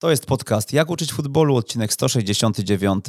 [0.00, 3.04] To jest podcast Jak uczyć futbolu, odcinek 169.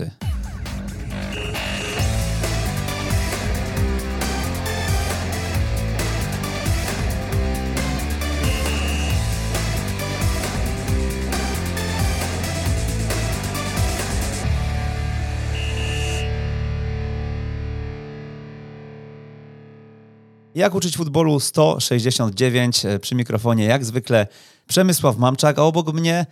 [20.55, 24.27] Jak uczyć futbolu 169 e, przy mikrofonie jak zwykle
[24.67, 26.25] Przemysław Mamczak, a obok mnie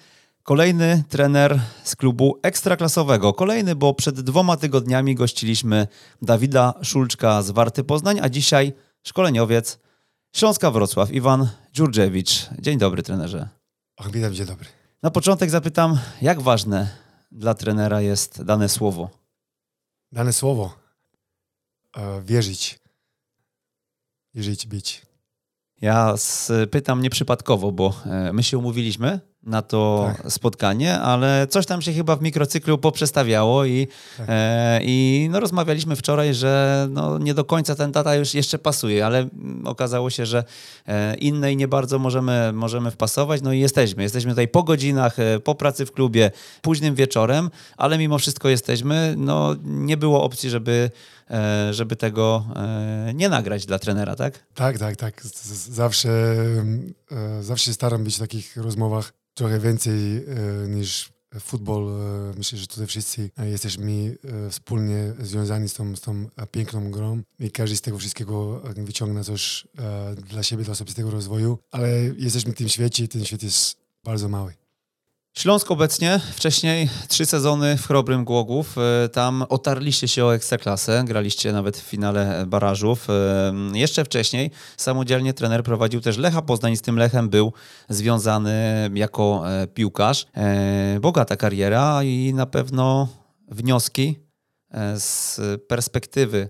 [0.50, 3.34] kolejny trener z klubu ekstraklasowego.
[3.34, 5.88] Kolejny, bo przed dwoma tygodniami gościliśmy
[6.22, 8.74] Dawida Szulczka z Warty Poznań, a dzisiaj
[9.04, 9.80] szkoleniowiec
[10.36, 12.50] Śląska Wrocław, Iwan Dziurdziewicz.
[12.60, 13.50] Dzień dobry trenerze.
[13.98, 14.66] Och, witam, dzień dobry.
[15.04, 16.90] Na początek zapytam, jak ważne
[17.32, 19.10] dla trenera jest dane słowo?
[20.12, 20.74] Dane słowo.
[21.98, 22.80] E, wierzyć.
[24.34, 25.02] Wierzyć, być.
[25.82, 26.16] Ja
[26.72, 30.32] pytam nieprzypadkowo, bo e, my się umówiliśmy na to tak.
[30.32, 33.88] spotkanie, ale coś tam się chyba w mikrocyklu poprzestawiało i,
[34.18, 34.26] tak.
[34.30, 39.06] e, i no rozmawialiśmy wczoraj, że no nie do końca ten data już jeszcze pasuje,
[39.06, 39.28] ale
[39.66, 40.44] okazało się, że
[40.88, 44.04] e, innej nie bardzo możemy, możemy wpasować, no i jesteśmy.
[44.04, 46.32] Jesteśmy tutaj po godzinach, e, po pracy w klubie,
[46.62, 49.16] późnym wieczorem, ale mimo wszystko jesteśmy.
[49.18, 50.92] No nie było opcji, żeby
[51.32, 52.46] e, żeby tego
[53.14, 54.46] nie nagrać dla trenera, tak?
[54.56, 55.24] Tak, tak, tak.
[55.70, 56.36] Zawsze,
[57.42, 60.24] zawsze staram być w takich rozmowach trochę więcej e,
[60.68, 61.90] niż futbol.
[61.90, 67.22] E, myślę, że tutaj wszyscy jesteśmy e, wspólnie związani z tą, z tą piękną grą
[67.40, 69.68] i każdy z tego wszystkiego wyciąga coś
[70.30, 74.30] dla siebie, dla osobistego rozwoju, ale jesteśmy w tym świecie i ten świat jest bardzo
[74.30, 74.59] mały.
[75.38, 78.76] Śląsk obecnie, wcześniej trzy sezony w Chrobrym Głogów.
[78.78, 83.08] E, tam otarliście się o Ekstraklasę, graliście nawet w finale barażów.
[83.10, 87.54] E, jeszcze wcześniej samodzielnie trener prowadził też Lecha Poznań, z tym Lechem był
[87.90, 90.26] związany jako e, piłkarz.
[91.02, 93.08] Bogata kariera i na pewno
[93.48, 94.20] wnioski
[94.96, 96.50] z perspektywy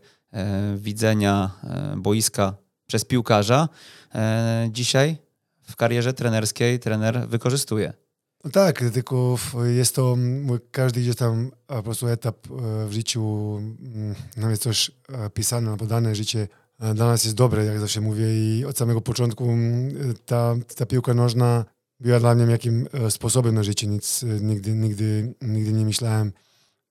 [0.75, 1.51] widzenia
[1.97, 2.53] boiska
[2.87, 3.69] przez piłkarza
[4.69, 5.17] dzisiaj
[5.61, 7.93] w karierze trenerskiej trener wykorzystuje.
[8.43, 9.35] No tak, tylko
[9.65, 10.17] jest to
[10.71, 16.15] każdy gdzieś tam po prostu etap e, w życiu, mm, nawet coś e, pisane, podane
[16.15, 16.47] życie
[16.79, 19.57] e, dla nas jest dobre, jak zawsze mówię i od samego początku
[20.25, 21.65] ta, ta piłka nożna
[21.99, 26.31] była dla mnie jakim sposobem na życie, nic nigdy, nigdy, nigdy nie myślałem,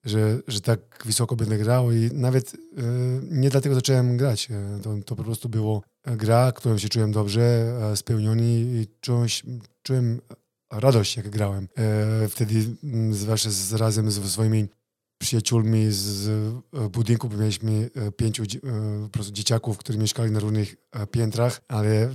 [0.05, 2.57] że, że tak wysoko będę grał i nawet
[3.31, 4.49] nie dlatego zacząłem grać,
[4.83, 9.27] to, to po prostu było gra, którą się czułem dobrze, spełniony i czułem,
[9.83, 10.21] czułem
[10.71, 11.69] radość, jak grałem.
[11.77, 14.69] E, wtedy, mm, zwłaszcza z, razem z swoimi
[15.19, 18.43] przyjaciółmi z e, budynku, bo mieliśmy e, pięciu
[19.03, 20.77] po prostu dzieciaków, którzy mieszkali na różnych
[21.11, 22.11] piętrach, ale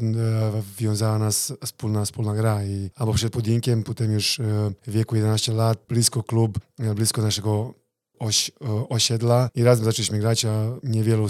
[0.77, 2.65] wiązała nas wspólna, wspólna gra.
[2.65, 4.41] I albo przed budynkiem, potem już
[4.87, 6.59] w wieku 11 lat, blisko klub,
[6.95, 7.73] blisko naszego
[8.19, 8.51] oś,
[8.89, 10.51] osiedla i razem zaczęliśmy grać, a
[10.83, 11.27] niewielu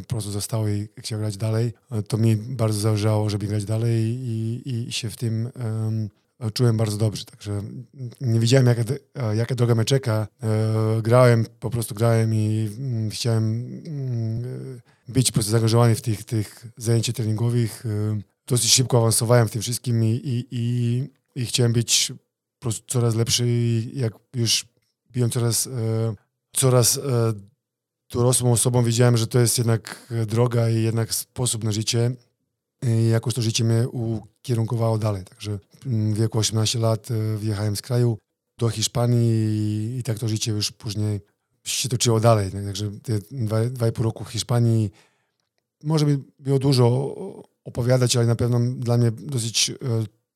[0.00, 1.72] po prostu zostało i chciał grać dalej.
[2.08, 5.50] To mi bardzo zależało, żeby grać dalej i, i, i się w tym
[6.50, 7.62] czułem bardzo dobrze, także
[8.20, 8.82] nie wiedziałem jaka,
[9.34, 10.28] jaka droga mnie czeka.
[10.42, 13.44] E, grałem, po prostu grałem i mm, chciałem
[13.86, 17.86] mm, być po prostu zaangażowany w tych, tych zajęciach treningowych.
[17.86, 21.02] E, dosyć szybko awansowałem w tym wszystkim i, i, i,
[21.34, 22.12] i chciałem być
[22.58, 23.46] po prostu coraz lepszy
[23.94, 24.64] jak już
[25.10, 25.70] byłem coraz, e,
[26.52, 27.00] coraz
[28.10, 32.10] dorosłą osobą, wiedziałem, że to jest jednak droga i jednak sposób na życie
[32.82, 35.24] i jakoś to życie mnie ukierunkowało dalej.
[35.24, 38.18] Także w wieku 18 lat e, wjechałem z kraju
[38.58, 41.20] do Hiszpanii i, tak to życie już później
[41.64, 42.50] się toczyło dalej.
[42.50, 44.90] Także te dwa, dwa i pół roku w Hiszpanii
[45.84, 47.16] może by było dużo
[47.64, 49.74] opowiadać, ale na pewno dla mnie dosyć e,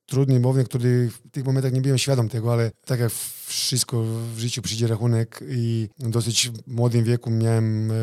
[0.06, 3.12] trudny który w tych momentach nie byłem świadom tego, ale tak jak
[3.46, 4.04] wszystko
[4.34, 7.94] w życiu przyjdzie rachunek i w dosyć młodym wieku miałem e,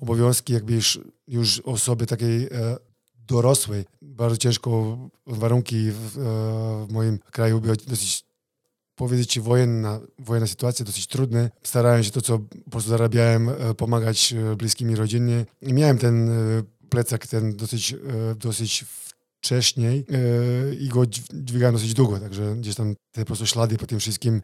[0.00, 2.76] obowiązki jakby już, już osoby takiej e,
[3.26, 3.84] dorosłej.
[4.02, 8.24] Bardzo ciężko warunki w, e, w moim kraju były dosyć
[8.94, 11.50] powiedzieć wojenna, wojenna sytuacja, dosyć trudne.
[11.62, 15.46] Starałem się to, co po prostu zarabiałem, e, pomagać e, bliskimi rodzinnie.
[15.62, 16.30] I miałem ten
[16.88, 17.94] plecak ten dosyć,
[18.36, 18.84] dosyć
[19.40, 20.06] wcześniej
[20.80, 24.42] i go dźwigałem dosyć długo, także gdzieś tam te po prostu ślady po tym wszystkim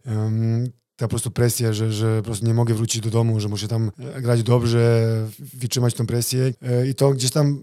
[0.97, 3.69] ta po prostu presja, że, że po prostu nie mogę wrócić do domu, że muszę
[3.69, 3.91] tam
[4.23, 5.07] grać dobrze,
[5.39, 6.53] wytrzymać tą presję
[6.91, 7.61] i to gdzieś tam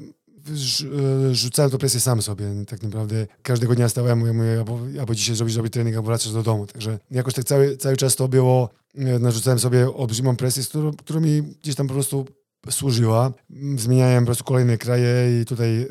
[1.32, 2.46] rzucałem to presję sam sobie.
[2.68, 6.34] Tak naprawdę każdego dnia stałem, mówię, mówię albo, albo dzisiaj zrobić sobie trening, albo wracasz
[6.34, 6.68] do domu.
[6.68, 11.20] Także jakoś tak cały, cały czas to było, e, narzucałem sobie olbrzymią presję, którą, która
[11.20, 12.26] mi gdzieś tam po prostu
[12.70, 13.34] służyła.
[13.78, 15.88] Zmieniałem po prostu kolejne kraje i tutaj e,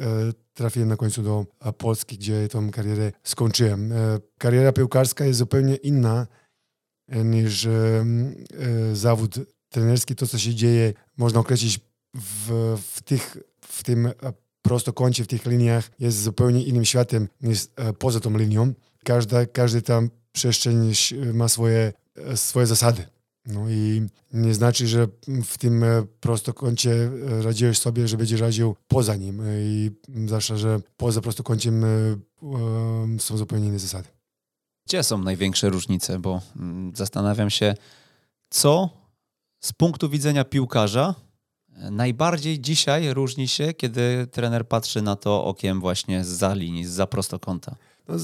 [0.55, 3.93] trafiłem na końcu do e, Polski, gdzie tą karierę skończyłem.
[3.93, 3.97] E,
[4.39, 6.27] kariera piłkarska jest zupełnie inna
[7.09, 7.69] e, niż
[8.93, 9.35] zawód
[9.69, 10.15] trenerski.
[10.15, 11.81] To, co się dzieje, można określić
[12.15, 14.09] w, w, tych, w tym
[14.65, 17.67] prostokącie, w tych liniach, jest zupełnie innym światem niż
[17.99, 18.73] poza tą linią.
[19.05, 20.93] Każda, każdy tam przestrzeń
[21.33, 21.93] ma swoje,
[22.35, 23.07] swoje zasady.
[23.47, 25.09] No i nie znaczy, że
[25.45, 29.41] w tym e, prostokącie e, radziłeś sobie, że będziesz radził poza nim.
[29.41, 29.91] E, I
[30.27, 31.85] zwłaszcza, że poza prostokąciem
[33.19, 34.09] są zupełnie inne zasady.
[34.87, 36.19] Gdzie są największe różnice?
[36.19, 37.75] Bo mm, zastanawiam się,
[38.51, 38.91] co
[39.61, 41.15] z punktu widzenia piłkarza
[41.91, 47.77] najbardziej dzisiaj różni się, kiedy trener patrzy na to okiem właśnie z linii, z prostokąta.
[48.09, 48.15] No,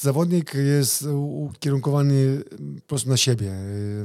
[0.00, 2.42] zawodnik jest ukierunkowany
[2.80, 3.52] po prostu na siebie.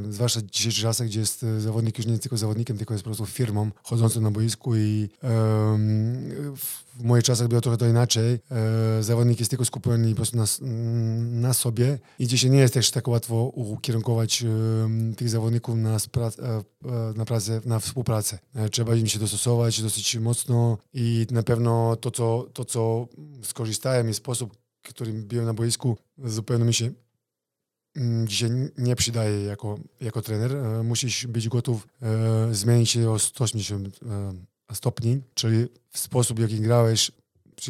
[0.09, 3.07] Zwłaszcza w dzisiejszych czasach, gdzie jest e, zawodnik już nie tylko zawodnikiem, tylko jest po
[3.07, 6.31] prostu firmą chodzącą na boisku i um,
[6.99, 8.39] w moich czasach było trochę to inaczej.
[8.51, 10.45] E, zawodnik jest tylko skupiony po prostu na,
[11.21, 14.47] na sobie i dzisiaj nie jest też tak łatwo ukierunkować e,
[15.15, 15.99] tych zawodników na, e,
[17.15, 18.39] na, pracę, na współpracę.
[18.55, 23.07] E, trzeba im się dostosować dosyć mocno i na pewno to, co, to, co
[23.43, 26.91] skorzystałem i sposób, którym byłem na boisku, zupełnie mi się
[27.95, 30.55] mm, dzisiaj nie przydaje jako, jako trener.
[30.55, 36.59] E, musisz być gotów e, zmienić się o 180 e, stopni, czyli w sposób, jaki
[36.59, 37.11] grałeś,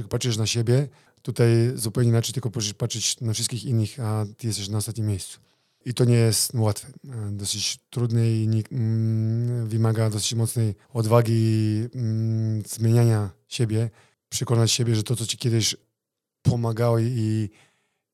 [0.10, 0.88] patrzysz na siebie,
[1.22, 5.40] tutaj zupełnie inaczej tylko musisz patrzeć na wszystkich innych, a ty jesteś na ostatnim miejscu.
[5.86, 6.88] I to nie jest łatwe.
[7.32, 13.90] Dosyć trudne i mm, wymaga dosyć mocnej odwagi mm, zmieniania siebie,
[14.30, 15.76] przekonać siebie, że to, co ci kiedyś
[16.42, 17.50] pomagało i,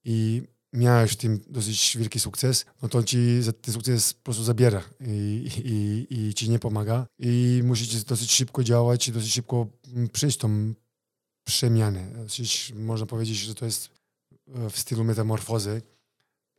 [0.03, 0.41] i
[0.73, 3.17] miałeś w tym dosyć wielki sukces, no to ci
[3.61, 8.63] ten sukces po prostu zabiera i, i, i ci nie pomaga i musicie dosyć szybko
[8.63, 9.67] działać i dosyć szybko
[10.11, 10.73] przejść tą
[11.43, 12.11] przemianę.
[12.23, 13.89] Dosyć, można powiedzieć, że to jest
[14.55, 15.81] e, w stylu metamorfozy,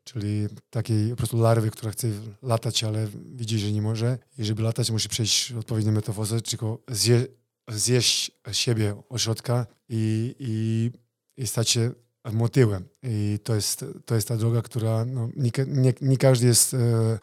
[0.05, 2.09] czyli takiej po prostu larwy, która chce
[2.43, 7.27] latać, ale widzi, że nie może i żeby latać musi przejść odpowiednią metamorfozę, tylko zje,
[7.69, 10.91] zjeść siebie od środka i, i
[11.37, 11.91] i stać się
[12.33, 12.89] motyłem.
[13.03, 17.19] I to jest, to jest ta droga, która no, nie, nie, nie każdy jest e,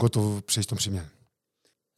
[0.00, 1.08] gotów przejść tą przemianę.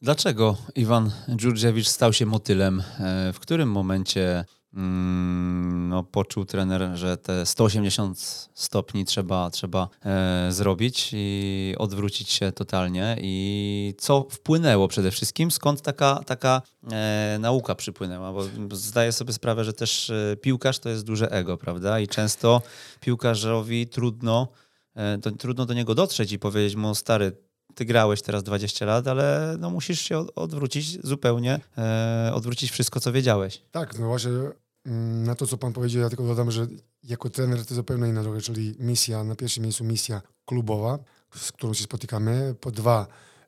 [0.01, 2.83] Dlaczego Iwan Dżurdziewicz stał się motylem?
[2.99, 8.19] E, w którym momencie no, poczuł trener, że te 180
[8.53, 13.17] stopni trzeba, trzeba e, zrobić i odwrócić się totalnie.
[13.21, 15.51] I co wpłynęło przede wszystkim?
[15.51, 18.33] Skąd taka, taka e, nauka przypłynęła?
[18.33, 21.99] Bo, zdaję sobie sprawę, że też e, piłkarz to jest duże ego, prawda?
[21.99, 22.61] I często
[22.99, 24.47] piłkarzowi trudno,
[24.95, 27.31] e, trudno do niego dotrzeć i powiedzieć mu, stary,
[27.75, 33.11] ty grałeś teraz 20 lat, ale no musisz się odwrócić zupełnie, e, odwrócić wszystko, co
[33.11, 33.61] wiedziałeś.
[33.71, 34.31] Tak, no właśnie
[34.85, 36.67] mm, na to, co pan powiedział, ja tylko dodam, że
[37.03, 40.99] jako trener to zupełnie inna droga, czyli misja, na pierwszym miejscu misja klubowa,
[41.35, 42.55] z którą się spotykamy.
[42.59, 43.07] Po dwa,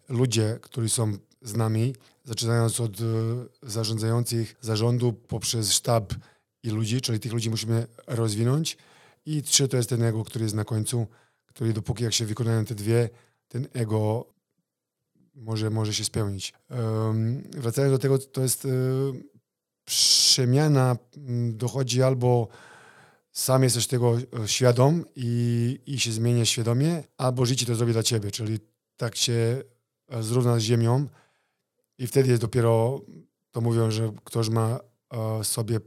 [0.09, 3.03] ludzie, którzy są z nami, zaczynając od e,
[3.61, 6.13] zarządzających zarządu poprzez sztab
[6.63, 8.77] i ludzi, czyli tych ludzi musimy rozwinąć.
[9.25, 11.07] I trzy, to jest ten ego, który jest na końcu,
[11.45, 13.09] który dopóki jak się wykonają te dwie,
[13.53, 14.25] ten ego
[15.35, 16.53] może, może się spełnić.
[16.69, 19.23] Um, wracając do tego, to jest um,
[19.85, 20.97] przemiana
[21.51, 22.47] dochodzi albo
[23.31, 28.03] sam jesteś tego e, świadom i, i się zmienia świadomie, albo życie to zrobi dla
[28.03, 28.59] ciebie, czyli
[28.97, 29.63] tak się
[30.09, 31.07] e, zrówna z ziemią
[31.97, 33.01] i wtedy jest dopiero,
[33.51, 34.79] to mówią, że ktoś ma
[35.43, 35.79] sobie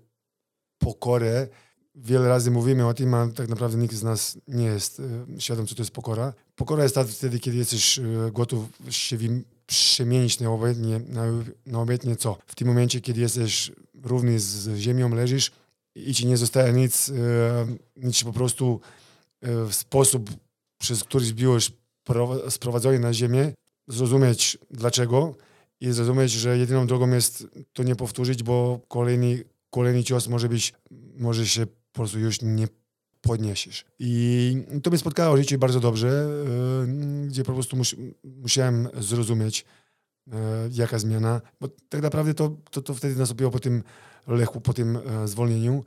[0.79, 1.49] pokorę
[1.97, 5.67] wiele razy mówimy o tym, a tak naprawdę nikt z nas nie jest e, świadom,
[5.67, 6.33] co to jest pokora.
[6.57, 9.19] Pokora jest wtedy, kiedy jesteś e, gotów się
[9.67, 11.23] przemienić na obojętnie, na,
[12.05, 12.39] na co.
[12.47, 13.73] W tym momencie, kiedy jesteś
[14.03, 15.51] równy z ziemią, leżysz
[15.95, 18.81] i ci nie zostaje nic, e, nic po prostu
[19.43, 20.31] w sposób,
[20.79, 21.73] przez który zbiłeś
[22.49, 23.53] sprowadzony na ziemię,
[23.89, 25.35] zrozumieć dlaczego
[25.81, 30.75] i zrozumieć, że jedyną drogą jest to nie powtórzyć, bo kolejny, kolejny cios może być,
[31.19, 32.69] może się po prostu już nie
[33.27, 33.85] podniesiesz.
[33.99, 39.65] I to mnie spotkało w życiu bardzo dobrze, e, gdzie po prostu mus, musiałem zrozumieć,
[40.33, 40.37] e,
[40.73, 43.83] jaka zmiana, bo tak naprawdę to, to, to wtedy nastąpiło po tym
[44.27, 45.85] lechu, po tym e, zwolnieniu,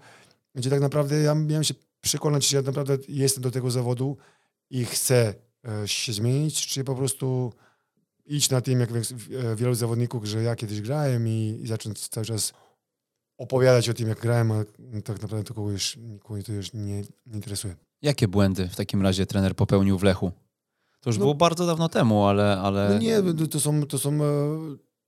[0.55, 4.17] gdzie tak naprawdę ja miałem się przekonać, że ja naprawdę jestem do tego zawodu
[4.69, 5.33] i chcę
[5.85, 7.53] się zmienić, czy po prostu
[8.25, 8.89] iść na tym, jak
[9.55, 12.53] wielu zawodników, że ja kiedyś grałem i, i zacząć cały czas
[13.39, 14.63] opowiadać o tym, jak grałem, a
[15.03, 17.03] tak naprawdę to kogoś, nikogo to już nie, nie
[17.33, 17.75] interesuje.
[18.01, 20.31] Jakie błędy w takim razie trener popełnił w Lechu?
[21.01, 22.59] To już no, było bardzo dawno temu, ale...
[22.59, 22.89] ale...
[22.89, 24.27] No nie, to są, to są e,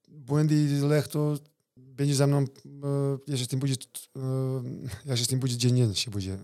[0.08, 1.36] błędy Lech to
[1.78, 2.46] będzie za mną,
[3.28, 3.74] ja się z tym budzę,
[5.06, 6.38] ja się z tym budzę dziennie się budzę,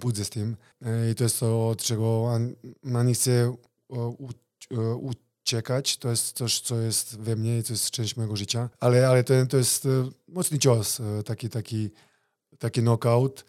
[0.00, 0.56] budzę z tym
[1.12, 2.30] i to jest to, od czego
[2.82, 3.56] man nie chce
[5.48, 9.08] uciekać, to jest coś, co jest we mnie i to jest część mojego życia, ale,
[9.08, 9.88] ale to, jest
[10.28, 11.90] mocny cios, taki, taki,
[12.58, 13.44] taki knockout,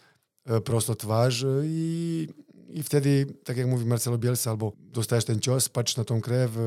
[0.63, 2.27] prosto twarz i
[2.69, 6.57] i wtedy, tak jak mówi Marcelo Bielsa, albo dostajesz ten cios, patrzysz na tą krew,
[6.57, 6.61] e,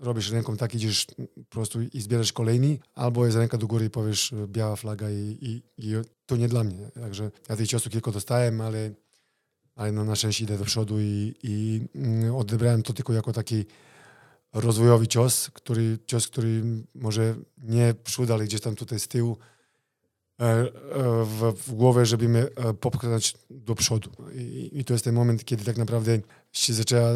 [0.00, 3.90] robisz ręką tak, idziesz po prostu i zbierasz kolejny, albo jest ręka do góry i
[3.90, 5.94] powiesz e, biała flaga i, i, i
[6.26, 6.90] to nie dla mnie.
[6.94, 8.90] Także ja tej ciosu kilka dostałem, ale,
[9.76, 13.64] ale no, na szczęście idę do przodu i, i mm, odebrałem to tylko jako taki
[14.52, 16.62] rozwojowy cios, który, cios, który
[16.94, 19.36] może nie przód, ale gdzieś tam tutaj z tyłu
[20.40, 20.68] E, e,
[21.24, 24.10] w, w głowę, żeby mnie e, popchnąć do przodu.
[24.34, 26.18] I, I, to jest ten moment, kiedy tak naprawdę
[26.52, 27.10] się zaczęła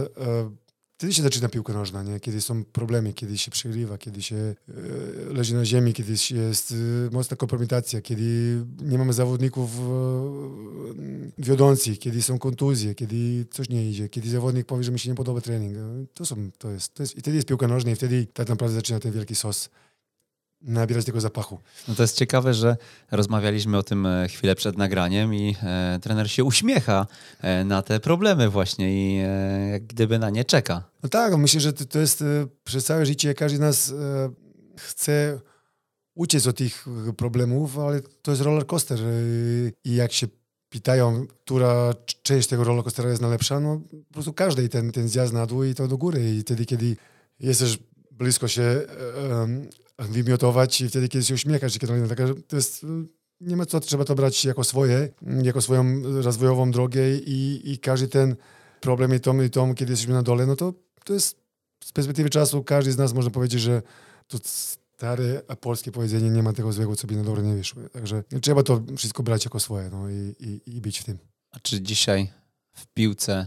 [1.01, 2.21] Wtedy się zaczyna piłka nożna, nie?
[2.21, 4.55] kiedy są problemy, kiedy się przegrywa, kiedy się e,
[5.33, 6.75] leży na ziemi, kiedy jest e,
[7.13, 8.25] mocna kompromitacja, kiedy
[8.83, 9.83] nie mamy zawodników e,
[11.39, 15.15] wiodących, kiedy są kontuzje, kiedy coś nie idzie, kiedy zawodnik powie, że mi się nie
[15.15, 15.77] podoba trening.
[16.15, 18.75] To, są, to, jest, to jest, I wtedy jest piłka nożna i wtedy tak naprawdę
[18.75, 19.71] zaczyna ten wielki sos
[20.63, 21.59] nabierać tego zapachu.
[21.89, 22.77] No to jest ciekawe, że
[23.11, 27.07] rozmawialiśmy o tym e, chwilę przed nagraniem i e, trener się uśmiecha
[27.41, 30.85] e, na te problemy właśnie i e, jak gdyby na nie czeka.
[31.03, 32.25] No tak, myślę, że to, to jest e,
[32.65, 34.31] przez całe życie każdy z nas e,
[34.77, 35.41] chce
[36.15, 36.87] uciec od tych
[37.17, 38.99] problemów, ale to jest roller coaster
[39.85, 40.27] i jak się
[40.69, 45.47] pytają, która część tego rollercoastera jest najlepsza, no po prostu każdej ten, ten zjazd na
[45.47, 46.97] dół i to do góry i wtedy, kiedy
[47.41, 47.79] jesteś
[48.11, 48.81] blisko się
[50.09, 52.87] wymiotować i wtedy, kiedy się uśmiechasz, kiedy taka, to jest,
[53.41, 55.09] nie ma co, trzeba to brać jako swoje,
[55.43, 58.37] jako swoją rozwojową drogę i, i każdy ten
[58.81, 61.37] problem i tom, i tom, kiedy jesteśmy na dole, no to, to jest
[61.85, 63.83] z perspektywy czasu każdy z nas może powiedzieć, że
[64.29, 67.83] to stare polskie powiedzenie nie ma tego złego, co by na dobre nie wyszło.
[67.93, 71.19] Także trzeba to wszystko brać jako swoje no, i, i, i być w tym.
[71.51, 72.33] A czy dzisiaj
[72.73, 73.47] w piłce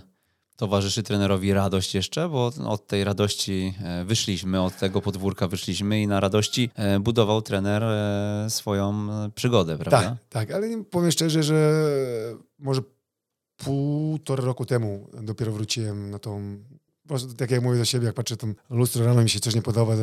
[0.63, 6.07] towarzyszy trenerowi radość jeszcze, bo od tej radości e, wyszliśmy, od tego podwórka wyszliśmy i
[6.07, 10.09] na radości e, budował trener e, swoją przygodę, prawda?
[10.09, 11.73] Tak, tak, ale powiem szczerze, że
[12.59, 12.81] może
[13.57, 16.57] półtora roku temu dopiero wróciłem na tą,
[17.37, 19.93] tak jak mówię do siebie, jak patrzę tam lustro rano mi się coś nie podoba,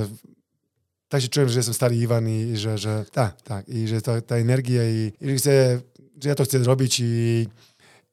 [1.08, 4.20] tak się czułem, że jestem stary Iwan i że, że tak, tak, i że ta,
[4.20, 5.80] ta energia i, i że chcę,
[6.22, 7.46] że ja to chcę zrobić i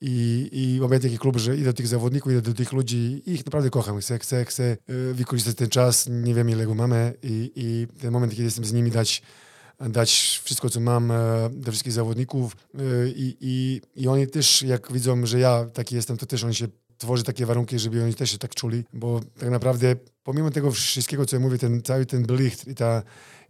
[0.02, 3.32] i, i mam taki klub, że idę do tych zawodników, idę do tych ludzi i
[3.32, 4.00] ich naprawdę kocham.
[4.00, 4.78] Chcę, chcę, chcę e,
[5.14, 8.74] wykorzystać ten czas, nie wiem ile go mamy i, i ten moment, kiedy jestem z
[8.74, 9.22] nimi, dać,
[9.90, 14.92] dać wszystko, co mam e, do wszystkich zawodników e, i, i, i oni też, jak
[14.92, 18.32] widzą, że ja taki jestem, to też oni się tworzy takie warunki, żeby oni też
[18.32, 22.24] się tak czuli, bo tak naprawdę pomimo tego wszystkiego, co ja mówię, ten cały ten
[22.24, 23.04] blicht i, ta,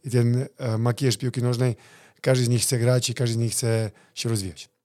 [0.03, 0.45] i ten
[0.79, 1.75] makijaż piłki nożnej,
[2.21, 4.76] każdy z nich chce grać i każdy z nich chce się rozwijać.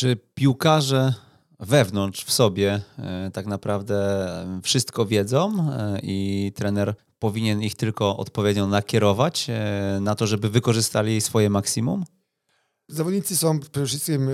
[0.00, 1.14] Czy piłkarze
[1.58, 4.28] wewnątrz, w sobie e, tak naprawdę
[4.62, 11.20] wszystko wiedzą e, i trener powinien ich tylko odpowiednio nakierować e, na to, żeby wykorzystali
[11.20, 12.04] swoje maksimum?
[12.88, 14.28] Zawodnicy są przede wszystkim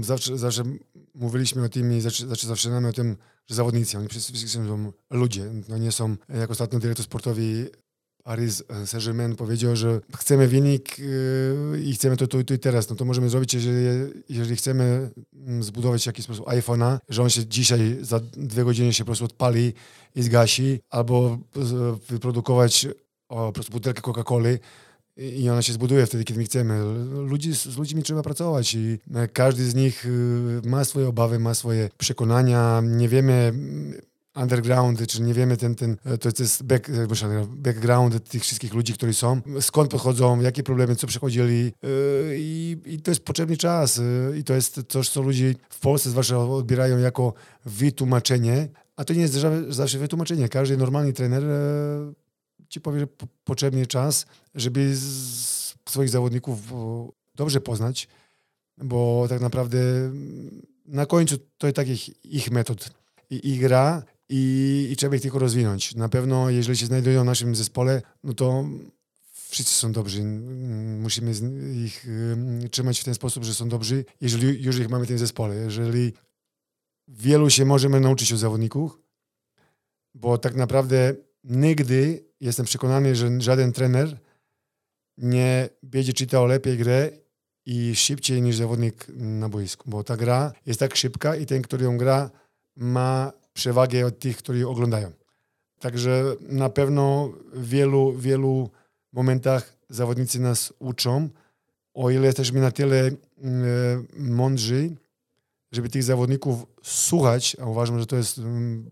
[0.00, 0.62] zawsze, zawsze
[1.14, 3.16] mówiliśmy o tym i zawsze, zawsze zaczynamy o tym,
[3.46, 5.50] że zawodnicy, oni przede wszystkim są ludzie.
[5.68, 7.70] No nie są, jak ostatnio dyrektor sportowy
[8.22, 13.04] Paris Saint-Germain powiedział, że chcemy wynik yy, i chcemy to tu i teraz, no to
[13.04, 17.98] możemy zrobić, jeżeli, jeżeli chcemy mm, zbudować w jakiś sposób iPhone'a, że on się dzisiaj
[18.00, 19.72] za dwie godziny się po prostu odpali
[20.14, 21.38] i zgasi, albo
[22.08, 22.86] wyprodukować
[23.28, 24.58] o, po prostu butelkę Coca-Coli
[25.16, 26.80] i ona się zbuduje wtedy, kiedy my chcemy.
[27.14, 28.98] Ludzi, z ludźmi trzeba pracować i
[29.32, 30.06] każdy z nich
[30.64, 32.82] ma swoje obawy, ma swoje przekonania.
[32.84, 33.52] Nie wiemy
[34.34, 36.90] underground, czy nie wiemy ten, ten to jest back,
[37.46, 41.72] background tych wszystkich ludzi, którzy są, skąd pochodzą, jakie problemy, co przechodzili yy,
[42.38, 46.10] i, i to jest potrzebny czas yy, i to jest coś, co ludzie w Polsce
[46.10, 47.32] zwłaszcza odbierają jako
[47.64, 49.34] wytłumaczenie, a to nie jest
[49.68, 50.48] zawsze wytłumaczenie.
[50.48, 52.14] Każdy normalny trener yy,
[52.68, 53.06] ci powie, że
[53.44, 54.96] potrzebny czas, żeby
[55.88, 56.58] swoich zawodników
[57.34, 58.08] dobrze poznać,
[58.78, 59.78] bo tak naprawdę
[60.86, 62.90] na końcu to jest takich ich metod
[63.30, 64.02] i gra
[64.34, 65.94] i, i trzeba ich tylko rozwinąć.
[65.94, 68.64] Na pewno, jeżeli się znajdują w naszym zespole, no to
[69.32, 70.24] wszyscy są dobrzy.
[71.00, 71.32] Musimy
[71.84, 72.06] ich
[72.70, 75.56] trzymać w ten sposób, że są dobrzy, jeżeli już ich mamy w tym zespole.
[75.56, 76.12] Jeżeli
[77.08, 79.00] wielu się możemy nauczyć od zawodników,
[80.14, 84.18] bo tak naprawdę nigdy jestem przekonany, że żaden trener
[85.18, 87.10] nie będzie czytał lepiej grę
[87.66, 91.84] i szybciej niż zawodnik na boisku, bo ta gra jest tak szybka i ten, który
[91.84, 92.30] ją gra,
[92.76, 95.12] ma przewagę od tych, którzy oglądają.
[95.80, 98.70] Także na pewno wielu, wielu
[99.12, 101.28] momentach zawodnicy nas uczą,
[101.94, 103.12] o ile jesteśmy na tyle e,
[104.16, 104.96] mądrzy,
[105.72, 108.90] żeby tych zawodników słuchać, a uważam, że to jest mm,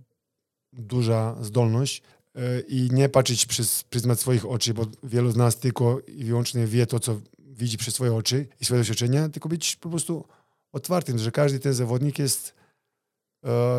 [0.72, 2.02] duża zdolność,
[2.34, 6.66] e, i nie patrzeć przez pryzmat swoich oczy, bo wielu z nas tylko i wyłącznie
[6.66, 10.24] wie to, co widzi przez swoje oczy i swoje doświadczenia, tylko być po prostu
[10.72, 12.59] otwartym, że każdy ten zawodnik jest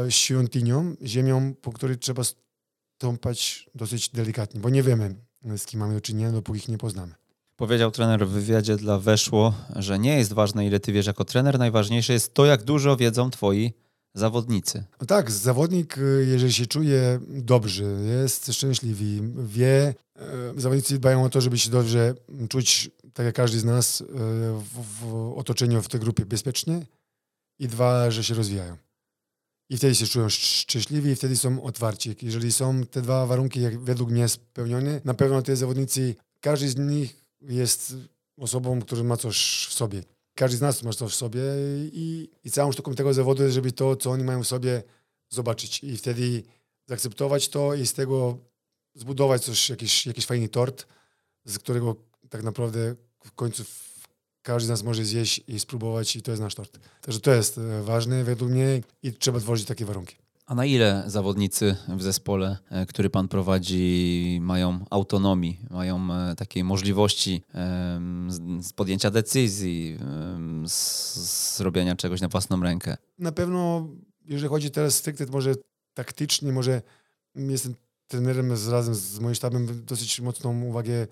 [0.09, 2.23] świątynią, ziemią, po której trzeba
[2.97, 5.15] stąpać dosyć delikatnie, bo nie wiemy,
[5.57, 7.13] z kim mamy do czynienia, dopóki ich nie poznamy.
[7.55, 11.59] Powiedział trener w wywiadzie dla Weszło, że nie jest ważne, ile ty wiesz jako trener,
[11.59, 13.73] najważniejsze jest to, jak dużo wiedzą twoi
[14.13, 14.83] zawodnicy.
[15.01, 19.93] No tak, zawodnik, y, jeżeli się czuje dobrze, jest szczęśliwy, wie,
[20.57, 22.13] y, zawodnicy dbają o to, żeby się dobrze
[22.49, 24.03] czuć, tak jak każdy z nas,
[24.57, 26.85] w, w otoczeniu, w tej grupie bezpiecznie
[27.59, 28.77] i dwa, że się rozwijają.
[29.71, 32.15] I wtedy się czują szczęśliwi i wtedy są otwarci.
[32.21, 36.77] Jeżeli są te dwa warunki, jak według mnie spełnione, na pewno te zawodnicy, każdy z
[36.77, 37.95] nich jest
[38.37, 40.03] osobą, która ma coś w sobie.
[40.35, 41.41] Każdy z nas ma coś w sobie
[41.91, 44.83] i, i całą sztuką tego zawodu jest, żeby to, co oni mają w sobie,
[45.29, 46.43] zobaczyć i wtedy
[46.87, 48.37] zaakceptować to i z tego
[48.95, 50.87] zbudować coś, jakiś, jakiś fajny tort,
[51.45, 51.95] z którego
[52.29, 53.63] tak naprawdę w końcu
[54.43, 56.79] każdy z nas może zjeść i spróbować i to jest nasz tort.
[57.01, 60.15] Także to jest e, ważne według mnie i trzeba tworzyć takie warunki.
[60.45, 66.63] A na ile zawodnicy w zespole, e, który pan prowadzi, mają autonomii, mają e, takiej
[66.63, 67.43] możliwości
[68.60, 70.00] z podjęcia decyzji,
[70.67, 72.98] z zrobienia czegoś na własną rękę?
[73.19, 73.88] Na pewno,
[74.25, 75.55] jeżeli chodzi teraz stricte, może
[75.93, 76.81] taktycznie, może
[77.36, 77.75] jestem
[78.07, 81.07] trenerem z, razem z moim sztabem, dosyć mocną uwagę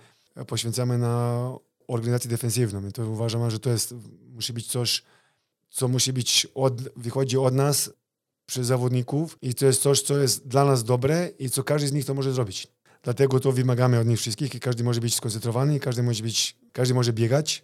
[0.47, 1.51] poświęcamy na
[1.93, 2.87] organizację defensywną.
[2.87, 3.95] I to uważam, że to jest,
[4.29, 5.03] musi być coś,
[5.69, 7.91] co musi być, od, wychodzi od nas,
[8.49, 11.91] przez zawodników i to jest coś, co jest dla nas dobre i co każdy z
[11.91, 12.67] nich to może zrobić.
[13.03, 16.93] Dlatego to wymagamy od nich wszystkich i każdy może być skoncentrowany, każdy może, być, każdy
[16.93, 17.63] może biegać,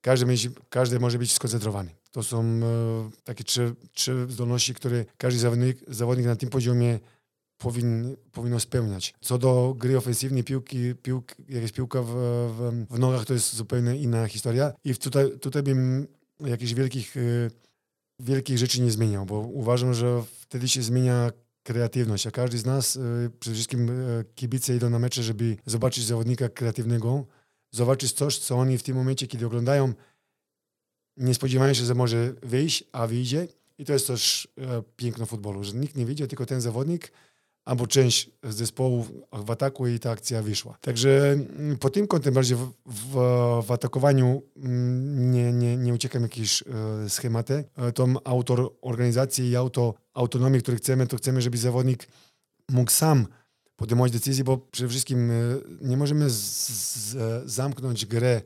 [0.00, 0.26] każdy,
[0.68, 1.90] każdy może być skoncentrowany.
[2.10, 7.00] To są e, takie trzy, trzy zdolności, które każdy zawodnik, zawodnik na tym poziomie
[7.58, 9.14] powin, powinno spełniać.
[9.20, 13.96] Co do gry ofensywnej, piłki, piłk, jakaś piłka w, w, w nogach to jest zupełnie
[13.96, 16.06] inna historia i tutaj, tutaj bym
[16.40, 17.20] jakichś wielkich e,
[18.20, 21.30] wielkich rzeczy nie zmieniał, bo uważam, że wtedy się zmienia
[21.62, 26.04] kreatywność, a każdy z nas, y, przede wszystkim y, kibice idą na mecze, żeby zobaczyć
[26.04, 27.26] zawodnika kreatywnego,
[27.70, 29.92] zobaczyć coś, co oni w tym momencie, kiedy oglądają,
[31.16, 33.48] nie spodziewają się, że może wyjść, a wyjdzie.
[33.78, 37.12] I to jest też e, piękno futbolu, że nikt nie widzi, tylko ten zawodnik
[37.64, 40.78] albo część zespołu w ataku i ta akcja wyszła.
[40.80, 43.14] Także mm, po tym kątem bardziej w, w,
[43.66, 47.64] w atakowaniu mm, nie, nie, nie uciekam jakieś e, schematy.
[47.78, 47.92] E,
[48.24, 52.08] autor organizacji i auto, autonomię, którą chcemy, to chcemy, żeby zawodnik
[52.70, 53.26] mógł sam
[53.76, 55.34] podejmować decyzje, bo przede wszystkim e,
[55.80, 58.42] nie możemy z, z, zamknąć grę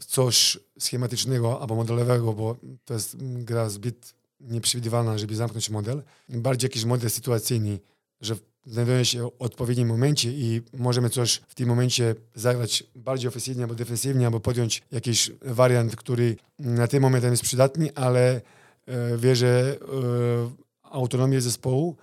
[0.00, 6.02] w coś schematycznego albo modelowego, bo to jest gra zbyt nieprzewidywalna, żeby zamknąć model.
[6.28, 7.78] Bardziej jakiś model sytuacyjny,
[8.20, 13.62] że znajduje się w odpowiednim momencie i możemy coś w tym momencie zagrać bardziej ofensywnie
[13.62, 18.40] albo defensywnie, albo podjąć jakiś wariant, który na ten moment jest przydatny, ale
[18.86, 20.50] e, wierzę w
[20.82, 21.96] autonomię zespołu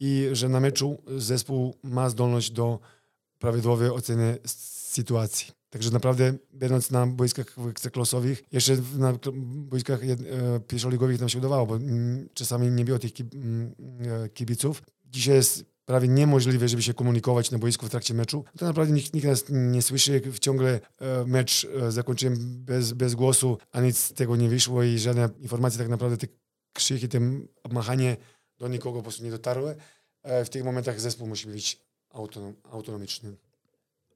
[0.00, 2.78] i że na meczu zespół ma zdolność do
[3.38, 5.58] prawidłowej oceny sytuacji.
[5.70, 10.16] Także naprawdę, będąc na boiskach ekstraklasowych, jeszcze na boiskach e,
[10.60, 13.74] pierwszoligowych nam się udawało, bo mm, czasami nie było tych mm,
[14.24, 14.82] e, kibiców.
[15.04, 18.44] Dzisiaj jest prawie niemożliwe, żeby się komunikować na boisku w trakcie meczu.
[18.58, 20.22] To naprawdę nikt, nikt nas nie słyszy.
[20.40, 24.98] Ciągle e, mecz e, zakończyłem bez, bez głosu, a nic z tego nie wyszło i
[24.98, 26.26] żadne informacje tak naprawdę, te
[26.72, 27.20] krzyki, te
[27.70, 28.16] machanie
[28.58, 29.76] do nikogo po prostu nie dotarły.
[30.22, 33.36] E, w tych momentach zespół musi być autonom, autonomiczny.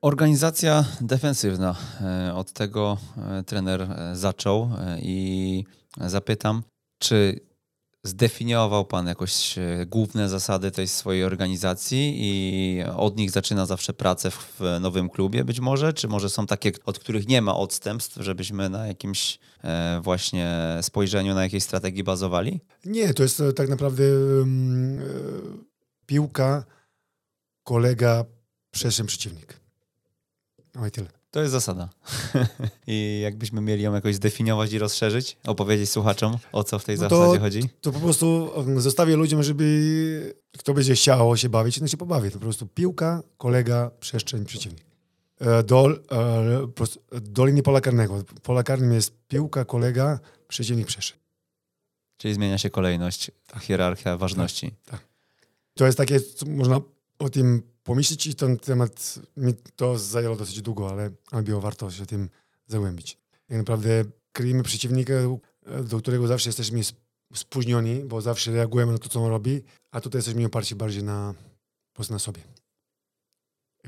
[0.03, 1.77] Organizacja defensywna.
[2.35, 2.99] Od tego
[3.47, 4.71] trener zaczął
[5.03, 5.65] i
[5.97, 6.63] zapytam,
[6.99, 7.41] czy
[8.05, 14.31] zdefiniował Pan jakoś e, główne zasady tej swojej organizacji i od nich zaczyna zawsze pracę
[14.31, 15.93] w nowym klubie być może?
[15.93, 21.35] Czy może są takie, od których nie ma odstępstw, żebyśmy na jakimś e, właśnie spojrzeniu,
[21.35, 22.61] na jakiejś strategii bazowali?
[22.85, 24.05] Nie, to jest e, tak naprawdę
[24.39, 25.01] um,
[26.07, 26.65] piłka,
[27.65, 28.25] kolega,
[28.71, 29.61] przeszem przeciwnik.
[30.75, 31.22] No i tyle.
[31.33, 31.89] To jest zasada.
[32.87, 37.09] I jakbyśmy mieli ją jakoś zdefiniować i rozszerzyć, opowiedzieć słuchaczom, o co w tej no
[37.09, 37.69] to, zasadzie chodzi?
[37.81, 42.31] To po prostu zostawię ludziom, żeby kto będzie chciał się bawić, no się pobawi.
[42.31, 44.85] To po prostu piłka, kolega, przestrzeń, przeciwnik.
[45.67, 45.89] Do,
[47.23, 48.25] do linii pola karnego.
[48.43, 51.19] Pola karnym jest piłka, kolega, przeciwnik, przestrzeń.
[52.17, 54.71] Czyli zmienia się kolejność, hierarchia ważności.
[54.71, 55.09] Tak, tak.
[55.75, 56.81] To jest takie, można
[57.19, 61.91] o tym pomyśleć i ten temat, mi to zajęło dosyć długo, ale, ale było warto
[61.91, 62.31] się tym
[62.67, 63.19] zagłębić.
[63.47, 65.15] Tak naprawdę kryjemy przeciwnika,
[65.85, 66.81] do którego zawsze jesteśmy
[67.35, 71.35] spóźnioni, bo zawsze reagujemy na to, co on robi, a tutaj jesteśmy oparci bardziej na,
[71.93, 72.41] po prostu na sobie.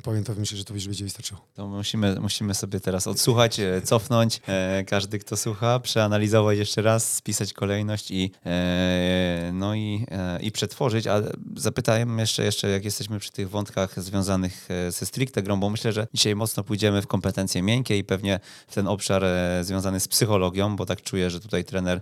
[0.02, 1.40] To, myślę, że to już będzie wystarczyło.
[1.54, 7.12] To musimy, musimy sobie teraz odsłuchać, e, cofnąć, e, każdy kto słucha, przeanalizować jeszcze raz,
[7.12, 11.06] spisać kolejność i, e, no i, e, i przetworzyć.
[11.06, 11.22] A
[11.56, 15.92] zapytałem jeszcze, jeszcze, jak jesteśmy przy tych wątkach związanych e, ze stricte grą, bo myślę,
[15.92, 20.08] że dzisiaj mocno pójdziemy w kompetencje miękkie i pewnie w ten obszar e, związany z
[20.08, 22.00] psychologią, bo tak czuję, że tutaj trener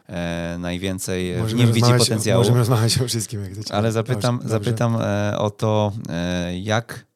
[0.58, 2.40] najwięcej możemy w nim widzi potencjału.
[2.40, 3.42] Możemy rozmawiać o wszystkim.
[3.42, 4.96] Jak Ale zapytam, zapytam
[5.38, 5.92] o to,
[6.62, 7.11] jak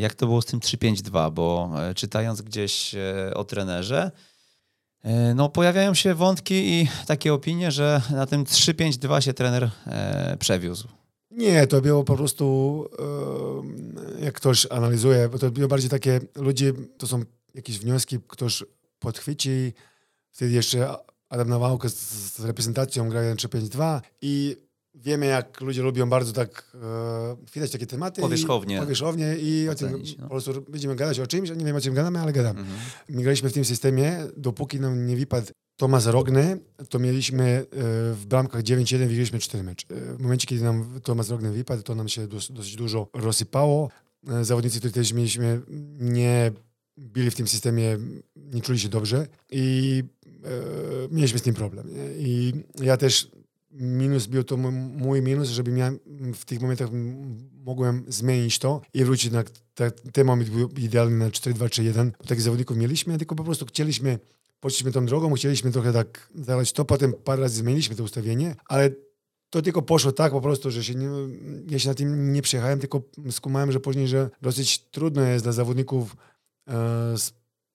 [0.00, 4.10] jak to było z tym 3-5-2, bo e, czytając gdzieś e, o trenerze,
[5.34, 9.70] no pojawiają się wątki i takie opinie, że na tym 3-5-2 się trener
[10.38, 10.88] przewiózł.
[11.30, 12.86] Nie, to było po prostu,
[14.20, 17.22] jak ktoś analizuje, to było bardziej takie, ludzie, to są
[17.54, 18.64] jakieś wnioski, ktoś
[18.98, 19.72] podchwyci,
[20.30, 20.96] wtedy jeszcze
[21.28, 21.94] Adam Nawałka z,
[22.36, 24.56] z reprezentacją grają 3-5-2 i
[24.94, 26.76] wiemy, jak ludzie lubią bardzo tak
[27.56, 28.20] e, takie tematy.
[28.20, 28.76] Powierzchownie.
[28.76, 30.22] I, powierzchownie i o tym no.
[30.22, 32.60] po prostu będziemy gadać o czymś, nie wiem o czym gadamy, ale gadamy.
[32.60, 32.78] Mhm.
[33.08, 37.64] My graliśmy w tym systemie, dopóki nam nie wypadł Tomasz Rogny, to mieliśmy e,
[38.14, 39.86] w bramkach 9-1, wygraliśmy 4 mecze.
[39.90, 43.90] E, w momencie, kiedy nam Tomasz Rogny wypadł, to nam się dos, dosyć dużo rozsypało.
[44.28, 45.60] E, zawodnicy, których też mieliśmy,
[46.00, 46.52] nie
[46.96, 47.98] byli w tym systemie,
[48.36, 50.48] nie czuli się dobrze i e,
[51.10, 51.88] mieliśmy z tym problem.
[52.18, 53.30] I ja też
[53.72, 55.98] minus był to mój minus, żeby miałem
[56.34, 56.88] w tych momentach
[57.64, 59.44] mogłem zmienić to i wrócić na
[60.12, 62.10] ten moment był idealny na 4-2-3-1.
[62.26, 64.18] Takich zawodników mieliśmy, tylko po prostu chcieliśmy,
[64.60, 68.90] poszliśmy tą drogą, chcieliśmy trochę tak zadać to, potem parę razy zmieniliśmy to ustawienie, ale
[69.50, 71.08] to tylko poszło tak po prostu, że się nie,
[71.70, 75.52] ja się na tym nie przejechałem, tylko skumałem, że później, że dosyć trudno jest dla
[75.52, 76.16] zawodników
[76.68, 76.72] e,
[77.18, 77.32] z,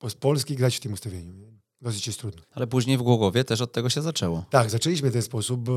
[0.09, 2.41] z Polski grać w tym ustawieniu dosyć jest trudno.
[2.51, 4.45] Ale później w Głogowie też od tego się zaczęło.
[4.49, 5.69] Tak, zaczęliśmy w ten sposób.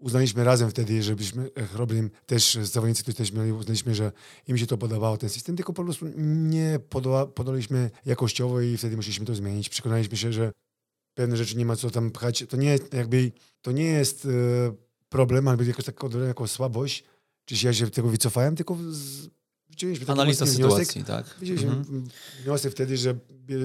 [0.00, 4.12] Uznaliśmy razem wtedy, żebyśmy robili też zawodnicy, którzy też mieli, uznaliśmy, że
[4.48, 8.96] im się to podobało, ten system, tylko po prostu nie podoła, podaliśmy jakościowo i wtedy
[8.96, 9.68] musieliśmy to zmienić.
[9.68, 10.52] Przekonaliśmy się, że
[11.14, 12.44] pewne rzeczy nie ma co tam pchać.
[12.48, 14.28] To nie jest jakby, to nie jest e,
[15.08, 17.04] problem, albo jakoś tak jako słabość,
[17.44, 19.28] czy ja się tego wycofałem, tylko z,
[20.06, 21.36] Analiza sytuacji, wniosek, tak.
[21.40, 22.04] Wzięliśmy mhm.
[22.44, 23.14] wniosek wtedy, że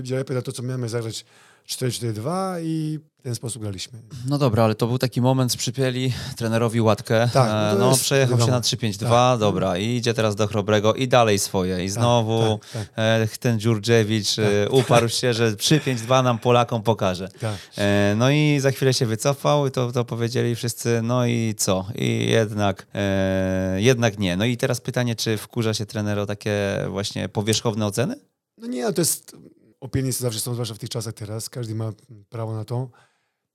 [0.10, 1.26] lepiej na to, co miałem zagrać
[1.68, 4.00] 4-4-2 i w ten sposób graliśmy.
[4.28, 7.30] No dobra, ale to był taki moment, przypieli trenerowi łatkę.
[7.34, 9.40] Tak, no, no przejechał się na 3-5-2, tak.
[9.40, 11.76] dobra, i idzie teraz do Chrobrego i dalej swoje.
[11.76, 13.38] I tak, znowu tak, tak, tak.
[13.38, 14.46] ten Dziurdziewicz tak.
[14.46, 17.30] E, uparł się, że 3-5-2 nam Polakom pokaże.
[17.40, 17.56] Tak.
[17.78, 21.86] E, no i za chwilę się wycofał i to, to powiedzieli wszyscy, no i co?
[21.96, 24.38] I jednak, e, jednak nie.
[24.38, 28.16] No i teraz pytanie, czy wkurza się trener o takie właśnie powierzchowne oceny?
[28.58, 29.36] No nie, to jest
[29.82, 31.92] opinie zawsze są, zwłaszcza w tych czasach teraz, każdy ma
[32.30, 32.90] prawo na to.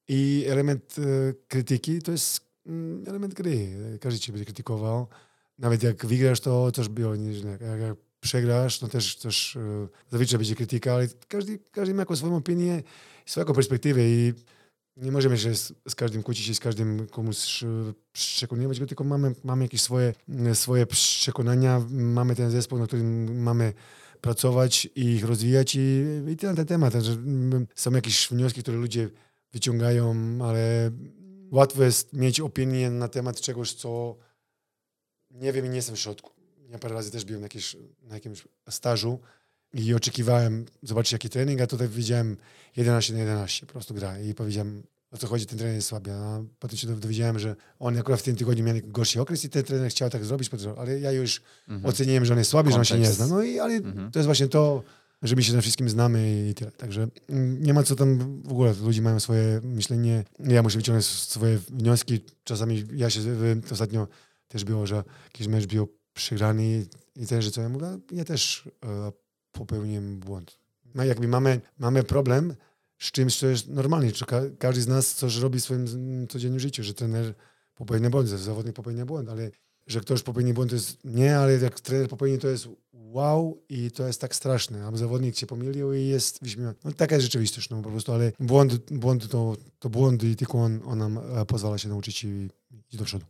[0.08, 1.02] I element e,
[1.48, 3.68] krytyki to jest mm, element gry.
[4.00, 5.06] Każdy cię będzie krytykował.
[5.58, 7.50] Nawet jak wygrasz, to też było nieźle.
[7.50, 12.36] Jak, przegrasz, no też, też e, zazwyczaj będzie krytyka, ale każdy, każdy ma jakąś swoją
[12.36, 12.82] opinię,
[13.26, 14.32] swoją perspektywę i
[14.96, 17.66] nie możemy się z, z każdym kłócić i z każdym komuś e,
[18.12, 20.12] przekonywać tylko mamy, mamy jakieś swoje,
[20.54, 23.72] swoje przekonania, mamy ten zespół, na którym mamy
[24.26, 26.94] pracować i ich rozwijać i, i tyle na ten temat.
[26.94, 27.16] Że
[27.74, 29.10] są jakieś wnioski, które ludzie
[29.52, 30.90] wyciągają, ale
[31.50, 34.16] łatwo jest mieć opinię na temat czegoś, co
[35.30, 36.30] nie wiem i nie jestem w środku.
[36.68, 39.20] Ja parę razy też byłem na, jakieś, na jakimś stażu
[39.74, 42.36] i oczekiwałem zobaczyć jaki trening, a tutaj widziałem
[42.76, 44.82] 11 na 11 po prostu gra i powiedziałem
[45.16, 46.12] o co chodzi, ten trener jest słaby.
[46.12, 49.62] A potem się dowiedziałem, że on akurat w tym tygodniu miał gorszy okres i ten
[49.62, 51.87] trener chciał tak zrobić, ale ja już mhm.
[51.87, 52.88] oceniłem, że on jest słaby, Kontekst.
[52.88, 53.26] że on się nie zna.
[53.26, 54.11] No i ale mhm.
[54.11, 54.83] to jest właśnie to,
[55.22, 56.70] że my się na wszystkim znamy i tyle.
[56.70, 57.09] Także
[57.61, 58.74] nie ma co tam w ogóle.
[58.83, 60.24] Ludzie mają swoje myślenie.
[60.38, 62.20] Ja muszę wyciągnąć swoje wnioski.
[62.44, 63.20] Czasami ja się
[63.70, 64.09] ostatnio
[64.48, 68.68] też było, że jakiś mecz był przegrany i też, że co ja mówię, ja też
[68.85, 69.12] e,
[69.52, 70.59] popełniłem błąd.
[70.94, 72.55] No jakby mamy, mamy problem,
[72.98, 74.12] z czymś, co jest normalnie.
[74.12, 75.87] Czy ka każdy z nas coś robi w swoim
[76.28, 77.35] codziennym życiu, że trener
[77.74, 79.50] popełnia błąd, zawodnik popełnia błąd, ale
[79.87, 83.90] że ktoś popełni błąd, to jest nie, ale jak trener popełni, to jest wow i
[83.90, 84.87] to jest tak straszne.
[84.87, 86.76] A zawodnik się pomylił i jest wyśmiewany.
[86.85, 90.59] No, taka jest rzeczywistość, no po prostu, ale błąd, błąd to, to błąd i tylko
[90.59, 92.48] on, on nam e, pozwala się nauczyć i
[92.88, 93.26] iść do przodu.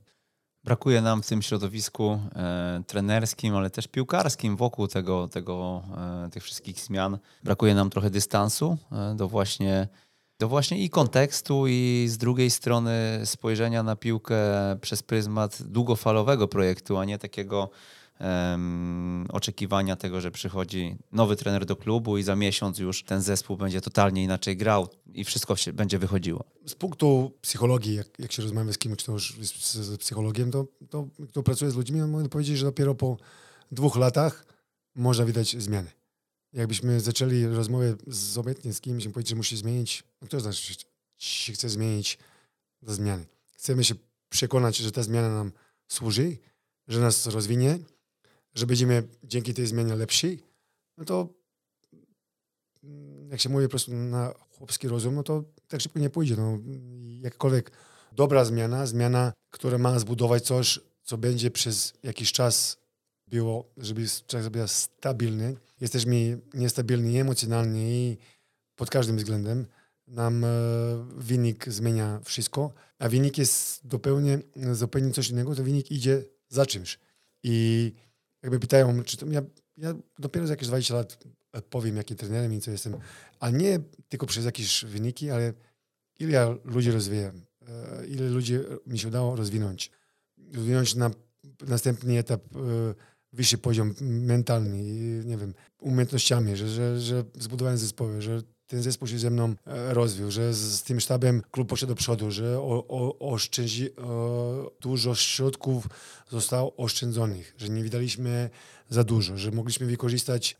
[0.66, 5.82] Brakuje nam w tym środowisku e, trenerskim, ale też piłkarskim wokół tego, tego,
[6.26, 7.18] e, tych wszystkich zmian.
[7.44, 9.88] Brakuje nam trochę dystansu e, do właśnie,
[10.40, 14.36] do właśnie i kontekstu, i z drugiej strony spojrzenia na piłkę
[14.80, 17.70] przez pryzmat długofalowego projektu, a nie takiego
[18.18, 23.56] em, oczekiwania tego, że przychodzi nowy trener do klubu i za miesiąc już ten zespół
[23.56, 26.44] będzie totalnie inaczej grał i wszystko się będzie wychodziło.
[26.66, 30.66] Z punktu psychologii, jak, jak się rozmawia z kimś, kto już jest z, psychologiem, to,
[30.90, 33.16] to kto pracuje z ludźmi, on może powiedzieć, że dopiero po
[33.72, 34.46] dwóch latach
[34.94, 35.90] można widać zmiany.
[36.52, 40.44] Jakbyśmy zaczęli rozmowę z obecnie z kimś i powiedzieć, że musi zmienić, no kto z
[40.44, 40.56] nas
[41.18, 42.18] się chce zmienić
[42.82, 43.26] do zmiany.
[43.52, 43.94] Chcemy się
[44.28, 45.52] przekonać, że ta zmiana nam
[45.88, 46.36] służy,
[46.88, 47.78] że nas rozwinie,
[48.56, 50.42] że będziemy dzięki tej zmianie lepsi,
[50.98, 51.28] no to
[52.84, 56.36] mm, jak się mówi po prostu na chłopski rozum, no to tak szybko nie pójdzie.
[56.36, 56.58] No,
[57.20, 57.70] jakkolwiek
[58.12, 62.76] dobra zmiana, zmiana, która ma zbudować coś, co będzie przez jakiś czas
[63.26, 65.56] było, żeby czas był stabilny.
[65.80, 68.18] Jesteśmy niestabilni emocjonalnie i
[68.76, 69.66] pod każdym względem.
[70.06, 70.48] Nam e,
[71.16, 74.38] wynik zmienia wszystko, a wynik jest zupełnie,
[74.72, 76.98] zupełnie coś innego, to wynik idzie za czymś.
[77.42, 77.92] I
[78.46, 79.42] jakby pytają, czy to ja,
[79.76, 81.18] ja dopiero za jakieś 20 lat
[81.70, 82.96] powiem, jaki trenerem i co jestem,
[83.40, 85.52] a nie tylko przez jakieś wyniki, ale
[86.18, 89.90] ile ja ludzi rozwijam, e, ile ludzi mi się udało rozwinąć.
[90.54, 91.10] Rozwinąć na
[91.66, 92.58] następny etap, e,
[93.32, 94.82] wyższy poziom mentalny,
[95.24, 99.94] nie wiem, umiejętnościami, że, że, że zbudowałem zespoły, że ten zespół się ze mną e,
[99.94, 104.72] rozwił, że z, z tym sztabem klub poszedł do przodu, że o, o, oszczędzi, o,
[104.80, 105.88] dużo środków
[106.30, 108.50] zostało oszczędzonych, że nie wydaliśmy
[108.88, 110.56] za dużo, że mogliśmy wykorzystać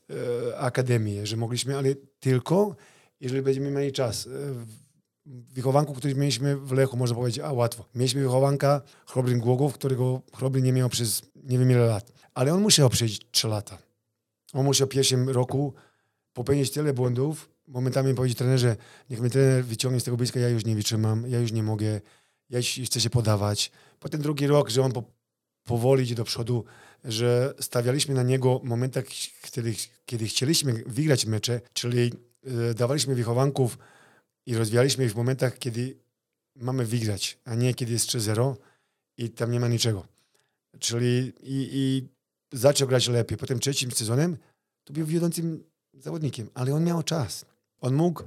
[0.50, 2.76] e, akademię, że mogliśmy, ale tylko
[3.20, 4.26] jeżeli będziemy mieli czas.
[4.26, 4.30] E,
[5.26, 7.84] wychowanku, który mieliśmy w Lechu, można powiedzieć, a łatwo.
[7.94, 12.12] Mieliśmy wychowanka Chrobryn Głogów, którego Chrobryn nie miał przez nie wiem ile lat.
[12.34, 13.78] Ale on musiał przejść trzy lata.
[14.52, 15.74] On musiał w pierwszym roku
[16.32, 18.76] popełnić tyle błędów, momentami powiedzieć trenerze,
[19.10, 22.00] niech mnie trener wyciągnie z tego boiska, ja już nie wytrzymam, ja już nie mogę,
[22.50, 23.70] ja już chcę się podawać.
[24.00, 25.04] Potem drugi rok, że on po,
[25.64, 26.64] powoli idzie do przodu,
[27.04, 29.04] że stawialiśmy na niego w momentach,
[29.50, 29.74] kiedy,
[30.06, 32.12] kiedy chcieliśmy wygrać mecze, czyli
[32.70, 33.78] e, dawaliśmy wychowanków
[34.46, 35.96] i rozwijaliśmy ich w momentach, kiedy
[36.56, 38.56] mamy wygrać, a nie kiedy jest 3-0
[39.18, 40.06] i tam nie ma niczego.
[40.78, 42.08] Czyli i, i
[42.52, 43.38] zaczął grać lepiej.
[43.38, 44.36] Potem trzecim sezonem
[44.84, 47.46] to był wiodącym zawodnikiem, ale on miał czas.
[47.86, 48.22] On mógł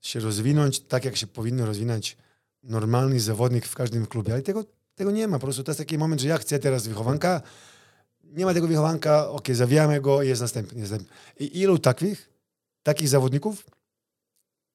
[0.00, 2.16] się rozwinąć tak, jak się powinno rozwinąć
[2.62, 5.38] normalny zawodnik w każdym klubie, ale tego, tego nie ma.
[5.38, 7.42] Po prostu to jest taki moment, że ja chcę teraz wychowanka,
[8.24, 10.80] nie ma tego wychowanka, ok, zawijamy go i jest następny.
[10.80, 11.08] następny.
[11.40, 12.30] I ilu takich,
[12.82, 13.66] takich zawodników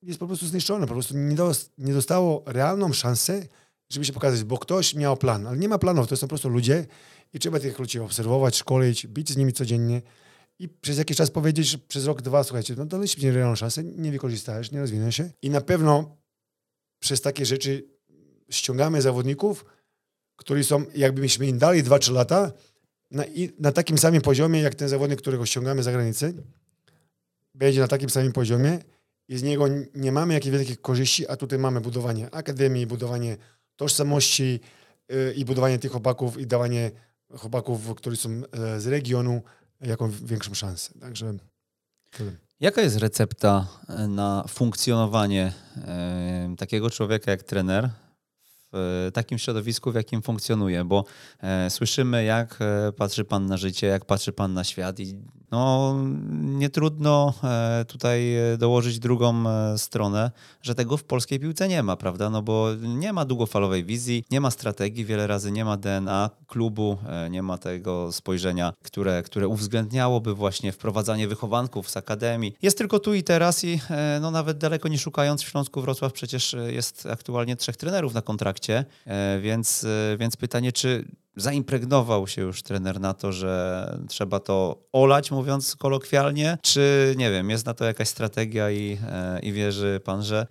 [0.01, 1.35] jest po prostu zniszczone, po prostu nie,
[1.77, 3.47] nie dostało realną szansę,
[3.89, 6.49] żeby się pokazać, bo ktoś miał plan, ale nie ma planów, to są po prostu
[6.49, 6.85] ludzie
[7.33, 10.01] i trzeba tych ludzi obserwować, szkolić, bić z nimi codziennie
[10.59, 13.83] i przez jakiś czas powiedzieć, że przez rok, dwa, słuchajcie, no daliśmy nie realną szansę,
[13.83, 15.29] nie wykorzystałeś, nie rozwinąłeś się.
[15.41, 16.17] I na pewno
[16.99, 17.87] przez takie rzeczy
[18.49, 19.65] ściągamy zawodników,
[20.35, 22.51] którzy są, jakbyśmy im dali 2-3 lata,
[23.11, 23.23] na,
[23.59, 26.33] na takim samym poziomie, jak ten zawodnik, którego ściągamy za granicę,
[27.55, 28.79] będzie na takim samym poziomie
[29.27, 33.37] i z niego nie mamy jakichś wielkich korzyści, a tutaj mamy budowanie akademii, budowanie
[33.75, 34.59] tożsamości
[35.09, 36.91] yy, i budowanie tych chłopaków i dawanie
[37.37, 39.41] chłopaków, którzy są yy, z regionu,
[39.81, 40.99] jaką większą szansę.
[40.99, 41.33] Także
[42.11, 42.31] tyle.
[42.59, 43.67] Jaka jest recepta
[44.07, 45.53] na funkcjonowanie
[46.57, 47.89] takiego człowieka jak trener
[48.71, 50.85] w takim środowisku, w jakim funkcjonuje?
[50.85, 51.05] Bo
[51.39, 55.95] e, słyszymy, jak e, patrzy Pan na życie, jak patrzy Pan na świat i no,
[56.41, 60.31] nie trudno e, tutaj e, dołożyć drugą e, stronę,
[60.61, 62.29] że tego w polskiej piłce nie ma, prawda?
[62.29, 66.97] No bo nie ma długofalowej wizji, nie ma strategii, wiele razy nie ma DNA klubu,
[67.29, 72.55] nie ma tego spojrzenia, które, które uwzględniałoby właśnie wprowadzanie wychowanków z akademii.
[72.61, 73.79] Jest tylko tu i teraz i
[74.21, 78.85] no nawet daleko nie szukając w Śląsku Wrocław przecież jest aktualnie trzech trenerów na kontrakcie,
[79.41, 79.85] więc,
[80.17, 81.05] więc pytanie, czy
[81.41, 87.49] zaimpregnował się już trener na to, że trzeba to olać, mówiąc kolokwialnie, czy nie wiem,
[87.49, 90.47] jest na to jakaś strategia i, e, i wierzy pan, że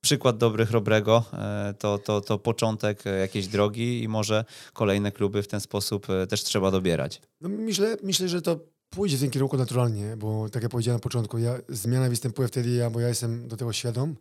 [0.00, 5.48] przykład dobry Chrobrego e, to, to, to początek jakiejś drogi i może kolejne kluby w
[5.48, 7.22] ten sposób e, też trzeba dobierać?
[7.40, 11.02] No myślę, myślę, że to pójdzie w tym kierunku naturalnie, bo tak jak powiedziałem na
[11.02, 14.16] początku, ja, zmiana występuje wtedy, ja, bo ja jestem do tego świadom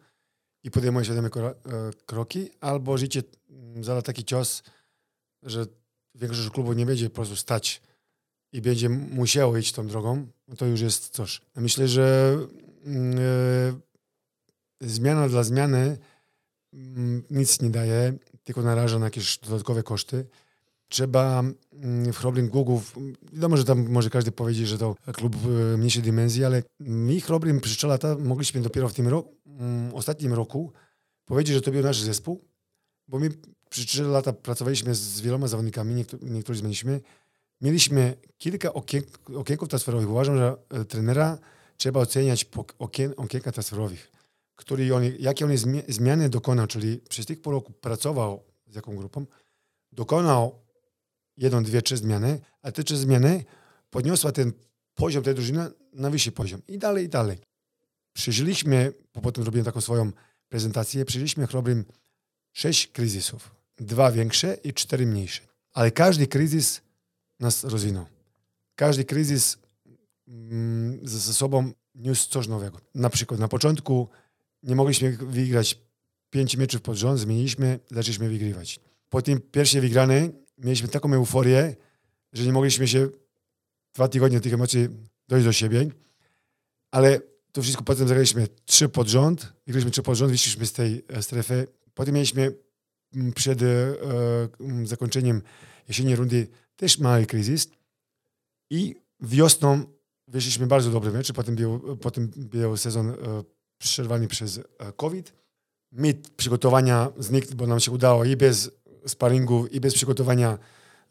[0.63, 1.29] i podejmuję świadome
[2.05, 4.63] kroki, albo życie mm, zada taki cios,
[5.43, 5.65] że
[6.15, 7.81] większość klubu nie będzie po prostu stać
[8.51, 11.41] i będzie musiało iść tą drogą, no to już jest coś.
[11.55, 12.37] Myślę, że
[14.81, 15.97] yy, zmiana dla zmiany
[16.73, 16.79] yy,
[17.29, 20.25] nic nie daje, tylko naraża na jakieś dodatkowe koszty.
[20.87, 21.43] Trzeba
[22.05, 22.95] yy, w Chroblin Głogów,
[23.33, 27.59] wiadomo, że tam może każdy powiedzieć, że to klub y, mniejszej dimensji, ale my Chroblin
[27.59, 30.73] przez 3 lata mogliśmy dopiero w tym roku, mm, ostatnim roku
[31.25, 32.45] powiedzieć, że to był nasz zespół,
[33.07, 33.29] bo my
[33.75, 37.01] przez 3 lata pracowaliśmy z wieloma zawodnikami, niektórzy zmieniliśmy.
[37.61, 39.03] mieliśmy kilka okien,
[39.35, 40.09] okienków transferowych.
[40.09, 41.37] Uważam, że e, trenera
[41.77, 44.11] trzeba oceniać po okien, okienka transferowych,
[44.55, 48.95] który on, jakie on zmi- zmiany dokonał, czyli przez tych pół roku pracował z jaką
[48.95, 49.25] grupą,
[49.91, 50.59] dokonał
[51.37, 53.45] jedną, dwie, trzy zmiany, a te trzy zmiany
[53.89, 54.53] podniosła ten
[54.93, 56.61] poziom tej drużyny na wyższy poziom.
[56.67, 57.37] I dalej, i dalej.
[58.13, 60.11] Przeżyliśmy, bo potem robiłem taką swoją
[60.49, 61.85] prezentację, przeżyliśmy chrobrym
[62.53, 63.64] sześć kryzysów.
[63.77, 65.41] Dwa większe i cztery mniejsze.
[65.73, 66.81] Ale każdy kryzys
[67.39, 68.05] nas rozwinął.
[68.75, 69.57] Każdy kryzys
[70.27, 72.81] mm, ze sobą niósł coś nowego.
[72.95, 74.09] Na przykład na początku
[74.63, 75.79] nie mogliśmy wygrać
[76.29, 78.79] pięć meczów pod rząd, zmieniliśmy, zaczęliśmy wygrywać.
[79.09, 81.75] Po tym pierwszej wygranej mieliśmy taką euforię,
[82.33, 83.09] że nie mogliśmy się
[83.93, 84.87] dwa tygodnie tych emocji
[85.27, 85.89] dojść do siebie,
[86.91, 87.19] ale
[87.51, 91.23] to wszystko potem zagraliśmy trzy pod rząd, wygraliśmy trzy pod rząd, wyszliśmy z tej e,
[91.23, 91.67] strefy.
[91.93, 92.53] Potem mieliśmy
[93.35, 93.65] przed e,
[94.83, 95.41] zakończeniem
[95.87, 97.67] jesiennej rundy też mały kryzys
[98.69, 99.83] i wiosną
[100.27, 103.15] wyszliśmy bardzo dobry mecz, potem był, potem był sezon e,
[103.77, 104.63] przerwany przez e,
[104.95, 105.33] COVID.
[105.91, 108.71] Mit przygotowania znikł, bo nam się udało i bez
[109.07, 110.57] sparingów, i bez przygotowania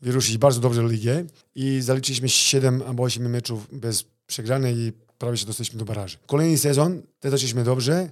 [0.03, 5.47] wyruszyć bardzo dobrze ligę i zaliczyliśmy 7 albo 8 meczów bez przegranej i prawie się
[5.47, 6.19] dostaliśmy do baraży.
[6.27, 8.11] Kolejny sezon też zaczęliśmy dobrze,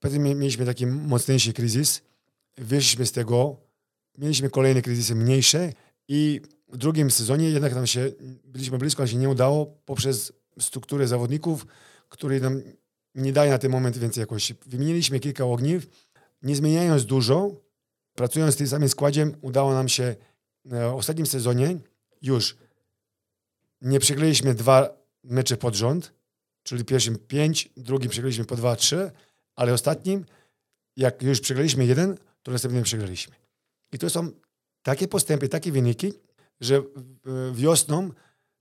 [0.00, 2.02] potem mieliśmy taki mocniejszy kryzys,
[2.56, 3.56] wyszliśmy z tego,
[4.18, 5.72] mieliśmy kolejne kryzysy mniejsze
[6.08, 8.12] i w drugim sezonie jednak nam się,
[8.44, 11.66] byliśmy blisko, ale się nie udało poprzez strukturę zawodników,
[12.08, 12.62] które nam
[13.14, 14.54] nie daje na ten moment więcej jakości.
[14.66, 15.86] Wymieniliśmy kilka ogniw,
[16.42, 17.50] nie zmieniając dużo,
[18.14, 20.16] pracując w tym samym składzie, udało nam się
[20.64, 21.78] w ostatnim sezonie
[22.22, 22.56] już
[23.80, 24.88] nie przegraliśmy dwa
[25.24, 26.12] mecze pod rząd,
[26.62, 29.10] czyli pierwszym pięć, drugim przegraliśmy po dwa, trzy,
[29.56, 30.24] ale ostatnim,
[30.96, 33.34] jak już przegraliśmy jeden, to następnym przegraliśmy.
[33.92, 34.30] I to są
[34.82, 36.12] takie postępy, takie wyniki,
[36.60, 36.82] że
[37.52, 38.10] wiosną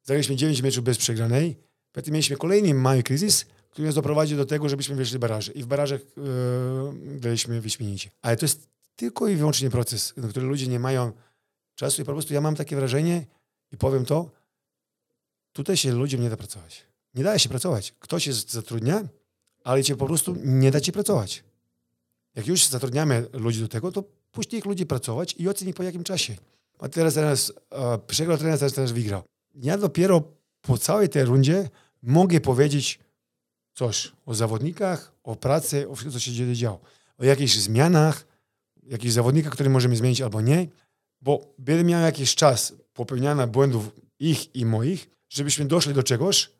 [0.03, 1.57] zagraliśmy 9 meczów bez przegranej,
[1.91, 5.51] potem mieliśmy kolejny mały kryzys, który nas doprowadził do tego, żebyśmy wyszli baraże.
[5.51, 8.09] I w barażach yy, graliśmy wyśmienicie.
[8.21, 11.11] Ale to jest tylko i wyłącznie proces, na który ludzie nie mają
[11.75, 13.25] czasu i po prostu ja mam takie wrażenie
[13.71, 14.31] i powiem to,
[15.53, 16.85] tutaj się ludziom nie da pracować.
[17.13, 17.93] Nie da się pracować.
[17.99, 19.07] Ktoś się zatrudnia,
[19.63, 21.43] ale cię po prostu nie da ci pracować.
[22.35, 26.03] Jak już zatrudniamy ludzi do tego, to puść ich ludzi pracować i oceni po jakim
[26.03, 26.35] czasie.
[26.79, 27.53] A teraz, teraz
[28.07, 29.23] przegrał teraz, teraz wygrał.
[29.55, 30.23] Ja dopiero
[30.61, 31.69] po całej tej rundzie
[32.01, 32.99] mogę powiedzieć
[33.73, 36.79] coś o zawodnikach, o pracy, o wszystkim, co się działo.
[37.17, 38.27] O jakichś zmianach,
[38.83, 40.67] jakichś zawodnikach, które możemy zmienić albo nie,
[41.21, 46.51] bo będę miał jakiś czas popełniania błędów ich i moich, żebyśmy doszli do czegoś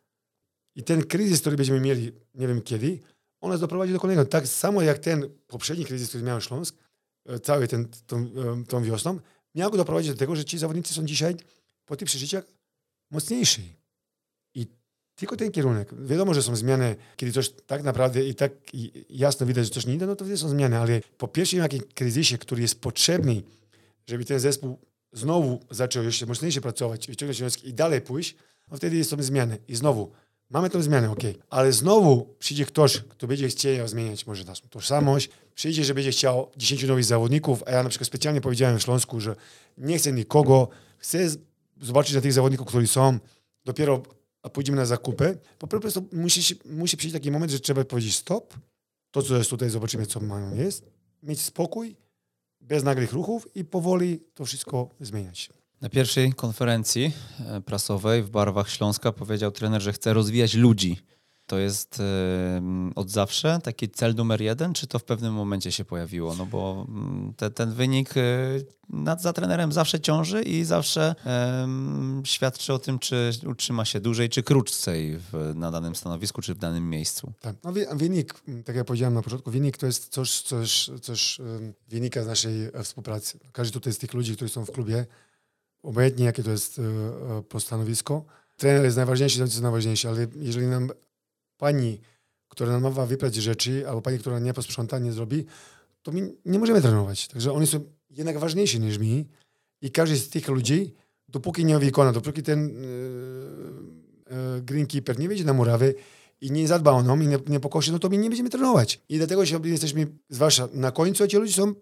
[0.75, 2.99] i ten kryzys, który będziemy mieli, nie wiem kiedy,
[3.43, 4.29] on nas doprowadzi do kolejnego.
[4.29, 6.75] Tak samo jak ten poprzedni kryzys, który miał Śląsk,
[7.43, 8.29] cały ten, tą,
[8.67, 9.19] tą wiosną,
[9.55, 11.35] miał go doprowadzić do tego, że ci zawodnicy są dzisiaj
[11.85, 12.43] po tych przeżyciach
[13.11, 13.75] mocniejsi.
[14.55, 14.67] I
[15.15, 16.05] tylko ten kierunek.
[16.05, 18.51] Wiadomo, że są zmiany, kiedy coś tak naprawdę i tak
[19.09, 21.83] jasno widać, że coś nie idzie, no to wtedy są zmiany, ale po pierwszym jakimś
[21.93, 23.41] kryzysie, który jest potrzebny,
[24.07, 24.77] żeby ten zespół
[25.11, 28.35] znowu zaczął jeszcze mocniejsze pracować, wyciągnąć wnioski i dalej pójść,
[28.71, 29.57] no wtedy są zmiany.
[29.67, 30.11] I znowu,
[30.53, 35.29] mamy tę zmianę, ok, ale znowu przyjdzie ktoś, kto będzie chciał zmieniać może naszą tożsamość,
[35.55, 39.19] przyjdzie, że będzie chciał 10 nowych zawodników, a ja na przykład specjalnie powiedziałem w Śląsku,
[39.19, 39.35] że
[39.77, 41.29] nie chcę nikogo, chcę
[41.81, 43.19] zobaczyć na tych zawodników, którzy są,
[43.65, 44.03] dopiero
[44.53, 48.53] pójdziemy na zakupy, po prostu musi, musi przyjść taki moment, że trzeba powiedzieć stop,
[49.11, 50.85] to co jest tutaj, zobaczymy co mają jest,
[51.23, 51.95] mieć spokój,
[52.61, 55.49] bez nagłych ruchów i powoli to wszystko zmieniać.
[55.83, 60.99] Na pierwszej konferencji e, prasowej w barwach Śląska powiedział trener, że chce rozwijać ludzi.
[61.47, 62.01] To jest
[62.95, 66.35] od zawsze taki cel numer jeden, czy to w pewnym momencie się pojawiło?
[66.35, 66.87] No bo
[67.37, 71.15] te, ten wynik y, nad, za trenerem zawsze ciąży i zawsze
[72.23, 76.57] świadczy o tym, czy utrzyma się dłużej, czy krócej w, na danym stanowisku, czy w
[76.57, 77.33] danym miejscu.
[77.39, 81.37] Tak, no wynik, tak jak powiedziałem na początku, wynik to jest coś, coś, coś
[81.87, 83.39] wynika z naszej e, współpracy.
[83.51, 85.05] Każdy tutaj z tych ludzi, którzy są w klubie,
[85.83, 88.25] obojętnie jakie to jest e, e, po stanowisko,
[88.57, 90.89] trener jest najważniejszy, to jest najważniejsze, ale jeżeli nam
[91.57, 91.99] pani,
[92.47, 95.45] która nam ma wyprać rzeczy, albo pani, która nie posprząta, nie zrobi,
[96.01, 97.27] to my nie możemy trenować.
[97.27, 97.79] Także oni są
[98.09, 99.25] jednak ważniejsi niż my
[99.81, 100.93] i każdy z tych ludzi,
[101.27, 102.75] dopóki nie wykona, dopóki ten yy,
[104.55, 105.95] yy, greenkeeper nie wejdzie na murawy
[106.41, 109.01] i nie zadba o nam i nie, nie pokoszy, no to my nie będziemy trenować.
[109.09, 111.73] I dlatego się jesteśmy, zwłaszcza na końcu, ci ludzie są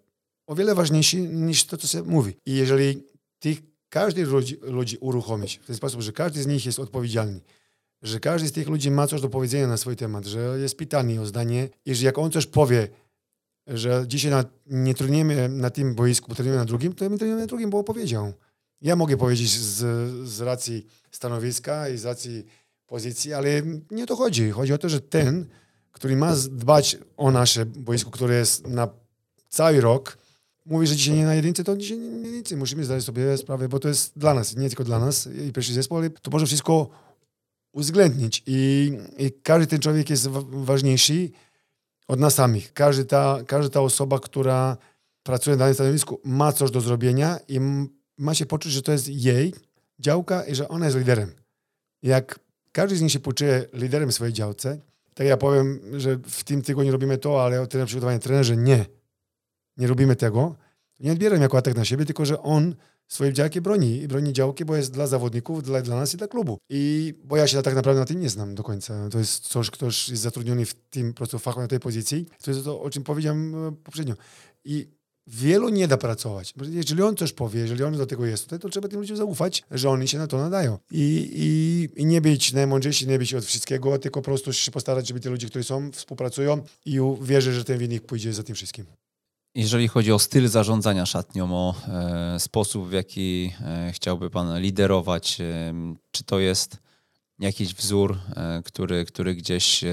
[0.47, 2.33] o wiele ważniejsi niż to, co się mówi.
[2.45, 3.03] I jeżeli
[3.39, 3.61] tych,
[3.91, 7.41] każdy ludzi, ludzi uruchomić w ten sposób, że każdy z nich jest odpowiedzialny,
[8.01, 11.21] że każdy z tych ludzi ma coś do powiedzenia na swój temat, że jest pytany
[11.21, 12.87] o zdanie i że jak on coś powie,
[13.67, 17.41] że dzisiaj na, nie trenujemy na tym boisku, bo trenujemy na drugim, to my trenujemy
[17.41, 18.33] na drugim, bo opowiedział.
[18.81, 19.77] Ja mogę powiedzieć z,
[20.29, 22.45] z racji stanowiska i z racji
[22.87, 23.61] pozycji, ale
[23.91, 24.51] nie o to chodzi.
[24.51, 25.45] Chodzi o to, że ten,
[25.91, 28.89] który ma dbać o nasze boisko, które jest na
[29.49, 30.17] cały rok,
[30.71, 32.55] mówi, że dzisiaj nie na jedynce, to dzisiaj nie na jedynce.
[32.55, 35.73] Musimy zdać sobie sprawę, bo to jest dla nas, nie tylko dla nas i pierwszy
[35.73, 36.89] zespół, ale to może wszystko
[37.73, 38.43] uwzględnić.
[38.45, 41.29] I, i każdy ten człowiek jest ważniejszy
[42.07, 42.73] od nas samych.
[42.73, 44.77] Każdy ta, każda ta osoba, która
[45.23, 47.59] pracuje na danym stanowisku, ma coś do zrobienia i
[48.17, 49.53] ma się poczuć, że to jest jej
[49.99, 51.31] działka i że ona jest liderem.
[52.03, 52.39] Jak
[52.71, 54.79] każdy z nich się poczuje liderem swojej działce,
[55.13, 58.85] tak ja powiem, że w tym tygodniu robimy to, ale o tyle przygotowanie trenerze nie.
[59.77, 60.55] Nie robimy tego.
[60.99, 62.75] Nie odbieram jako atak na siebie, tylko że on
[63.07, 64.01] swoje działki broni.
[64.01, 66.57] I broni działki, bo jest dla zawodników, dla, dla nas i dla klubu.
[66.69, 69.09] I bo ja się tak naprawdę na tym nie znam do końca.
[69.09, 72.25] To jest coś, ktoś jest zatrudniony w tym po prostu fachu na tej pozycji.
[72.43, 74.15] To jest to, o czym powiedziałem e, poprzednio.
[74.65, 74.87] I
[75.27, 76.53] wielu nie da pracować.
[76.69, 79.63] Jeżeli on coś powie, jeżeli on do tego jest tutaj, to trzeba tym ludziom zaufać,
[79.71, 80.77] że oni się na to nadają.
[80.91, 85.07] I, i, i nie być najmądrzejsi, nie być od wszystkiego, tylko po prostu się postarać,
[85.07, 88.85] żeby te ludzie, którzy są, współpracują i wierzę, że ten wynik pójdzie za tym wszystkim.
[89.55, 95.41] Jeżeli chodzi o styl zarządzania szatnią, o e, sposób, w jaki e, chciałby Pan liderować,
[95.41, 95.73] e,
[96.11, 96.77] czy to jest
[97.39, 98.17] jakiś wzór,
[98.65, 99.83] który, który gdzieś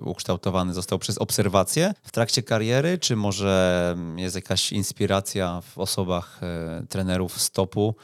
[0.00, 6.40] ukształtowany został przez obserwację w trakcie kariery, czy może jest jakaś inspiracja w osobach
[6.88, 7.94] trenerów stopu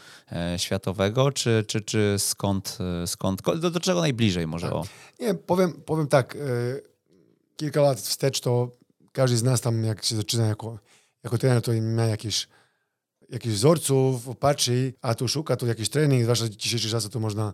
[0.57, 4.67] światowego, czy, czy, czy skąd, skąd do, do czego najbliżej może?
[4.67, 4.77] Tak.
[4.77, 4.85] O?
[5.21, 6.37] Nie, powiem, powiem tak,
[7.57, 8.71] kilka lat wstecz to
[9.13, 10.79] każdy z nas tam, jak się zaczyna jako,
[11.25, 12.49] jako trener, to ma jakieś
[13.31, 17.53] jakichś wzorców, patrzy, a tu szuka, tu jakiś trening, zwłaszcza w dzisiejszych czasach to można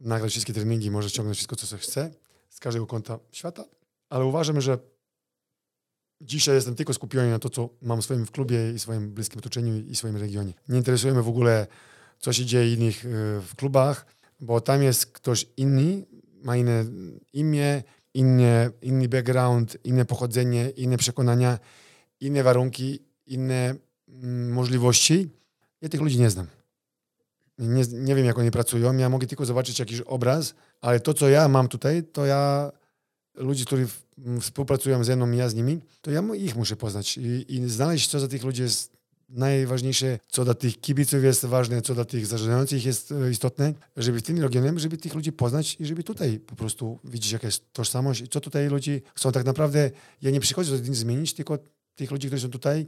[0.00, 2.10] nagrać wszystkie treningi, może ściągnąć wszystko, co chce
[2.48, 3.64] z każdego kąta świata,
[4.08, 4.78] ale uważam, że
[6.20, 9.78] dzisiaj jestem tylko skupiony na to, co mam w swoim klubie i swoim bliskim otoczeniu
[9.78, 10.52] i swoim regionie.
[10.68, 11.66] Nie interesujemy w ogóle,
[12.18, 13.08] co się dzieje innych e,
[13.40, 14.06] w klubach,
[14.40, 16.06] bo tam jest ktoś inny,
[16.42, 16.84] ma inne
[17.32, 17.82] imię,
[18.14, 21.58] inny, inny background, inne pochodzenie, inne przekonania,
[22.20, 23.74] inne warunki, inne
[24.08, 25.28] mm, możliwości.
[25.80, 26.46] Ja tych ludzi nie znam.
[27.58, 28.96] Nie, nie wiem, jak oni pracują.
[28.96, 32.72] Ja mogę tylko zobaczyć jakiś obraz, ale to, co ja mam tutaj, to ja
[33.34, 33.86] ludzi, którzy
[34.40, 38.20] współpracują ze mną ja z nimi, to ja ich muszę poznać i, i znaleźć, co
[38.20, 42.84] za tych ludzi jest najważniejsze, co dla tych kibiców jest ważne, co dla tych zarządzających
[42.84, 46.56] jest e, istotne, żeby w tym regionie, żeby tych ludzi poznać i żeby tutaj po
[46.56, 49.90] prostu widzieć, jaka jest tożsamość i co tutaj ludzie chcą tak naprawdę.
[50.22, 51.58] Ja nie przychodzę do zmienić, tylko
[52.00, 52.86] tych ludzi, którzy są tutaj,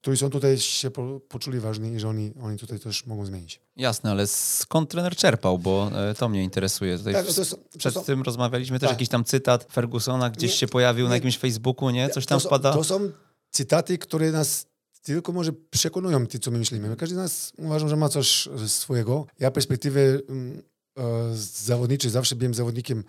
[0.00, 3.60] którzy są tutaj, się po, poczuli ważni i że oni, oni tutaj też mogą zmienić.
[3.76, 6.98] Jasne, ale skąd trener czerpał, bo e, to mnie interesuje.
[6.98, 8.96] Tutaj tak, to są, to przed są, tym rozmawialiśmy też tak.
[8.96, 12.08] jakiś tam cytat Fergusona gdzieś nie, się pojawił nie, na jakimś Facebooku, nie?
[12.08, 12.72] Coś tam to spada.
[12.72, 13.10] to są
[13.50, 14.66] cytaty, które nas
[15.02, 16.96] tylko może przekonują ty, co my myślimy.
[16.96, 19.26] Każdy z nas uważam, że ma coś swojego.
[19.38, 20.62] Ja perspektywy mm,
[20.98, 21.02] e,
[21.36, 23.04] zawodniczej zawsze byłem zawodnikiem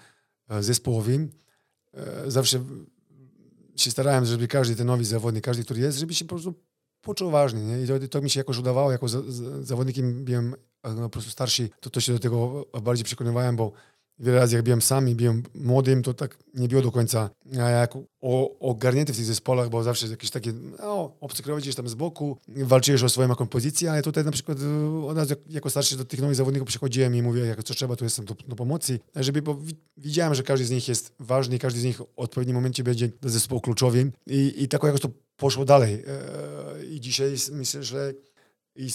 [0.50, 1.32] e, zespołowym.
[1.94, 2.64] E, zawsze
[3.76, 6.54] się starałem, żeby każdy ten nowy zawodnik, każdy, który jest, żeby się po prostu
[7.02, 7.64] poczuł ważny.
[7.64, 7.84] Nie?
[7.84, 11.32] I to, to, mi się jakoś udawało, jako z, z, zawodnikiem byłem no, po prostu
[11.32, 13.72] starszy, to, to się do tego bardziej przekonywałem, bo
[14.20, 17.30] wiele razy jak byłem sam i byłem młodym, to tak nie było do końca.
[17.52, 17.94] Jak
[18.60, 23.04] ogarnięty w tych zespołach, bo zawsze jakieś takie no, obcykrować gdzieś tam z boku, walczyłeś
[23.04, 26.22] o swoją jakąś pozycję, ale tutaj na przykład e, od razu jako starszy do tych
[26.22, 29.60] nowych zawodników przychodziłem i mówię, jak co trzeba, to jestem do, do pomocy, żeby, bo
[29.98, 33.30] widziałem, że każdy z nich jest ważny, każdy z nich w odpowiednim momencie będzie do
[33.30, 34.12] zespołu kluczowym.
[34.28, 36.04] I, i tak jakoś to poszło dalej.
[36.08, 38.14] E, I dzisiaj myślę, że
[38.76, 38.90] i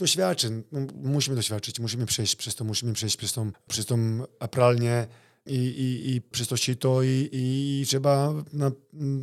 [0.00, 5.06] doświadczeń, no, musimy doświadczyć, musimy przejść przez to, musimy przejść przez tą, przez tą apralnię
[5.46, 8.70] i, i, i przez to sito i, i trzeba na,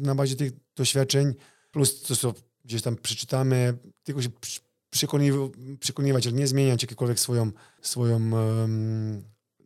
[0.01, 1.33] na bazie tych doświadczeń
[1.71, 2.33] plus to, co
[2.65, 4.29] gdzieś tam przeczytamy, tylko się
[5.79, 7.51] przekonywać, ale nie zmieniać jakiekolwiek swoją,
[7.81, 8.31] swoją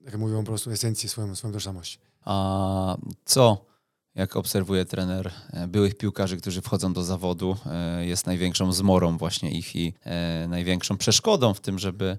[0.06, 2.00] jak mówią po prostu, esencję, swoją, swoją tożsamość.
[2.22, 3.71] A co
[4.16, 9.52] jak obserwuje trener e, byłych piłkarzy, którzy wchodzą do zawodu, e, jest największą zmorą właśnie
[9.52, 12.18] ich i e, największą przeszkodą w tym, żeby,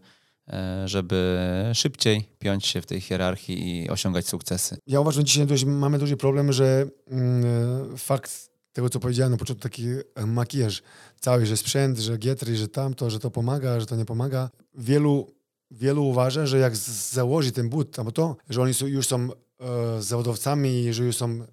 [0.84, 1.40] żeby
[1.74, 4.76] szybciej piąć się w tej hierarchii i osiągać sukcesy.
[4.86, 9.38] Ja uważam, że dzisiaj dość, mamy duży problem, że mm, fakt tego, co powiedziałem na
[9.38, 9.86] początku, taki
[10.26, 10.82] makijaż
[11.20, 14.50] cały, że sprzęt, że gietry, że tamto, że to pomaga, że to nie pomaga.
[14.74, 15.32] Wielu,
[15.70, 19.28] wielu uważa, że jak założy ten but, albo to, że oni są, już są
[19.62, 21.46] E, zawodowcami, jeżeli są e,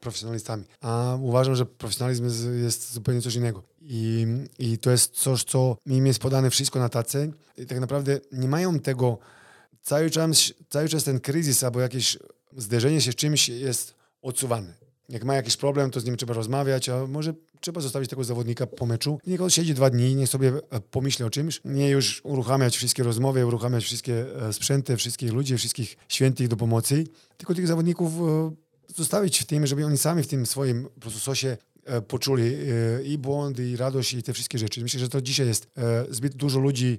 [0.00, 0.64] profesjonalistami.
[0.80, 2.24] A uważam, że profesjonalizm
[2.62, 3.62] jest, zupełnie coś innego.
[3.80, 4.26] I,
[4.58, 8.48] I to jest coś, co im jest podane wszystko na tacy i tak naprawdę nie
[8.48, 9.18] mają tego
[9.82, 12.18] cały czas, cały czas ten kryzys albo jakieś
[12.56, 14.74] zderzenie się z czymś jest odsuwany.
[15.08, 18.66] Jak ma jakiś problem, to z nim trzeba rozmawiać, a może trzeba zostawić tego zawodnika
[18.66, 19.18] po meczu.
[19.26, 23.02] Niech on siedzi dwa dni, niech sobie e, pomyśli o czymś, nie już uruchamiać wszystkie
[23.02, 27.04] rozmowy, uruchamiać wszystkie e, sprzęty, wszystkich ludzi, wszystkich świętych do pomocy,
[27.36, 28.52] tylko tych zawodników e,
[28.94, 31.56] zostawić w tym, żeby oni sami w tym swoim prostu sosie
[32.08, 32.56] poczuli
[33.04, 34.82] i błądy, i radość, i te wszystkie rzeczy.
[34.82, 35.70] Myślę, że to dzisiaj jest
[36.10, 36.98] zbyt dużo ludzi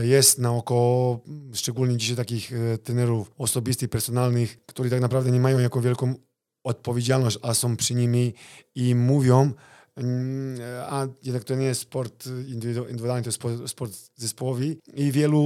[0.00, 1.20] jest naokoło,
[1.54, 2.52] szczególnie dzisiaj takich
[2.82, 6.14] trenerów osobistych, personalnych, którzy tak naprawdę nie mają jako wielką
[6.64, 8.34] odpowiedzialność, a są przy nimi
[8.74, 9.52] i mówią,
[9.96, 15.40] mm, a jednak to nie jest sport indywidualny, to jest sport zespołowy i wielu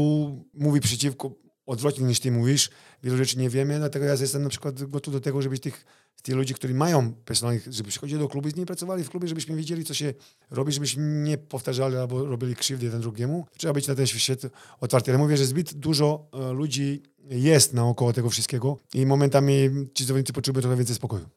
[0.55, 1.31] mówi przeciwko,
[1.67, 2.71] odwrotnie niż ty mówisz,
[3.03, 5.85] wielu rzeczy nie wiemy, dlatego ja jestem na przykład gotów do tego, żeby tych,
[6.23, 9.29] tych ludzi, którzy mają personalnych, żeby przychodzili do klubu i z nimi pracowali w klubie,
[9.29, 10.15] żebyśmy wiedzieli, co się
[10.51, 13.47] robi, żebyśmy nie powtarzali albo robili krzywdy jeden drugiemu.
[13.57, 14.41] Trzeba być na ten świat
[14.81, 15.11] otwarty.
[15.11, 20.33] Ale mówię, że zbyt dużo e, ludzi jest naokoło tego wszystkiego i momentami ci zawodnicy
[20.33, 21.29] potrzebują trochę więcej spokoju.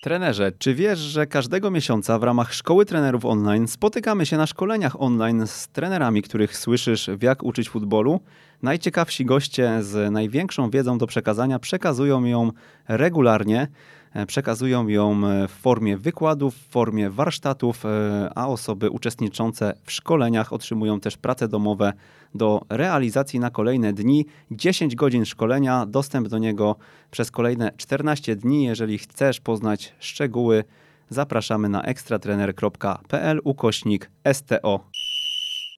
[0.00, 5.02] Trenerze, czy wiesz, że każdego miesiąca w ramach Szkoły Trenerów Online spotykamy się na szkoleniach
[5.02, 8.20] online z trenerami, których słyszysz w jak uczyć futbolu?
[8.62, 12.52] Najciekawsi goście z największą wiedzą do przekazania przekazują ją
[12.88, 13.68] regularnie.
[14.14, 19.92] E, przekazują ją e, w formie wykładów, w formie warsztatów, e, a osoby uczestniczące w
[19.92, 21.92] szkoleniach otrzymują też prace domowe
[22.34, 24.26] do realizacji na kolejne dni.
[24.50, 26.76] 10 godzin szkolenia, dostęp do niego
[27.10, 28.64] przez kolejne 14 dni.
[28.64, 30.64] Jeżeli chcesz poznać szczegóły,
[31.10, 34.80] zapraszamy na ekstratrener.pl ukośnik STO.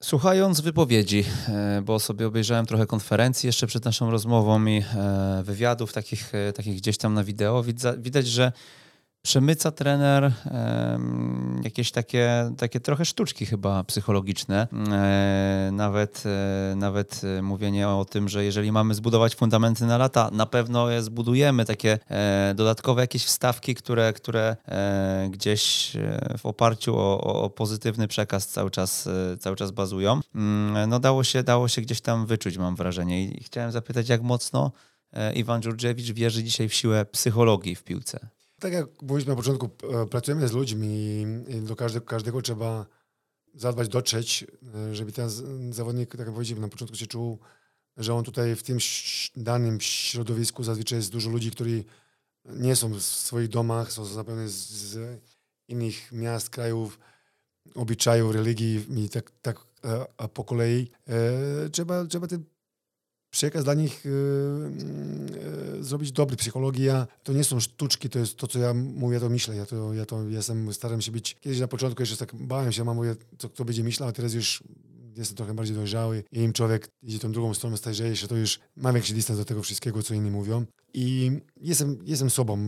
[0.03, 5.93] Słuchając wypowiedzi, e, bo sobie obejrzałem trochę konferencji jeszcze przed naszą rozmową i e, wywiadów
[5.93, 7.65] takich, e, takich gdzieś tam na wideo,
[7.99, 8.53] widać, że
[9.23, 10.33] przemyca trener
[11.65, 14.69] jakieś takie, takie trochę sztuczki chyba psychologiczne.
[14.93, 20.31] E, nawet, e, nawet e, mówienie o tym, że jeżeli mamy zbudować fundamenty na lata,
[20.33, 21.99] na pewno je zbudujemy, takie
[22.55, 24.57] dodatkowe jakieś wstawki, które, które
[25.31, 25.93] gdzieś
[26.39, 29.09] w oparciu o, o pozytywny przekaz cały czas,
[29.41, 30.21] cały czas bazują.
[30.35, 33.25] Mm, no dało się, dało się gdzieś tam wyczuć, mam wrażenie.
[33.25, 34.73] I chciałem zapytać, jak mocno
[35.35, 38.40] Iwan Dżurdziewicz wierzy dzisiaj w siłę psychologii w piłce?
[38.61, 39.71] Tak jak mówiliśmy na początku,
[40.03, 40.89] e, pracujemy z ludźmi
[41.49, 42.87] i do każdego, każdego trzeba
[43.55, 45.31] zadbać, dotrzeć, e, żeby ten
[45.73, 47.39] zawodnik, tak jak powiedziałem, na początku się czuł,
[47.97, 48.79] że on tutaj w tym
[49.37, 51.85] danym środowisku zazwyczaj jest dużo ludzi, którzy
[52.45, 55.21] nie są w swoich domach, są zapewne z,
[55.69, 56.99] innych miast, krajów,
[57.75, 59.61] obyczajów, religii i tak, tak
[60.17, 60.91] a po kolei.
[61.09, 62.45] E, trzeba, trzeba ten
[63.31, 66.37] przekaz dla nich yy, zrobić dobry.
[66.37, 69.57] Psychologia to nie są sztuczki, to jest to, co ja mówię, to myślę.
[69.57, 72.85] Ja to, ja to jestem, staram się być, kiedyś na początku jeszcze tak bałem się,
[72.85, 74.63] mam mówię, co kto będzie myślał, a teraz już
[75.17, 78.61] jestem trochę bardziej dojrzały i im człowiek idzie tą drugą stronę, starzeje się, to już
[78.77, 80.67] mam większy dystans do tego wszystkiego, co inni mówią.
[80.95, 82.67] I jestem, jestem sobą.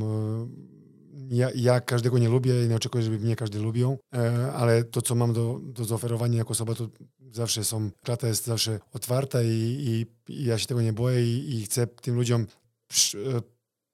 [1.33, 5.03] Ja, ja, każdego nie lubię i nie oczekuję, żeby mnie każdy lubił, e, ale to,
[5.03, 6.89] co mam do, do zaoferowania jako osoba, to
[7.30, 11.55] zawsze są, klata jest zawsze otwarta i, i, i ja się tego nie boję i,
[11.55, 12.47] i chcę tym ludziom
[13.14, 13.43] e,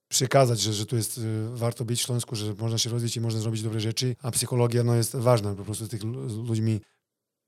[0.09, 1.23] przekazać, że, że tu jest e,
[1.57, 4.85] warto być w Śląsku, że można się rozwijać i można zrobić dobre rzeczy, a psychologia
[4.85, 6.03] no, jest ważna, po prostu tych
[6.49, 6.81] ludźmi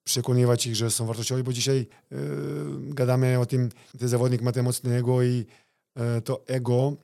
[0.05, 2.19] przekonywać ich, że są wartościowi, bo dzisiaj yy,
[2.81, 3.69] gadamy o tym,
[3.99, 5.47] ten zawodnik ma te mocne ego i
[6.25, 6.97] to ego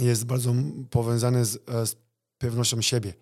[0.00, 0.54] jest bardzo
[0.90, 1.50] powiązane z,
[1.88, 1.96] z
[2.42, 3.14] pewnością siebie.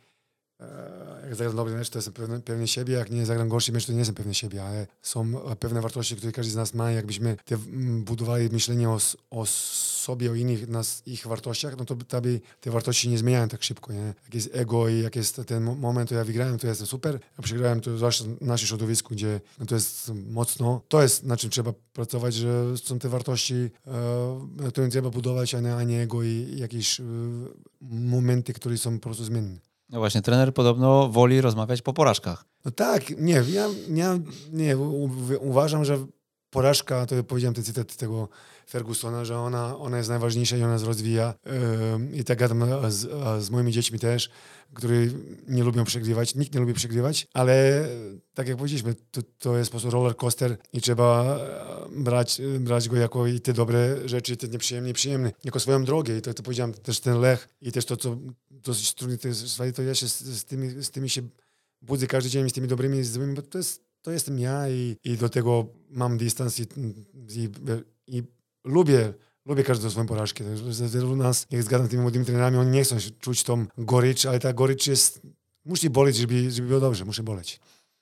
[0.60, 3.86] E, jak zagram dobry mecz, to jestem pewny, pewny siebie, jak nie zagram gorszy mecz,
[3.86, 6.90] to nie jestem pewny siebie, ale są pewne wartości, które każdy z nas ma.
[6.90, 7.56] Jakbyśmy te,
[8.04, 8.98] budowali myślenie o,
[9.30, 13.62] o sobie, o innych, nas, ich wartościach, no to by te wartości nie zmieniają tak
[13.62, 13.92] szybko.
[13.92, 14.14] Nie?
[14.24, 17.20] Jak jest ego i jak jest ten moment, to ja wygrałem, to ja jestem super,
[17.36, 21.36] a przegrałem, to zwłaszcza w naszym środowisku, gdzie no to jest mocno, to jest na
[21.36, 23.70] czym trzeba pracować, że są te wartości,
[24.74, 27.04] e, trzeba budować, a nie, a nie ego i jakieś e,
[27.80, 29.69] momenty, które są po prostu zmienne.
[29.90, 32.44] No właśnie, trener podobno woli rozmawiać po porażkach.
[32.64, 34.18] No tak, nie, ja, ja
[34.52, 34.76] nie,
[35.40, 36.06] uważam, że
[36.50, 38.28] porażka, to powiedziałem ten cytat tego
[38.70, 41.34] Fergusona, że ona, ona jest najważniejsza i ona nas rozwija.
[42.10, 43.08] Yy, I tak gadam z,
[43.44, 44.30] z moimi dziećmi też,
[44.74, 45.12] którzy
[45.48, 46.34] nie lubią przegrywać.
[46.34, 47.84] Nikt nie lubi przegrywać, ale
[48.34, 52.88] tak jak powiedzieliśmy, to, to jest po prostu roller coaster i trzeba e, brać, brać
[52.88, 56.16] go jako i te dobre rzeczy, i te nieprzyjemne, przyjemne, jako swoją drogę.
[56.16, 58.16] I to, to powiedziałem też ten Lech i też to, co
[58.62, 61.22] dosyć trudne to jest, to ja się z, z, tymi, z tymi się
[61.82, 64.96] budzę każdy dzień z tymi dobrymi i złymi, bo to jest to jestem ja i,
[65.04, 66.62] i do tego mam dystans i,
[67.28, 67.48] i,
[68.06, 68.22] i
[68.64, 69.14] lubię
[69.46, 70.44] Lubię każdą swoją porażkę.
[71.12, 74.38] U nas, jak zgadzam z tymi młodymi trenerami, oni nie chcą czuć tą gorycz, ale
[74.38, 75.20] ta gorycz jest...
[75.64, 77.60] Musi boleć, żeby, żeby było dobrze, musi boleć.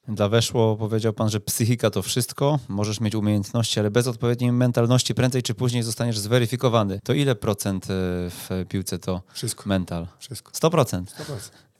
[0.08, 5.14] Dla weszło powiedział pan, że psychika to wszystko, możesz mieć umiejętności, ale bez odpowiedniej mentalności
[5.14, 7.00] prędzej czy później zostaniesz zweryfikowany.
[7.04, 7.86] To ile procent e,
[8.30, 9.68] w piłce to Wszystko.
[9.68, 10.06] mental?
[10.18, 10.52] Wszystko.
[10.52, 11.04] 100%.
[11.04, 11.04] 100%.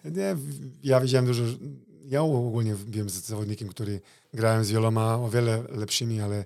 [0.05, 0.37] Nie,
[0.83, 1.43] ja widziałem dużo,
[2.05, 4.01] ja ogólnie wiem z zawodnikiem, który
[4.35, 6.45] grałem z wieloma o wiele lepszymi, ale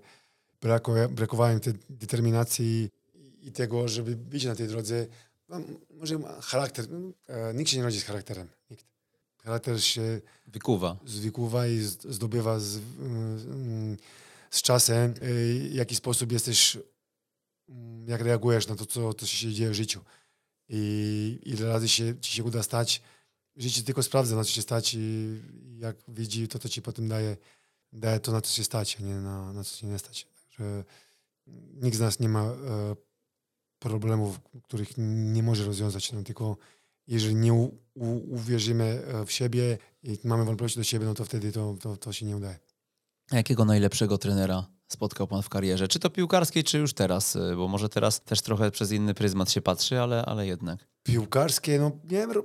[0.61, 2.89] brako, brakowało mi tej determinacji
[3.43, 5.07] i tego, żeby być na tej drodze.
[6.01, 6.85] Może charakter,
[7.29, 8.49] e, nikt się nie rodzi z charakterem.
[9.45, 10.97] Charakter się Wykuwa.
[11.07, 11.79] zwikuwa i
[12.09, 13.97] zdobywa z, mm,
[14.51, 16.79] z czasem, y, w jaki sposób jesteś,
[17.69, 20.01] mm, jak reagujesz na to, co, co się dzieje w życiu.
[20.69, 23.03] I ile razy się, ci się uda stać.
[23.57, 25.41] Życie tylko sprawdza, na co się stać i
[25.79, 27.37] jak widzi, to to ci potem daje,
[27.93, 30.27] daje to, na co się stać, a nie na, na co się nie stać.
[30.51, 30.85] Że
[31.75, 32.97] nikt z nas nie ma e,
[33.79, 36.57] problemów, których nie może rozwiązać, no, tylko
[37.13, 41.25] jeżeli nie u, u, uwierzymy e, w siebie i mamy wątpliwości do siebie, no to
[41.25, 42.59] wtedy to, to, to się nie udaje.
[43.31, 45.89] A Jakiego najlepszego trenera spotkał pan w karierze?
[45.89, 47.37] Czy to piłkarskiej, czy już teraz?
[47.37, 50.89] Y, Bo może teraz też trochę przez inny pryzmat się patrzy, ale, ale jednak.
[51.03, 52.43] Piłkarskie, no miałem,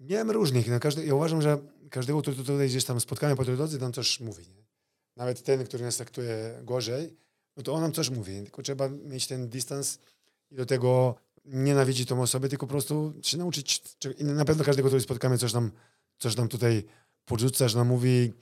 [0.00, 0.68] miałem różnych.
[0.68, 1.58] No, każdy, ja uważam, że
[1.90, 4.48] każdego, który tutaj gdzieś tam spotkamy po tej drodze, tam coś mówi.
[4.48, 4.66] Nie?
[5.16, 7.16] Nawet ten, który nas traktuje gorzej,
[7.56, 8.42] no to on nam coś mówi.
[8.42, 9.98] Tylko trzeba mieć ten dystans
[10.50, 11.14] i do tego
[11.46, 13.82] nienawidzić tą osobę, tylko po prostu się nauczyć.
[14.20, 15.70] na pewno każdego, który spotkamy, coś nam,
[16.18, 16.84] coś nam tutaj
[17.24, 18.32] podrzuca, że nam mówi,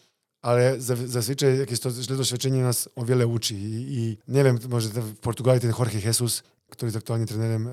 [0.42, 3.54] ale za- zazwyczaj jakieś to źle doświadczenie nas o wiele uczy.
[3.54, 7.72] I, i nie wiem, może w Portugalii ten Jorge Jesus, który jest aktualnie trenerem e,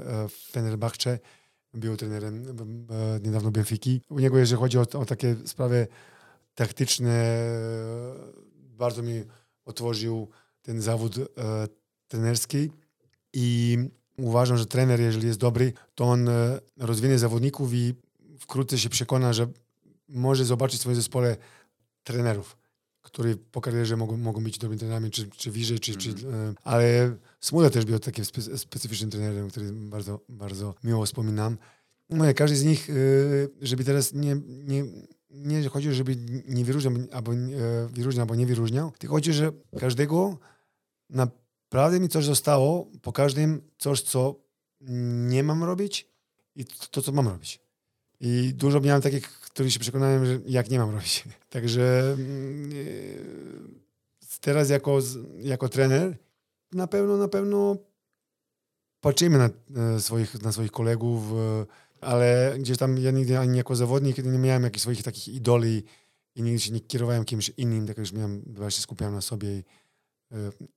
[0.51, 1.19] Fenerbahce,
[1.73, 2.45] był trenerem
[2.89, 4.01] e, niedawno Benfiki.
[4.09, 5.88] U niego, jeżeli chodzi o, o takie sprawy
[6.55, 8.15] taktyczne, e,
[8.53, 9.23] bardzo mi
[9.65, 10.27] otworzył
[10.61, 11.23] ten zawód e,
[12.07, 12.71] trenerski
[13.34, 13.77] i
[14.18, 17.93] uważam, że trener, jeżeli jest dobry, to on e, rozwinie zawodników i
[18.39, 19.47] wkrótce się przekona, że
[20.09, 21.38] może zobaczyć w swoim zespole
[22.03, 22.57] trenerów,
[23.01, 26.14] którzy po karierze mogą, mogą być dobrymi trenerami, czy, czy wyżej, czy, czy, e,
[26.64, 31.57] ale Smuda też był takim spe, specyficznym trenerem, który bardzo, bardzo miło wspominam.
[32.09, 32.93] No, każdy z nich, e,
[33.62, 34.84] żeby teraz nie, nie,
[35.32, 36.16] nie chodzi, żeby
[36.47, 37.57] nie wyróżniał albo, nie-
[37.89, 40.38] wyróżniał, albo nie wyróżniał, tylko chodzi, że każdego
[41.72, 44.36] naprawdę mi coś zostało, po każdym coś, co
[45.30, 46.07] nie mam robić
[46.55, 47.59] i to, co mam robić.
[48.19, 51.24] I dużo miałem takich, których się przekonałem, że jak nie mam robić.
[51.49, 54.99] Także mm, e, teraz jako,
[55.39, 56.17] jako trener
[56.72, 57.78] na pewno, na pewno
[59.01, 59.49] patrzymy na,
[59.95, 61.65] e, swoich, na swoich kolegów, e,
[62.01, 65.84] ale gdzieś tam ja nigdy ani jako zawodnik nie miałem jakichś swoich takich idoli
[66.36, 69.63] i nigdy się nie kierowałem kimś innym, tak już miałem, właśnie skupiałem na sobie i,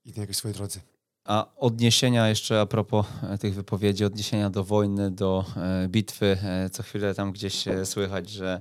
[0.05, 0.81] i na jakiejś swojej drodze.
[1.25, 6.71] A odniesienia jeszcze a propos e, tych wypowiedzi, odniesienia do wojny, do e, bitwy, e,
[6.71, 8.61] co chwilę tam gdzieś słychać, że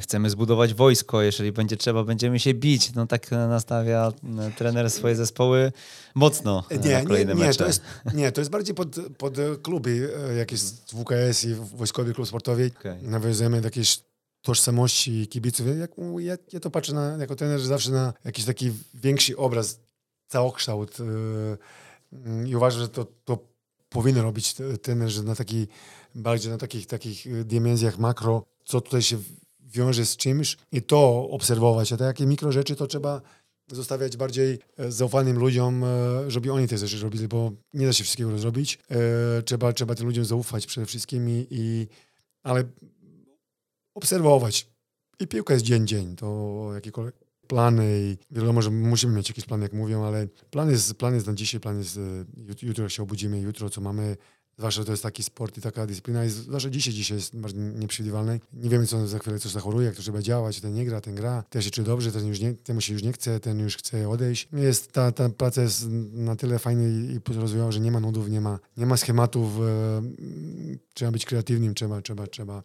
[0.00, 2.94] chcemy zbudować wojsko, jeżeli będzie trzeba, będziemy się bić.
[2.94, 4.12] No tak nastawia
[4.56, 5.72] trener swoje zespoły
[6.14, 7.58] mocno Nie, na nie, kolejne nie, mecze.
[7.58, 7.82] to jest,
[8.14, 12.70] nie, to jest bardziej pod, pod kluby, jak jest WKS i Wojskowy Klub Sportowy.
[12.80, 13.02] Okej.
[13.02, 14.00] Nawiązujemy do jakiejś
[14.42, 15.66] tożsamości kibiców.
[15.78, 19.78] Jak, ja, ja to patrzę na, jako trener zawsze na jakiś taki większy obraz,
[20.34, 21.04] całokształt e,
[22.12, 23.38] mm, i uważam, że to, to
[23.88, 25.66] powinien robić t- trener, że na taki,
[26.14, 29.18] bardziej na takich, takich e, dimensjach makro, co tutaj się
[29.60, 33.20] wiąże z czymś i to obserwować, a te jakie mikro rzeczy to trzeba
[33.72, 38.04] zostawiać bardziej e, zaufanym ludziom, e, żeby oni te rzeczy robili, bo nie da się
[38.04, 38.78] wszystkiego zrobić.
[38.90, 41.88] E, Trzeba, trzeba tym ludziom zaufać przede wszystkim, i, i,
[42.42, 42.64] ale
[43.94, 44.66] obserwować.
[45.20, 46.16] I piłka jest dzień, dzień.
[46.16, 50.94] To jakiekolwiek plany i wiadomo, że musimy mieć jakieś plany, jak mówią, ale plan jest,
[50.94, 52.00] plan jest na dzisiaj, plan jest e,
[52.46, 54.16] jut- jutro się obudzimy, jutro co mamy.
[54.58, 58.40] Zwłaszcza to jest taki sport i taka dyscyplina, i zwłaszcza dzisiaj, dzisiaj jest bardzo nieprzewidywalne.
[58.52, 61.14] Nie wiemy, co za chwilę coś zachoruje, jak to trzeba działać, ten nie gra, ten
[61.14, 63.76] gra, ten się czuje dobrze, ten już nie, temu się już nie chce, ten już
[63.76, 64.48] chce odejść.
[64.52, 68.28] Jest, ta, ta praca jest na tyle fajna i, i rozwijała, że nie ma nudów,
[68.28, 70.02] nie ma, nie ma schematów, e,
[70.94, 72.62] trzeba być kreatywnym, trzeba, trzeba, trzeba,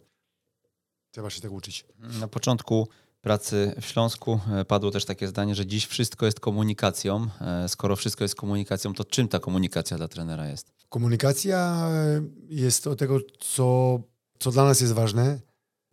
[1.10, 1.84] trzeba się tak uczyć.
[2.20, 2.88] Na początku
[3.20, 7.26] pracy w Śląsku e, padło też takie zdanie, że dziś wszystko jest komunikacją.
[7.40, 10.72] E, Skoro wszystko jest komunikacją, to czym ta komunikacja dla trenera jest?
[10.88, 13.98] Komunikacja e, jest od tego, co,
[14.38, 15.40] co dla nas jest ważne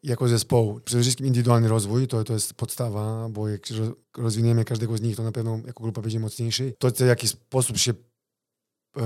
[0.03, 0.79] jako zespołu.
[0.85, 5.15] Przede wszystkim indywidualny rozwój, to, to jest podstawa, bo jak roz- rozwiniemy każdego z nich,
[5.15, 6.73] to na pewno jako grupa będzie mocniejszy.
[6.79, 7.93] To, w jaki sposób się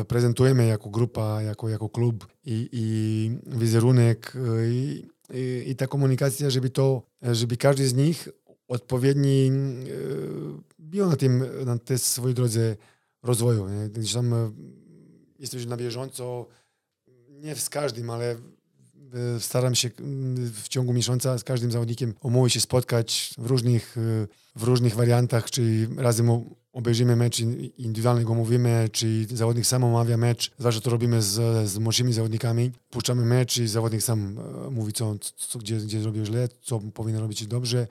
[0.07, 4.33] prezentujemy jako grupa, jako, jako klub i, i wizerunek
[4.67, 8.29] i, i, i ta komunikacja, żeby to, żeby każdy z nich
[8.67, 9.91] odpowiedni e,
[10.79, 12.75] był na tym, na tej swojej drodze
[13.23, 13.69] rozwoju.
[13.69, 13.89] Nie?
[14.13, 14.51] Tam e,
[15.39, 16.47] jesteś na bieżąco,
[17.29, 18.35] nie z każdym, ale
[19.39, 19.89] staram się
[20.53, 23.95] w ciągu miesiąca z każdym zawodnikiem omówić się, spotkać w różnych,
[24.55, 26.29] w różnych wariantach, czyli razem
[26.73, 27.39] obejrzymy mecz
[27.77, 32.71] indywidualny, go mówimy, czy zawodnik sam omawia mecz, zwłaszcza to robimy z, z młodszymi zawodnikami.
[32.89, 34.39] Puszczamy mecz i zawodnik sam
[34.71, 37.87] mówi, co, co gdzie, gdzie zrobił źle, co powinien robić dobrze.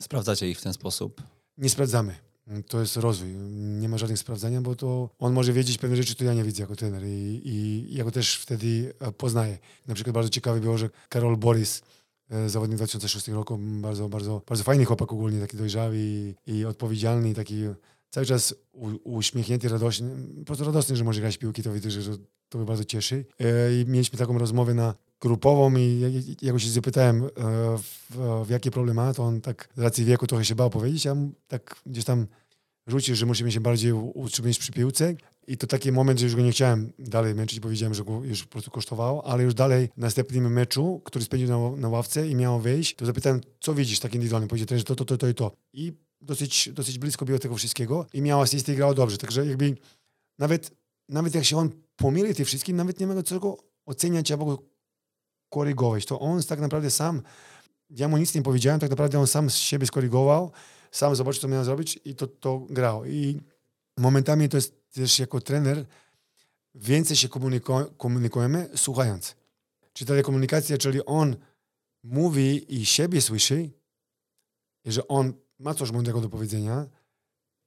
[0.00, 1.22] Sprawdzacie ich w ten sposób?
[1.58, 2.14] Nie sprawdzamy.
[2.68, 3.28] To jest rozwój.
[3.80, 6.62] Nie ma żadnych sprawdzania, bo to on może wiedzieć pewne rzeczy, które ja nie widzę
[6.62, 9.58] jako trener i, i ja go też wtedy e, poznaję.
[9.86, 11.82] Na przykład bardzo ciekawy było, że Karol Boris,
[12.30, 17.34] e, zawodnik 2006 roku, bardzo, bardzo, bardzo fajny chłopak ogólnie, taki dojrzały i, i odpowiedzialny,
[17.34, 17.64] taki
[18.10, 22.12] cały czas u, uśmiechnięty, radośny, po prostu radosny, że może grać piłki, to widzę, że
[22.48, 23.24] to mnie bardzo cieszy.
[23.40, 26.00] E, I mieliśmy taką rozmowę na grupową i
[26.42, 27.28] jak się zapytałem,
[27.78, 31.06] w, w jakie problemy ma, to on tak z racji wieku trochę się bał powiedzieć,
[31.06, 31.16] a
[31.48, 32.26] tak gdzieś tam
[32.86, 35.14] rzucił, że musimy się bardziej utrzymać przy piłce.
[35.46, 38.24] I to taki moment, że już go nie chciałem dalej męczyć, bo widziałem, że go
[38.24, 42.28] już po prostu kosztowało, ale już dalej w następnym meczu, który spędził na, na ławce
[42.28, 44.48] i miał wyjść, to zapytałem, co widzisz tak indywidualnie?
[44.48, 45.52] Powiedział, że to, to, to, to i to.
[45.72, 49.18] I dosyć, dosyć blisko było tego wszystkiego i miał asystę i grał dobrze.
[49.18, 49.76] Także jakby
[50.38, 50.70] nawet,
[51.08, 53.56] nawet jak się on pomyli tym wszystkim, nawet nie ma co go
[53.86, 54.62] oceniać albo go
[55.48, 56.06] korygować.
[56.06, 57.22] To on tak naprawdę sam,
[57.90, 60.52] ja mu nic nie powiedziałem, tak naprawdę on sam z siebie skorygował,
[60.90, 63.04] sam zobaczył, co miał zrobić i to, to grał.
[63.04, 63.40] I
[63.98, 65.86] momentami to jest też jako trener
[66.74, 69.36] więcej się komuniko komunikujemy słuchając.
[69.92, 71.36] Czyli ta komunikacja, czyli on
[72.02, 73.70] mówi i siebie słyszy,
[74.84, 76.86] że on ma coś mądrego do powiedzenia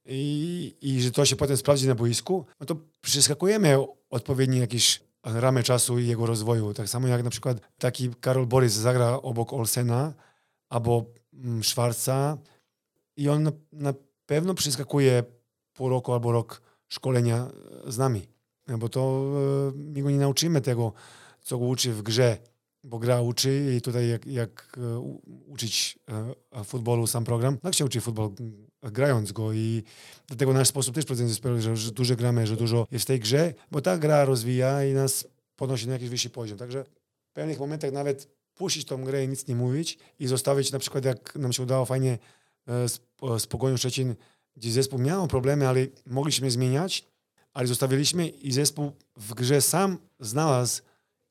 [0.04, 3.76] i, i że to się potem sprawdzi na boisku, no to przeskakujemy
[4.10, 6.74] odpowiednie jakieś ramy czasu i jego rozwoju.
[6.74, 10.14] Tak samo jak na przykład taki Karol Borys zagra obok Olsena
[10.68, 12.38] albo mm, Schwarza
[13.16, 13.94] i on na, na
[14.26, 15.24] pewno przeskakuje
[15.72, 17.50] pół roku albo rok szkolenia
[17.86, 18.28] z nami,
[18.78, 19.32] bo to
[19.68, 20.92] e, my go nie nauczymy tego,
[21.40, 22.38] co go uczy w grze
[22.84, 24.98] bo gra uczy i tutaj jak, jak e,
[25.46, 25.98] uczyć
[26.52, 28.30] e, futbolu sam program, tak się uczy futbol
[28.82, 29.82] grając go i
[30.26, 33.20] dlatego nasz sposób też prowadzenia zespołu, że, że dużo gramy, że dużo jest w tej
[33.20, 36.58] grze, bo ta gra rozwija i nas podnosi na jakiś wyższy poziom.
[36.58, 36.84] Także
[37.30, 41.04] w pewnych momentach nawet puścić tą grę i nic nie mówić i zostawić na przykład
[41.04, 42.18] jak nam się udało fajnie
[42.66, 43.00] e, z,
[43.38, 44.14] z Pogonią Szczecin,
[44.56, 47.04] gdzie zespół miał problemy, ale mogliśmy zmieniać,
[47.52, 50.82] ale zostawiliśmy i zespół w grze sam znalazł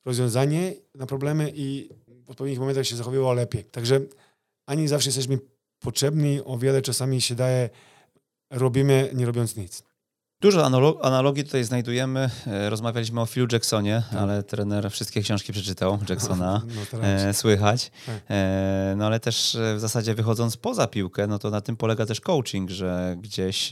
[0.04, 1.88] rozwiązanie na problemy i
[2.24, 3.64] w odpowiednich momentach się zachowywało lepiej.
[3.64, 4.00] Także
[4.66, 5.38] ani zawsze jesteśmy
[5.80, 7.70] potrzebni, o wiele czasami się daje,
[8.50, 9.82] robimy nie robiąc nic.
[10.40, 10.66] Dużo
[11.02, 12.30] analogii tutaj znajdujemy.
[12.46, 14.20] E, rozmawialiśmy o Philu Jacksonie, tak.
[14.20, 17.90] ale trener wszystkie książki przeczytał Jacksona, no, e, słychać.
[18.06, 18.16] Tak.
[18.30, 22.20] E, no ale też w zasadzie wychodząc poza piłkę, no to na tym polega też
[22.20, 23.70] coaching, że gdzieś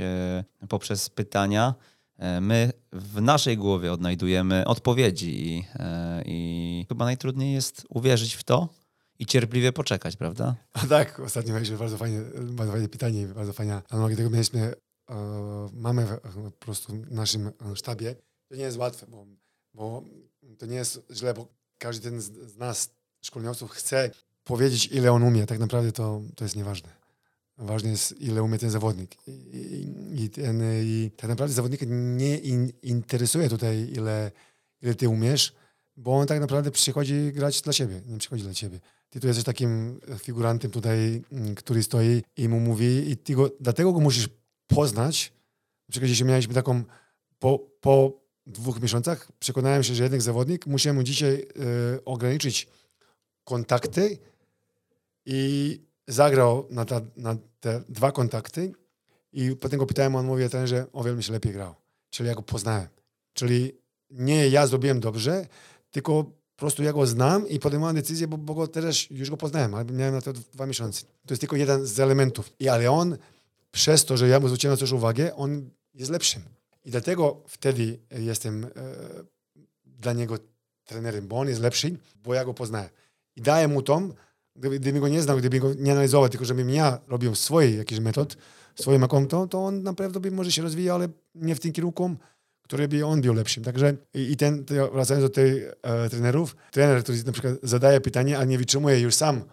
[0.69, 1.92] poprzez pytania E,
[2.41, 8.69] my w naszej głowie odnajdujemy odpowiedzi i, e, i chyba najtrudniej jest uwierzyć w to
[9.19, 10.57] i cierpliwie poczekać, prawda?
[10.73, 14.75] A tak, ostatnio mieliśmy bardzo fajne, bardzo fajne pytanie, bardzo fajna analogia tego mieliśmy,
[15.11, 15.15] e,
[15.73, 18.15] mamy po prostu w naszym sztabie.
[18.49, 19.27] To nie jest łatwe, bo,
[19.75, 20.03] bo
[20.59, 21.49] to nie jest źle, bo
[21.79, 22.91] każdy z, z nas,
[23.25, 24.11] szkoleniowców, chce
[24.45, 25.47] powiedzieć, ile on umie.
[25.47, 27.02] Tak naprawdę to, to jest nieważne.
[27.63, 29.17] Ważne jest, ile umie ten zawodnik.
[29.27, 34.31] I, i, ten, i tak naprawdę zawodnika nie in, interesuje tutaj, ile,
[34.83, 35.55] ile ty umiesz,
[35.97, 38.81] bo on tak naprawdę przychodzi grać dla siebie, nie przychodzi dla ciebie.
[39.11, 43.51] Ty tu jesteś takim figurantem tutaj, mm, który stoi i mu mówi i ty go,
[43.61, 44.29] dlatego go musisz
[44.67, 45.33] poznać.
[45.89, 46.85] Na przykład jeśli mieliśmy taką
[47.39, 52.69] po, po dwóch miesiącach przekonałem się, że jednak zawodnik musi mu dzisiaj y, ograniczyć
[53.45, 54.19] kontakty
[55.27, 58.73] i zagrał na, ta, na te dwa kontakty
[59.33, 61.75] i potem go pytałem, on mówi że o wiele mi się lepiej grał.
[62.11, 62.89] Czyli ja go poznałem.
[63.33, 63.73] Czyli
[64.11, 65.47] nie ja zrobiłem dobrze,
[65.91, 69.37] tylko po prostu ja go znam i podejmowałem decyzję, bo, bo go teraz już go
[69.37, 71.05] poznałem, ale miałem na to dwa miesiące.
[71.27, 72.53] To jest tylko jeden z elementów.
[72.59, 73.17] I ale on,
[73.71, 76.43] przez to, że ja mu zwróciłem na coś uwagę, on jest lepszym.
[76.85, 78.69] I dlatego wtedy jestem e,
[79.85, 80.39] dla niego
[80.85, 82.91] trenerem, bo on jest lepszy, bo ja go poznałem.
[83.37, 84.13] I daję mu tą
[84.57, 88.01] Gdyby, gdyby go nie znał, gdyby go nie analizował, tylko żebym ja robił swój jakiś
[88.01, 88.37] metod,
[88.75, 92.17] swoim konto, to on naprawdę by może się rozwijał, ale nie w tym kierunku,
[92.63, 93.65] który by on był lepszym.
[93.65, 98.39] Także i, i ten, wracając do tych e, trenerów, trener, który na przykład zadaje pytanie,
[98.39, 99.45] a nie wytrzymuje już sam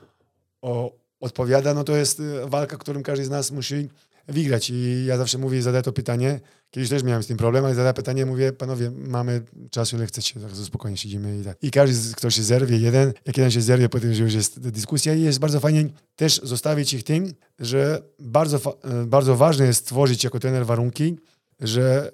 [0.62, 3.90] o, odpowiada, no to jest e, walka, którą każdy z nas musi
[4.30, 4.70] wygrać.
[4.70, 6.40] I ja zawsze mówię, zadaję to pytanie.
[6.72, 10.40] Kiedyś też miałem z tym problem, ale zadaję pytanie, mówię, panowie, mamy czas, ile chcecie,
[10.40, 11.58] tak spokojnie siedzimy i tak.
[11.62, 15.22] I każdy, kto się zerwie, jeden, jak jeden się zerwie, potem już jest dyskusja i
[15.22, 20.66] jest bardzo fajnie też zostawić ich tym, że bardzo, bardzo ważne jest stworzyć jako trener
[20.66, 21.18] warunki,
[21.60, 22.12] że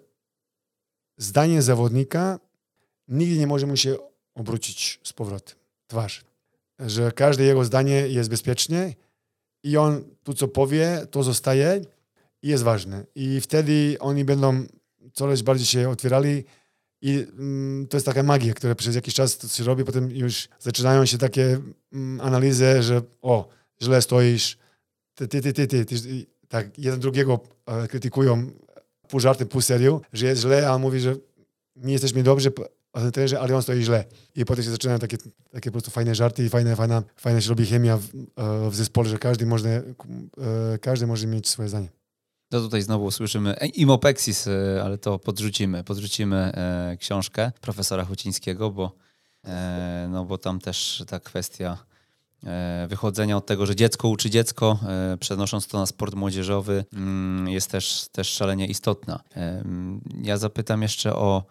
[1.17, 2.39] zdanie zawodnika
[3.07, 3.95] nigdy nie może mu się
[4.35, 5.55] obrócić z powrotem.
[5.87, 6.25] twarz.
[6.79, 8.93] Że każde jego zdanie jest bezpieczne
[9.63, 11.81] i on tu, co powie, to zostaje
[12.45, 13.05] i jest ważne.
[13.15, 14.65] I wtedy oni będą
[15.13, 16.43] coraz bardziej się otwierali
[17.01, 21.05] i mm, to jest taka magia, która przez jakiś czas się robi, potem już zaczynają
[21.05, 21.59] się takie
[21.93, 23.49] mm, analizy, że o,
[23.83, 24.57] źle stoisz,
[25.15, 28.51] ty, ty, ty, ty, ty, ty tak jeden drugiego e, krytykują
[29.07, 31.15] pół żartem, pół serio, że jest źle, a on mówi, że
[31.75, 32.51] nie jesteśmy dobrzy,
[33.13, 34.05] trenerze, ale on stoi źle.
[34.35, 35.17] I potem się zaczynają takie,
[35.51, 38.75] takie po prostu fajne żarty i fajna, fajna, fajna się robi chemia w, e, w
[38.75, 39.83] zespole, że każdy, można, e,
[40.81, 41.89] każdy może mieć swoje zdanie.
[42.55, 44.49] To tutaj znowu słyszymy Imopexis,
[44.83, 45.83] ale to podrzucimy.
[45.83, 46.51] Podrzucimy
[46.99, 48.91] książkę profesora Hucińskiego, bo,
[50.09, 51.77] no bo tam też ta kwestia
[52.45, 57.47] E, wychodzenia od tego, że dziecko uczy dziecko, e, przenosząc to na sport młodzieżowy, mm,
[57.47, 59.19] jest też, też szalenie istotna.
[59.35, 59.63] E,
[60.21, 61.43] ja zapytam jeszcze o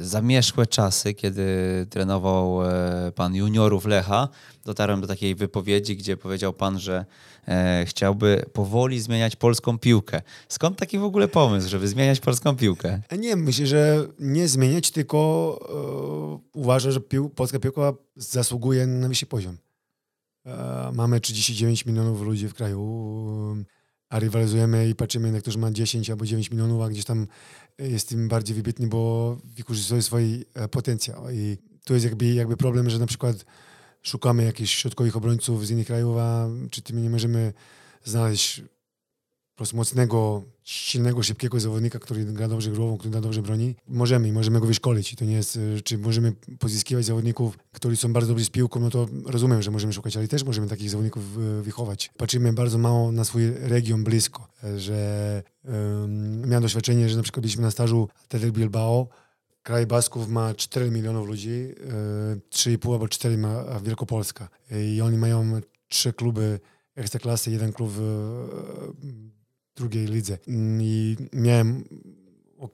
[0.00, 1.46] zamieszłe czasy, kiedy
[1.90, 2.58] trenował
[3.14, 4.28] pan juniorów Lecha.
[4.64, 7.04] Dotarłem do takiej wypowiedzi, gdzie powiedział pan, że
[7.84, 10.22] chciałby powoli zmieniać polską piłkę.
[10.48, 13.00] Skąd taki w ogóle pomysł, żeby zmieniać polską piłkę?
[13.18, 15.18] Nie, myślę, że nie zmieniać, tylko
[16.54, 19.58] uh, uważam, że pił, polska piłka zasługuje na wyższy poziom.
[20.48, 23.64] E, mamy 39 milionów ludzi w kraju,
[24.08, 27.26] a rywalizujemy i patrzymy na którzy ma 10 albo 9 milionów, a gdzieś tam
[27.78, 31.30] jest tym bardziej wybitny, bo wykorzystuje swój e, potencjał.
[31.30, 33.44] I to jest jakby, jakby problem, że na przykład
[34.02, 37.52] szukamy jakichś środkowych obrońców z innych krajów, a czy tym nie możemy
[38.04, 38.62] znaleźć
[39.58, 44.28] po prostu mocnego, silnego, szybkiego zawodnika, który gra dobrze głową, który gra dobrze broni, możemy
[44.28, 45.14] i możemy go wyszkolić.
[45.14, 48.90] To nie jest, e, czy możemy pozyskiwać zawodników, którzy są bardzo dobrzy z piłką, no
[48.90, 52.10] to rozumiem, że możemy szukać, ale też możemy takich zawodników e, wychować.
[52.16, 57.40] Patrzymy bardzo mało na swój region blisko, e, że um, miałem doświadczenie, że na przykład
[57.40, 59.08] byliśmy na stażu Athletic Bilbao,
[59.62, 61.74] Kraj Basków ma 4 milionów ludzi,
[62.50, 64.48] 3,5 albo 4 ma Wielkopolska.
[64.70, 66.60] I oni mają trzy kluby
[66.96, 67.92] ekstraklasy, jeden klub
[69.78, 70.38] drugiej lidze.
[70.46, 71.84] I miałem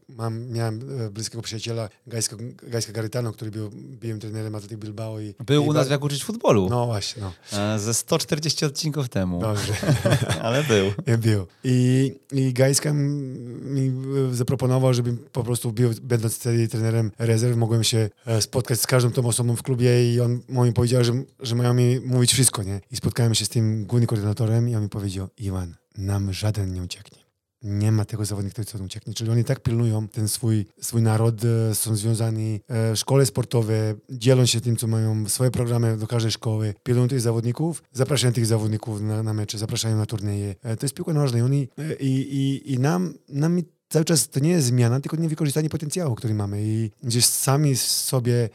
[0.09, 5.21] mam, miałem e, bliskiego przyjaciela Gajska, Gajska Garytano, który był byłem trenerem Atletic Bilbao.
[5.21, 6.69] I, był i u nas jak uczyć futbolu.
[6.71, 7.23] No właśnie.
[7.23, 7.59] No.
[7.59, 9.41] E, ze 140 odcinków temu.
[9.41, 9.73] Dobrze.
[10.43, 10.87] Ale był.
[11.15, 11.47] I był.
[11.65, 13.93] I, i Gajska mi
[14.33, 19.11] zaproponował, żebym po prostu był, będąc wtedy trenerem rezerw, mogłem się e, spotkać z każdą
[19.11, 22.81] tą osobą w klubie i on mi powiedział, że, że mają mi mówić wszystko, nie?
[22.91, 26.82] I spotkałem się z tym głównym koordynatorem i on mi powiedział, Iwan, nam żaden nie
[26.82, 27.24] ucieknie
[27.64, 29.14] nie ma tego zawodnika, który co ucieknie.
[29.14, 34.47] Czyli oni tak pilnują ten swój, swój naród, e, są związani e, szkole sportowe, dzielą
[34.47, 39.01] się tym, co mają swoje programy do każdej szkoły, pilnują tych zawodników, zapraszają tych zawodników
[39.01, 40.55] na, na mecze, zapraszają na turnieje.
[40.62, 41.68] E, to jest piłka nożna i oni
[42.01, 46.34] i, i, i nam, nam cały czas to nie jest zmiana, tylko niewykorzystanie potencjału, który
[46.34, 48.49] mamy i gdzieś sami sobie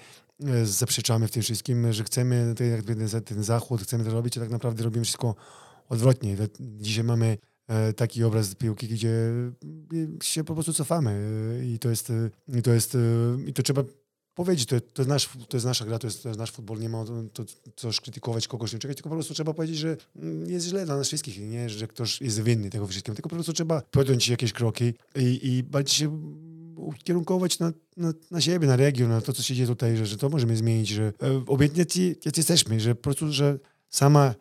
[0.63, 4.83] zaprzeczamy w tym wszystkim, że chcemy ten, ten zachód, chcemy to robić, a tak naprawdę
[4.83, 5.35] robimy wszystko
[5.89, 6.37] odwrotnie.
[6.59, 7.37] Dzisiaj mamy
[7.69, 11.11] E, taki obraz piłki, gdzie e, się po prostu cofamy
[11.61, 12.11] e, i to jest,
[12.57, 12.97] i to jest,
[13.47, 13.83] i to trzeba
[14.33, 16.79] powiedzieć, to, to, jest, nasz, to jest nasza gra, to jest, to jest nasz futbol,
[16.79, 17.43] nie ma to,
[17.75, 20.97] coś krytykować, kogoś nie czekać, tylko po prostu trzeba powiedzieć, że mm, jest źle dla
[20.97, 24.53] nas wszystkich, nie, że ktoś jest winny tego wszystkiego, tylko po prostu trzeba podjąć jakieś
[24.53, 26.21] kroki i, i bardziej się
[26.75, 30.17] ukierunkować na, na, na siebie, na region, na to, co się dzieje tutaj, że, że
[30.17, 31.85] to możemy zmienić, że e, obojętnie
[32.37, 33.59] jesteśmy, że po prostu, że
[33.89, 34.35] sama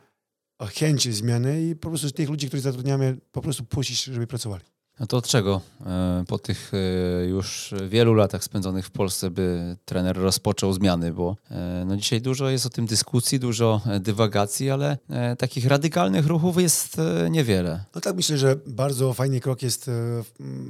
[0.66, 4.64] chęć zmiany i po prostu tych ludzi, których zatrudniamy, po prostu puścić, żeby pracowali.
[5.00, 9.76] No to od czego e, po tych e, już wielu latach spędzonych w Polsce by
[9.84, 11.12] trener rozpoczął zmiany?
[11.12, 14.98] Bo e, no dzisiaj dużo jest o tym dyskusji, dużo dywagacji, ale
[15.38, 16.96] takich radykalnych ruchów jest
[17.30, 17.84] niewiele.
[17.94, 19.90] No tak myślę, że bardzo fajny krok jest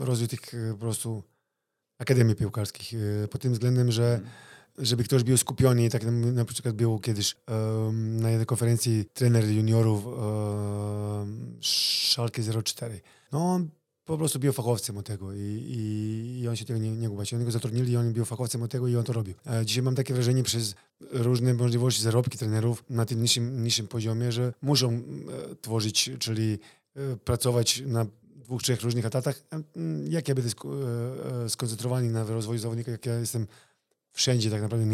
[0.01, 0.41] rozwój tych
[0.73, 1.23] po prostu
[1.99, 2.93] akademii piłkarskich.
[3.31, 8.21] Pod tym względem, że hmm żeby ktoś był skupiony, tak na, przykład był kiedyś um,
[8.21, 13.01] na jednej konferencji trener juniorów um, Szalkę 04.
[13.33, 13.69] No on
[14.05, 17.37] po prostu był fachowcem od tego i, i, i on się tego nie, nie gubaci.
[17.37, 19.35] Oni go zatrudnili, on był fachowcem od tego i on to robił.
[19.47, 24.33] E, dzisiaj mam takie wrażenie przez różne możliwości zarobki trenerów na tym niższym, niższym poziomie,
[24.33, 25.01] że muszą e,
[25.61, 26.59] tworzyć, czyli
[26.97, 28.07] e, pracować na
[28.49, 29.43] dwóch, trzech różnych etatach.
[29.53, 29.63] E,
[30.09, 33.47] jak ja będę sk e, e, skoncentrowany na rozwoju zawodnika, jak ja jestem
[34.19, 34.87] wszędzie tak naprawdę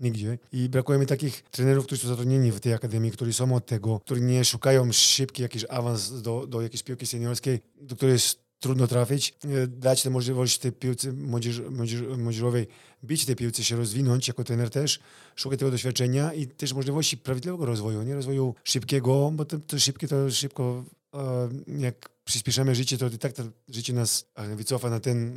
[0.00, 0.38] nigdzie.
[0.52, 4.00] I brakuje mi takich trenerów, którzy są zatrudnieni w tej akademii, którzy są od tego,
[4.00, 8.86] którzy nie szukają szybki jakiś awans do, do jakiejś piłki seniorskiej, do której jest trudno
[8.86, 12.66] trafić, e, dać tę możliwość tej piłce młodzież, młodzież, młodzieżowej
[13.04, 15.00] bić tej piłce, się rozwinąć jako trener też,
[15.36, 20.08] szukać tego doświadczenia i też możliwości prawidłowego rozwoju, nie rozwoju szybkiego, bo to, to szybkie
[20.08, 21.48] to szybko, e,
[21.78, 25.36] jak przyspieszamy życie, to i tak to życie nas e, wycofa na ten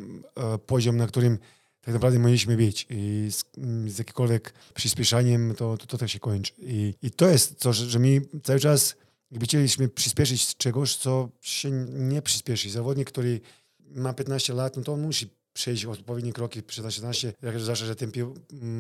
[0.66, 1.38] poziom, na którym
[1.82, 3.46] tak naprawdę mieliśmy być i z,
[3.88, 6.54] z jakimkolwiek przyspieszaniem to, to, to tak się kończy.
[6.58, 8.96] I, i to jest to, że, że my cały czas
[9.32, 12.70] jakby chcieliśmy przyspieszyć czegoś, co się nie przyspieszy.
[12.70, 13.42] Zawodnik, który
[13.80, 17.34] ma 15 lat, no to on musi przejść odpowiednie kroki przed 18.
[17.42, 18.36] Jak zawsze, że ten pił,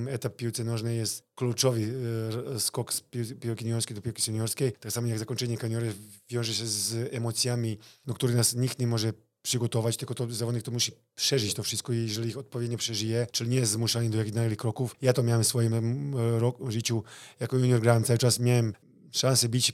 [0.09, 1.93] etap piłce nożnej jest kluczowy
[2.59, 3.01] skok z
[3.39, 4.71] piłki juniorskiej do piłki seniorskiej.
[4.71, 5.93] Tak samo jak zakończenie kariery
[6.29, 10.71] wiąże się z emocjami, do których nas nikt nie może przygotować, tylko to zawodnik to
[10.71, 14.57] musi przeżyć to wszystko i jeżeli ich odpowiednio przeżyje, czyli nie jest zmuszany do jakichś
[14.57, 14.95] kroków.
[15.01, 16.15] Ja to miałem w swoim
[16.67, 17.03] życiu,
[17.39, 18.73] jako junior grałem cały czas, miałem
[19.11, 19.73] szansę być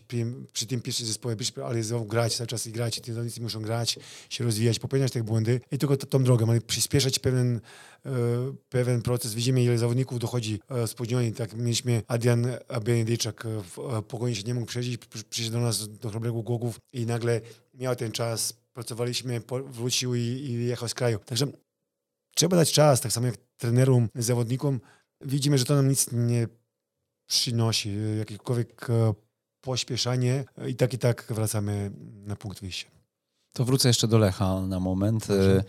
[0.54, 3.62] przy tym pierwszym zespole, być, ale znowu grać, cały czas i grać, ci zawodnicy muszą
[3.62, 4.00] grać,
[4.30, 7.62] się rozwijać, popełniać te błędy i tylko tą drogą, ale przyspieszać pewien,
[8.06, 8.12] e,
[8.70, 9.34] pewien proces.
[9.34, 11.34] Widzimy, ile zawodników dochodzi e, spóźnioni.
[11.34, 12.48] Tak mieliśmy Adrian
[12.84, 14.98] Benedyczak, e, w pogoni się nie mógł przejść,
[15.30, 17.42] przyszedł do nas do Chrobrego Głogów i nagle
[17.74, 21.20] miał ten czas, pracowaliśmy, wrócił i, i jechał z kraju.
[21.26, 21.48] Także
[22.36, 24.80] trzeba dać czas, tak samo jak trenerom, zawodnikom.
[25.22, 26.48] Widzimy, że to nam nic nie
[27.28, 28.88] przynosi, jakikolwiek
[29.62, 31.92] pośpieszanie i tak i tak wracamy
[32.26, 32.88] na punkt wyjścia.
[33.54, 35.28] To wrócę jeszcze do Lecha na moment.
[35.28, 35.64] Dobrze.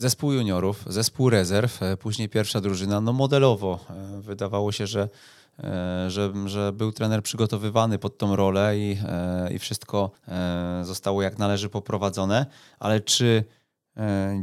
[0.00, 3.80] Zespół juniorów, zespół rezerw, e, później pierwsza drużyna, no modelowo.
[3.90, 5.08] E, wydawało się, że, e,
[6.08, 8.98] że, że był trener przygotowywany pod tą rolę i,
[9.50, 10.10] i wszystko
[10.82, 12.46] zostało jak należy poprowadzone,
[12.78, 13.44] ale czy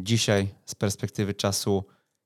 [0.04, 1.84] dzisiaj z perspektywy czasu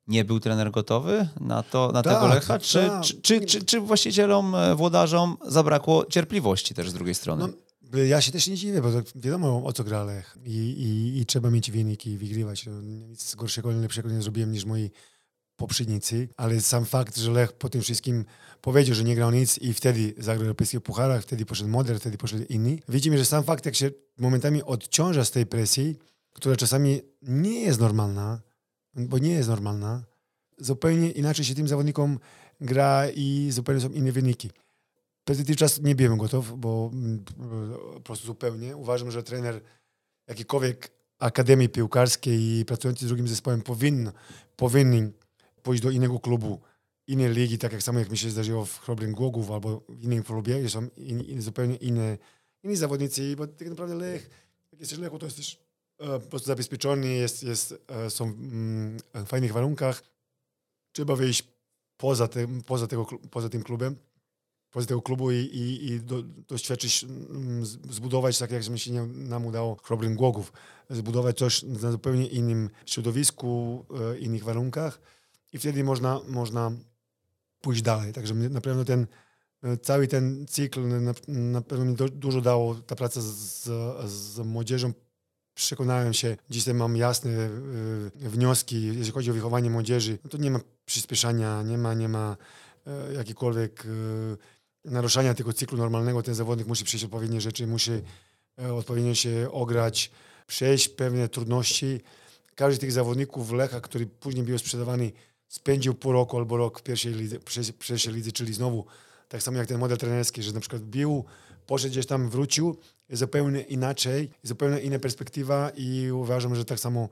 [0.08, 2.60] nie był trener gotowy na, to, na tak, tego Lecha?
[2.60, 3.04] Czy, tak.
[3.04, 7.48] czy, czy, czy, czy, właścicielom, e, włodarzom zabrakło cierpliwości też z drugiej strony?
[7.92, 11.26] No, ja się też nie dziwię, bo wiadomo o co gra Lech i, i, i
[11.26, 12.66] trzeba mieć wyniki i wygrywać.
[12.66, 14.92] No, nic gorszego, lepszego nie zrobiłem niż moi
[15.62, 18.26] poprzednicy, ale sam fakt, że Lech po tym wszystkim
[18.62, 22.18] powiedział, że nie grał nic i wtedy zagrał w europejskich pucharach, wtedy poszedł Moder, wtedy
[22.18, 22.82] poszedł inni.
[22.90, 25.98] Widzimy, że sam fakt, jak się momentami odciąża z tej presji,
[26.34, 28.42] która czasami nie jest normalna,
[28.96, 30.04] bo nie jest normalna.
[30.58, 32.20] Zupełnie inaczej się tym zawodnikom
[32.62, 34.52] gra i zupełnie są inne wyniki.
[35.26, 37.24] Przez ten czas nie byłem gotów, bo mm,
[37.94, 38.78] po prostu zupełnie.
[38.78, 39.62] Uważam, że trener
[40.28, 44.12] jakiejkolwiek akademii piłkarskiej i pracujący z drugim zespołem powinien,
[44.56, 45.12] powinien
[45.64, 46.62] pójść do innego klubu,
[47.08, 50.24] innej ligi, tak jak samo jak mi się zdarzyło w Chrobrym Głogów albo w innym
[50.24, 52.18] klubie, są in, in, zupełnie inne,
[52.64, 54.30] inni zawodnicy, bo tak naprawdę Lech,
[54.72, 55.58] jak jesteś Lechu, to jesteś
[56.02, 60.04] E, po prostu zabezpieczony, jest, jest, e, są mm, w fajnych warunkach.
[60.92, 61.44] Trzeba wyjść
[61.98, 63.96] poza, tym, poza, tego, poza tym klubem,
[64.72, 69.76] poza tego klubu i, i, i do, doświadczyć, mm, zbudować, tak jak się nam udało
[69.76, 70.54] Chrobrym Głogów,
[70.90, 75.02] zbudować coś na zupełnie innym środowisku, e, innych warunkach
[75.54, 76.72] i wtedy można, można
[77.62, 78.14] pójść dalej.
[78.14, 79.08] Także na pewno ten
[79.82, 83.64] cały ten cykl na, na pewno mi dużo dało ta praca z,
[84.12, 84.94] z młodzieżą,
[85.54, 90.52] przekonałem się, dzisiaj mam jasne y, wnioski, jeśli chodzi o wychowanie młodzieży, no to nie
[90.52, 92.38] ma przyspieszania, nie ma, nie ma
[93.10, 93.88] y, jakikolwiek
[94.86, 96.24] naruszania tego cyklu normalnego.
[96.24, 97.92] Ten zawodnik musi przejść odpowiednie rzeczy, musi
[98.78, 100.12] odpowiednio się ograć,
[100.48, 102.02] przejść pewne trudności.
[102.56, 105.12] Każdy z tych zawodników Lecha, który później był sprzedawany,
[105.52, 107.38] spędził pół roku albo rok w pierwszej lidze,
[107.88, 108.86] pierwszej lidze czyli znowu
[109.30, 111.26] tak samo jak ten model trenerski, że na przykład bił,
[111.68, 112.78] poszedł gdzieś tam, wrócił,
[113.10, 117.10] jest zupełnie inaczej, zupełnie inna perspektywa i uważam, że tak samo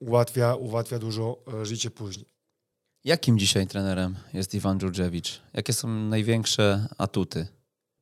[0.00, 2.26] ułatwia, ułatwia dużo e, życie później.
[3.04, 5.40] Jakim dzisiaj trenerem jest Iwan Dżurdżewicz?
[5.54, 7.46] Jakie są największe atuty?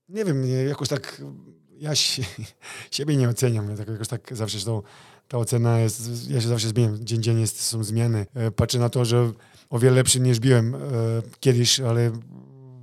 [0.08, 1.22] Nie wiem, jakoś tak
[1.78, 2.22] ja się,
[2.90, 3.70] siebie nie oceniam.
[3.70, 4.82] Ja tak, jakoś tak zawsze to,
[5.28, 7.04] ta ocena jest, ja się zawsze zmieniam.
[7.04, 8.26] Dzień dzień jest, są zmiany.
[8.34, 9.32] E, patrzę na to, że
[9.70, 10.78] o wiele lepszy niż byłem e,
[11.40, 12.12] kiedyś, ale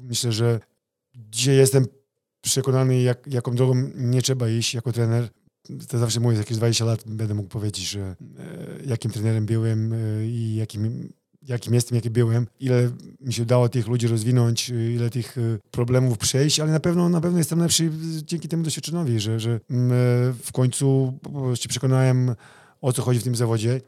[0.02, 0.60] myślę, że
[1.16, 1.86] dzisiaj jestem
[2.42, 5.30] przekonany, jak, jaką drogą nie trzeba iść jako trener.
[5.88, 8.16] To zawsze mówię, jakieś 20 lat będę mógł powiedzieć, że e,
[8.86, 13.88] jakim trenerem byłem e, i jakim, jakim jestem, jaki byłem, ile mi się udało tych
[13.88, 17.92] ludzi rozwinąć, ile tych e, problemów przejść, ale na pewno, na pewno jestem lepszy
[18.24, 19.96] dzięki temu doświadczenowi, że, że mm, e,
[20.44, 21.14] w końcu
[21.56, 22.36] się przekonałem,
[22.82, 23.82] o co chodzi w tym zawodzie.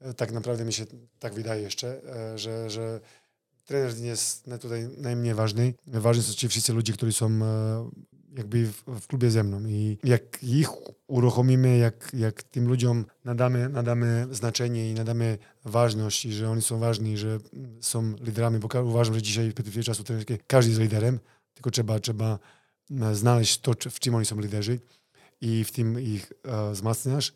[0.00, 0.86] E, tak naprawdę mi się
[1.18, 3.00] tak wydaje jeszcze, e, że, że
[3.64, 5.74] trener jest tutaj najmniej ważny.
[5.86, 7.90] Ważni są ci wszyscy ludzie, którzy są e,
[8.36, 10.68] jakby w, w, klubie ze mną i jak ich
[11.06, 16.78] uruchomimy, jak, jak tym ludziom nadamy, nadamy znaczenie i nadamy ważność i że oni są
[16.78, 17.38] ważni, że
[17.80, 20.04] są liderami, bo uważam, że dzisiaj w perspektywie czasu
[20.46, 21.18] każdy jest liderem,
[21.54, 22.38] tylko trzeba, trzeba
[22.90, 24.78] e, znaleźć to, w czym oni są liderzy
[25.40, 27.32] i w tym ich uh, wzmacniasz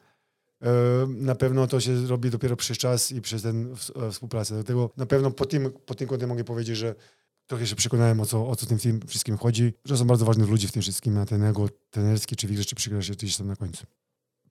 [1.09, 4.55] na pewno to się robi dopiero przez czas i przez tę e, współpracę.
[4.55, 6.95] Dlatego na pewno po tym, po tym kątem mogę powiedzieć, że
[7.47, 10.69] trochę się przekonałem, o co, o co tym wszystkim chodzi, że są bardzo ważni ludzie
[10.69, 13.57] w tym wszystkim, a ten ego trenerski czy wiele rzeczy przygra się gdzieś tam na
[13.57, 13.87] końcu.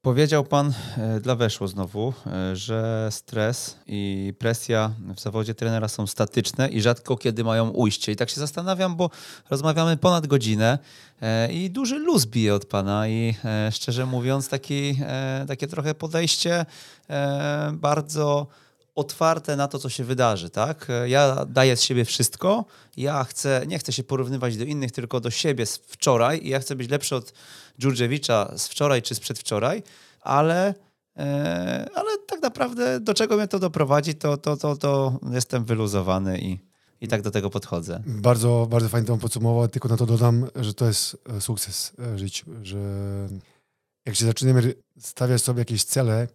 [0.04, 6.08] Powiedział pan e, dla Weszło znowu, e, że stres i presja w zawodzie trenera są
[6.08, 8.12] statyczne i rzadko kiedy mają ujście.
[8.12, 9.10] I tak się zastanawiam, bo
[9.50, 10.80] rozmawiamy ponad godzinę
[11.22, 13.36] e, i duży luz bije od pana i
[13.72, 15.00] szczerze mówiąc taki,
[15.48, 16.66] takie trochę podejście
[17.74, 18.48] bardzo
[18.96, 20.88] otwarte na to, co się wydarzy, tak?
[21.06, 22.66] Ja daję z siebie wszystko,
[22.98, 26.60] ja chcę, nie chcę się porównywać do innych, tylko do siebie z wczoraj i ja
[26.60, 27.34] chcę być lepszy od
[27.80, 29.84] Dżurdżewicza z wczoraj czy z przedwczoraj,
[30.22, 30.74] ale,
[31.18, 36.40] e, ale tak naprawdę do czego mnie to doprowadzi, to, to, to, to jestem wyluzowany
[36.40, 36.60] i,
[37.02, 38.04] i tak do tego podchodzę.
[38.06, 42.18] Bardzo, bardzo fajnie to podsumował, tylko na to dodam, że to jest e, sukces w
[42.18, 42.80] życiu, że
[44.06, 46.28] jak się zaczynamy stawiać sobie jakieś cele,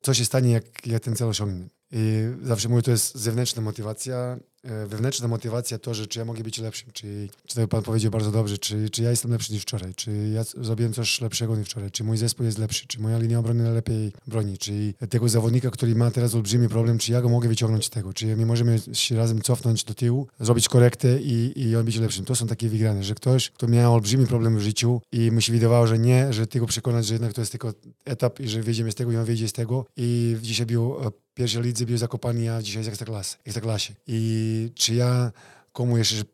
[0.00, 1.68] co się stanie, jak, jak ten cel osiągniemy.
[1.92, 4.38] I zawsze mówię, to jest zewnętrzna motywacja, e,
[4.86, 8.30] wewnętrzna motywacja to, że czy ja mogę być lepszym, czy, czy to pan powiedział bardzo
[8.32, 11.90] dobrze, czy, czy ja jestem lepszy niż wczoraj, czy ja zrobiłem coś lepszego niż wczoraj,
[11.90, 15.94] czy mój zespół jest lepszy, czy moja linia obrony lepiej broni, czy tego zawodnika, który
[15.94, 19.16] ma teraz olbrzymi problem, czy ja go mogę wyciągnąć z tego, czy my możemy się
[19.16, 22.24] razem cofnąć do tyłu, zrobić korektę i, i on być lepszym.
[22.24, 25.52] To są takie wygrane, że ktoś, kto miał olbrzymi problem w życiu i mu się
[25.52, 27.72] wydawało, że nie, że tylko przekonać, że jednak to jest tylko
[28.04, 31.10] etap i że wyjdziemy z tego i on wyjdzie z tego i dzisiaj był e,
[31.34, 33.94] pierwszej lidze był zakopany, a dzisiaj jest ekstraklasy, ekstraklasie.
[34.06, 35.32] I czy ja
[35.72, 36.24] komu jeszcze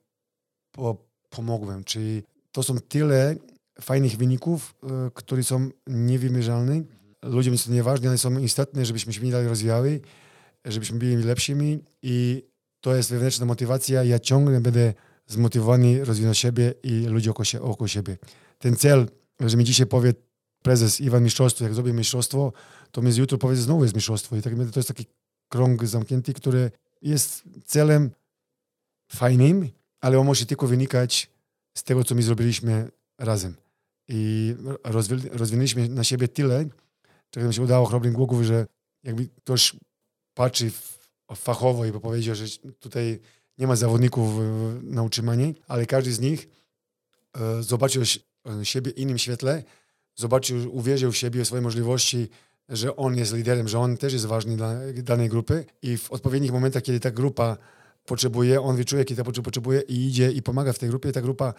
[0.72, 0.96] po,
[1.30, 2.22] pomogłem, czy
[2.52, 3.36] to są tyle
[3.80, 6.82] fajnych wyników, y, które są niewymierzalne.
[7.22, 10.00] Ludziom to nieważne, ale są istotne, żebyśmy się dalej rozwijały,
[10.64, 12.42] żebyśmy byli lepszymi i
[12.80, 14.04] to jest wewnętrzna motywacja.
[14.04, 14.94] Ja ciągle będę
[15.26, 17.30] zmotywowany rozwijać siebie i ludzi
[17.60, 18.18] około, siebie.
[18.58, 19.08] Ten cel,
[19.40, 20.12] że mi dzisiaj powie
[20.62, 22.52] prezes Iwan Mistrzostwo, jak zrobię mistrzostwo,
[22.92, 24.36] to mi z jutro powie znowu jest mistrzostwo.
[24.36, 25.06] I tak to jest taki
[25.48, 26.70] krąg zamknięty, który
[27.02, 28.10] jest celem
[29.12, 29.68] fajnym,
[30.00, 31.30] ale on może tylko wynikać
[31.74, 33.56] z tego, co my zrobiliśmy razem.
[34.08, 34.54] I
[35.32, 36.68] rozwinęliśmy na siebie tyle,
[37.30, 38.66] czego nam się udało chrobrym głogów, że
[39.02, 39.76] jakby ktoś
[40.34, 40.70] patrzy
[41.36, 42.44] fachowo i powiedział, że
[42.78, 43.20] tutaj
[43.58, 44.34] nie ma zawodników
[44.82, 46.48] na utrzymanie, ale każdy z nich
[47.34, 48.02] e, zobaczył
[48.62, 49.62] siebie w innym świetle,
[50.14, 52.28] zobaczył, uwierzył w siebie, w swoje możliwości,
[52.70, 56.52] że on jest liderem, że on też jest ważny dla danej grupy i w odpowiednich
[56.52, 57.56] momentach, kiedy ta grupa
[58.06, 61.54] potrzebuje, on wyczuje, kiedy ta potrzebuje i idzie i pomaga w tej grupie, ta grupa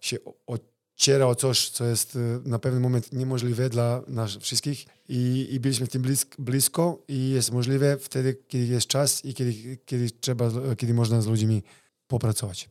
[0.00, 5.48] się ociera o coś, co jest y, na pewien moment niemożliwe dla nas wszystkich i,
[5.50, 6.02] i byliśmy w tym
[6.38, 11.26] blisko i jest możliwe wtedy, kiedy jest czas i kiedy, kiedy trzeba, kiedy można z
[11.26, 11.62] ludźmi
[12.06, 12.68] popracować.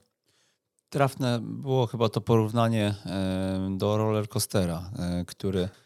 [0.90, 2.96] Trafne było chyba to porównanie
[3.78, 5.85] do rollercoastera, e, który E,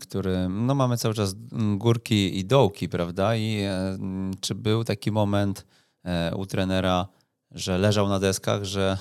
[0.00, 1.34] który, no mamy cały czas
[1.76, 3.36] górki i dołki, prawda?
[3.36, 3.98] I e,
[4.40, 5.66] czy był taki moment
[6.04, 7.08] e, u trenera,
[7.50, 8.98] że leżał na deskach, że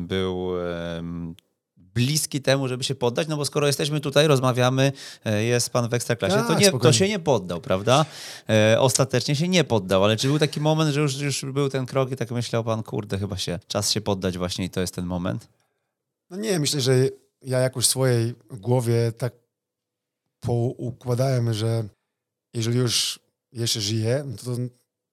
[0.00, 0.48] był
[1.76, 4.92] bliski temu, żeby się poddać, no bo skoro jesteśmy tutaj, rozmawiamy,
[5.40, 8.04] jest pan w Ekstraklasie, to, tak, nie, to się nie poddał, prawda?
[8.78, 12.10] ostatecznie się nie poddał, ale czy był taki moment, że już, już był ten krok
[12.12, 15.06] i tak myślał pan, kurde, chyba się, czas się poddać właśnie i to jest ten
[15.06, 15.48] moment?
[16.30, 17.08] No nie, myślę, że
[17.42, 19.41] ja jakoś w swojej głowie tak
[20.42, 21.88] poukładałem, że
[22.54, 23.20] jeżeli już
[23.52, 24.56] jeszcze żyję, no to,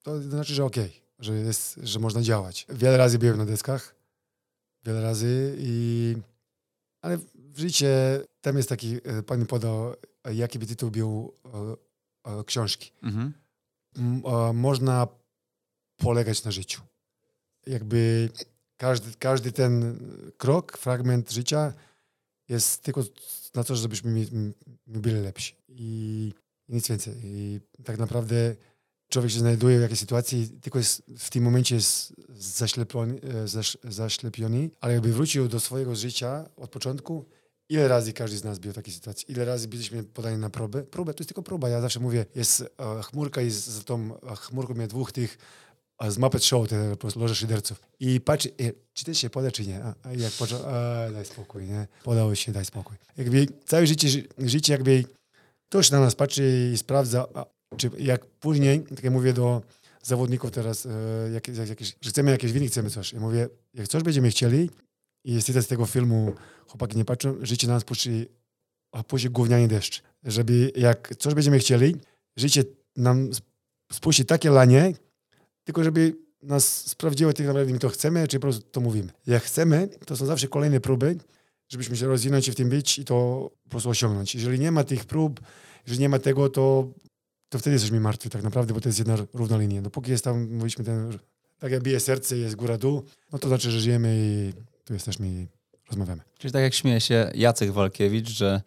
[0.04, 2.66] to znaczy, że okej, okay, że, jest, że można działać.
[2.70, 3.96] Wiele razy byłem na deskach,
[4.84, 6.16] wiele razy i...
[7.02, 9.94] Ale w życie, tam jest taki, e, pani podał,
[10.34, 11.34] jaki by tytuł był
[12.26, 12.92] e, e, książki.
[13.04, 13.34] Mhm.
[14.54, 15.08] Można
[15.98, 16.82] polegać na życiu.
[17.68, 18.30] Jakby
[18.78, 20.00] każdy, każdy ten
[20.38, 21.74] krok, fragment życia
[22.50, 23.04] jest tylko
[23.56, 24.54] na to, żebyśmy my,
[24.88, 25.56] my byli lepsi.
[25.68, 26.34] I,
[26.70, 27.14] nic więcej.
[27.24, 28.56] I tak naprawdę
[29.10, 33.78] człowiek się znajduje w jakiejś sytuacji, tylko jest, w tym momencie jest zaślepiony, e, zaś,
[33.84, 37.26] zaślepiony, ale jakby wrócił do swojego życia od początku,
[37.70, 39.32] ile razy każdy z nas był w takiej sytuacji?
[39.32, 40.84] Ile razy byliśmy podani na próbę?
[40.84, 41.70] Próbę to jest tylko próba.
[41.70, 42.68] Ja zawsze mówię, jest e,
[43.04, 45.38] chmurka i za tą chmurką mnie dwóch tych
[46.08, 47.82] z Muppet Show, te loże szyderców.
[48.00, 49.84] I patrzy, e, czy ten się poda, czy nie.
[49.84, 51.88] A, a jak począł, a, daj spokój, nie?
[52.04, 52.98] Podało się, daj spokój.
[53.18, 54.08] Jakby całe życie,
[54.38, 55.04] życie jakby
[55.70, 57.46] ktoś na nas patrzy i sprawdza, a,
[57.78, 59.62] czy jak później, tak jak mówię do
[60.04, 60.90] zawodników teraz, e,
[61.34, 63.14] jak, jak, jakieś, że chcemy jakieś wynik, chcemy coś.
[63.14, 64.70] Ja mówię, jak coś będziemy chcieli
[65.26, 66.34] i jest z tego filmu,
[66.68, 68.26] chłopaki nie patrzą, życie na nas puści,
[68.92, 70.04] a później gówniany deszcz.
[70.24, 71.96] Żeby jak coś będziemy chcieli,
[72.38, 72.64] życie
[72.96, 73.30] nam
[73.92, 74.94] spuści takie lanie,
[75.70, 79.12] tylko żeby nas sprawdziło tak naprawdę, to chcemy, czy po prostu to mówimy.
[79.28, 81.18] Jak chcemy, to są zawsze kolejne próby,
[81.68, 84.36] żebyśmy się rozwinąć i w tym być i to po prostu osiągnąć.
[84.36, 85.40] Jeżeli nie ma tych prób,
[85.86, 86.88] jeżeli nie ma tego, to,
[87.50, 89.82] to wtedy jesteśmy martwi tak naprawdę, bo to jest jedna równa linia.
[89.82, 91.18] Dopóki jest tam, mówiliśmy, ten,
[91.60, 94.54] tak jak bije serce jest góra-dół, no to znaczy, że żyjemy i
[94.86, 95.48] tu jesteśmy i
[95.90, 96.22] rozmawiamy.
[96.38, 98.62] Czyli tak jak śmieje się Jacek Walkiewicz, że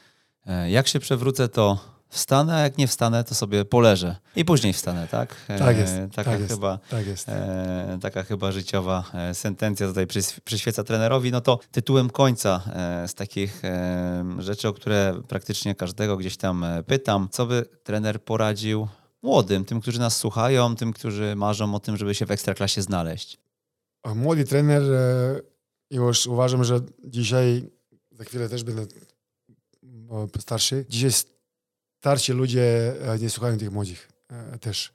[0.46, 1.78] e, jak się przewrócę, to
[2.12, 4.16] wstanę, a jak nie wstanę, to sobie poleżę.
[4.36, 5.36] I później wstanę, tak?
[5.59, 7.28] Tak jest, E, taka tak jest, chyba tak jest.
[7.28, 10.06] E, taka chyba życiowa e, sentencja tutaj
[10.44, 11.30] przyświeca trenerowi.
[11.32, 12.62] No to tytułem końca
[13.05, 17.64] e, z takich e, rzeczy, o które praktycznie każdego gdzieś tam e, pytam, co by
[17.82, 18.89] trener poradził
[19.22, 23.39] młodym, tym, którzy nas słuchają, tym, którzy marzą o tym, żeby się w ekstraklasie znaleźć.
[24.02, 24.82] A Młody trener,
[25.90, 27.70] już uważam, że dzisiaj,
[28.10, 28.86] za chwilę też będę
[30.40, 31.10] starszy, dzisiaj
[32.02, 34.92] starsi ludzie e, nie słuchają tych młodych e, też.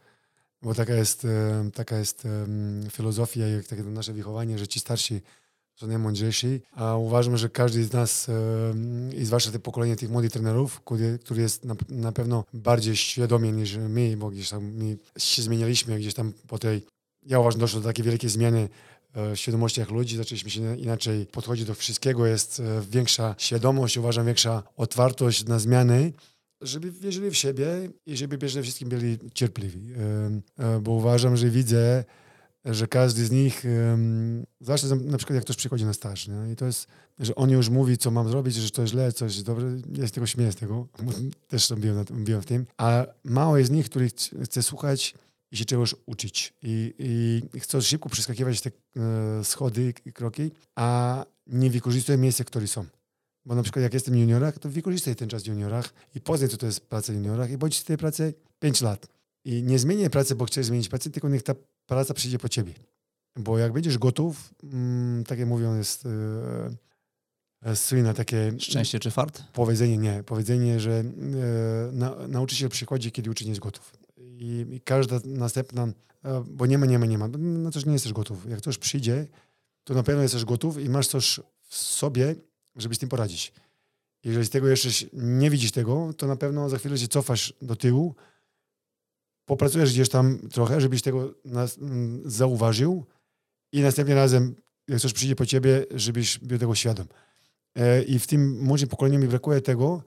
[0.61, 2.27] Bo taka jest, e, taka jest
[2.91, 5.21] filozofia i takie nasze wychowanie, że ci starsi
[5.75, 8.27] są najmądrzejsi, a uważam, że każdy z nas
[9.17, 14.17] i zwłaszcza te pokolenie tych młodych trenerów, który, jest na, pewno bardziej świadomie niż my,
[14.17, 16.85] bo gdzieś tam my się zmienialiśmy gdzieś tam po tej
[17.25, 18.69] ja uważam, doszło do takiej wielkiej zmiany
[19.15, 25.45] w świadomościach ludzi, zaczęliśmy się inaczej podchodzić do wszystkiego, jest większa świadomość, uważam, większa otwartość
[25.45, 26.13] na zmiany,
[26.61, 27.67] żeby wierzyli w siebie
[28.05, 29.93] i żeby przede wszystkim byli cierpliwi.
[30.59, 32.03] E, Bo uważam, że widzę,
[32.65, 33.63] że każdy z nich,
[34.61, 36.51] zwłaszcza za- na przykład jak ktoś przychodzi na staż, nie?
[36.53, 36.87] i to jest,
[37.19, 40.11] że on już mówi, co mam zrobić, że to jest źle, coś jest dobre, z
[40.11, 40.27] tego
[41.03, 41.11] bo
[41.47, 41.67] też
[42.05, 45.13] tym- byłem w tym, a mało jest z nich, których ch- chce słuchać
[45.51, 46.53] i się czegoś uczyć.
[46.63, 46.93] I,
[47.53, 52.85] i chcą szybko przeskakiwać te e, schody i kroki, a nie wykorzystują miejsca, które są.
[53.47, 56.49] Bo na przykład jak jestem w juniorach, to wykorzystaj ten czas w juniorach i poznaj,
[56.49, 59.07] co to jest praca w juniorach i bądź w tej pracy 5 lat.
[59.45, 61.55] I nie zmieniaj pracy, bo chcesz zmienić pracę, tylko niech ta
[61.85, 62.73] praca przyjdzie po ciebie.
[63.35, 66.09] Bo jak będziesz gotów, mm, takie mówią, jest e,
[67.61, 69.43] e, słynne takie Szczęście czy fart?
[69.53, 71.03] powiedzenie, nie, powiedzenie, że e,
[71.91, 73.93] na, nauczyciel przychodzi, kiedy uczeń jest gotów.
[74.17, 75.87] I, I każda następna,
[76.23, 78.49] e, bo nie ma, nie ma, nie ma, no to nie jesteś gotów.
[78.49, 79.27] Jak coś przyjdzie,
[79.83, 82.35] to na pewno jesteś gotów i masz coś w sobie,
[82.77, 83.53] żeby z tym poradzić.
[84.23, 87.75] Jeżeli z tego jeszcze nie widzisz tego, to na pewno za chwilę się cofasz do
[87.75, 88.15] tyłu,
[89.45, 93.05] popracujesz gdzieś tam trochę, żebyś tego nas, m, zauważył
[93.71, 94.55] i następnym razem,
[94.87, 97.07] jak coś przyjdzie po ciebie, żebyś był tego świadom.
[97.75, 100.03] E, I w tym młodym pokoleniu mi brakuje tego,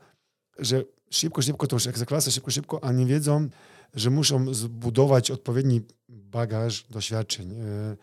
[0.59, 3.49] że szybko, szybko to już ekstraklasy, szybko, szybko, a nie wiedzą,
[3.95, 7.97] że muszą zbudować odpowiedni bagaż doświadczeń, e,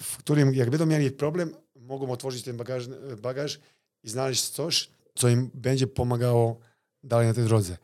[0.00, 2.88] w którym jak będą mieli problem, mogą otworzyć ten bagaż,
[3.22, 3.60] bagaż
[4.04, 6.58] i znaleźć coś, co im będzie pomagało
[7.02, 7.76] dalej na tej drodze.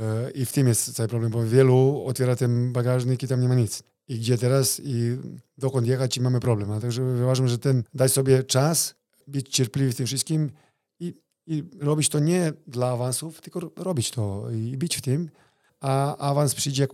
[0.00, 3.48] E, I w tym jest cały problem, bo wielu otwiera ten bagażnik i tam nie
[3.48, 3.82] ma nic.
[4.08, 5.16] I gdzie teraz i
[5.58, 6.70] dokąd jechać i mamy problem.
[6.70, 8.94] A także uważam, że ten daj sobie czas,
[9.26, 10.50] być cierpliwy w tym wszystkim
[11.00, 11.14] i,
[11.46, 15.30] i robić to nie dla awansów, tylko ro- robić to i być w tym,
[15.80, 16.88] a awans przyjdzie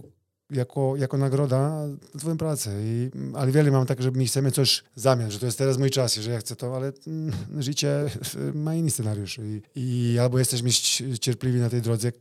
[0.55, 2.71] jako, jako, nagroda za twoją pracę.
[2.83, 5.91] I, ale wiele mam tak, że my chcemy coś zamian, że to jest teraz mój
[5.91, 7.33] czas, że ja chcę to, ale mm,
[7.63, 8.11] życie
[8.55, 12.13] ma inny scenariusz i, i albo jesteśmy ci- cierpliwi na tej drodze,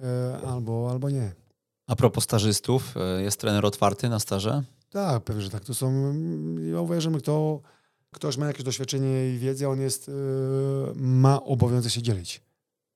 [0.00, 1.32] e, albo, albo nie.
[1.86, 4.62] A propos stażystów, e, jest trener otwarty na staże?
[4.90, 5.64] Tak, pewnie, że tak.
[5.64, 6.14] To są,
[6.72, 7.60] ja uważam, kto,
[8.10, 10.12] ktoś ma jakieś doświadczenie i wiedzę, on jest, e,
[10.96, 12.42] ma obowiązek się dzielić.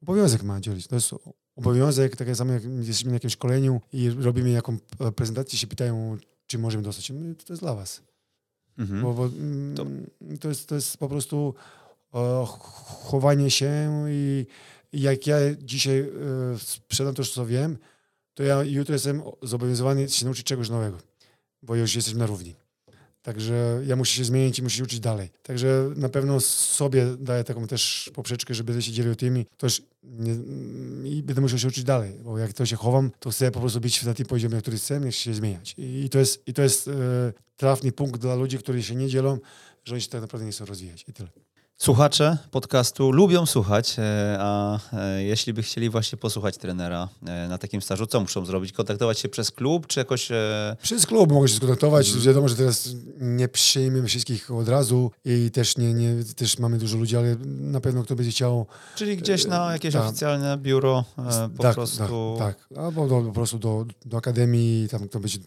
[0.02, 0.86] Obowiązek ma dzielić.
[0.86, 1.14] To jest
[1.56, 6.16] obowiązek, tak samo jak jesteśmy na jakimś szkoleniu i robimy jaką e, prezentację, się pytają,
[6.46, 7.10] czy możemy dostać.
[7.10, 8.02] My, To jest dla was.
[8.78, 9.02] Mhm.
[9.02, 9.86] Bo, bo mm, To-
[10.40, 11.54] to, jest, to jest po prostu
[12.14, 12.44] e,
[13.04, 14.46] chowanie się i,
[14.92, 16.08] jak ja dzisiaj e,
[16.58, 17.78] sprzedam to, co wiem,
[18.34, 20.98] to ja jutro jestem zobowiązany się nauczyć czegoś nowego,
[21.62, 22.54] bo już jesteśmy na równi.
[23.26, 25.28] Także ja muszę się zmienić i muszę się uczyć dalej.
[25.42, 30.34] Także na pewno sobie daję taką też poprzeczkę, że będę się dzielił tymi też nie,
[31.10, 33.80] i będę musiał się uczyć dalej, bo jak to się chowam, to chcę po prostu
[33.80, 35.74] być na tym poziomie, który chcę, nie chcę się zmieniać.
[35.78, 36.92] I, i to jest, i to jest e,
[37.56, 39.38] trafny punkt dla ludzi, którzy się nie dzielą,
[39.84, 41.28] że oni się tak naprawdę nie chcą rozwijać i tyle.
[41.78, 47.58] Słuchacze podcastu lubią słuchać, e, a e, jeśli by chcieli właśnie posłuchać trenera e, na
[47.58, 48.72] takim stażu, co muszą zrobić?
[48.72, 50.28] Kontaktować się przez klub, czy jakoś...
[50.82, 52.12] Przez klub mogę się skontaktować.
[52.12, 52.88] Wiadomo, że teraz
[53.20, 57.80] nie przyjmiemy wszystkich od razu i też, nie, nie, też mamy dużo ludzi, ale na
[57.80, 60.02] pewno kto będzie chciał Czyli gdzieś na jakieś tak.
[60.02, 61.04] oficjalne biuro
[61.56, 62.36] po tak, prostu...
[62.38, 62.78] Tak, tak.
[62.78, 65.38] Albo do, po prostu do, do akademii, tam kto będzie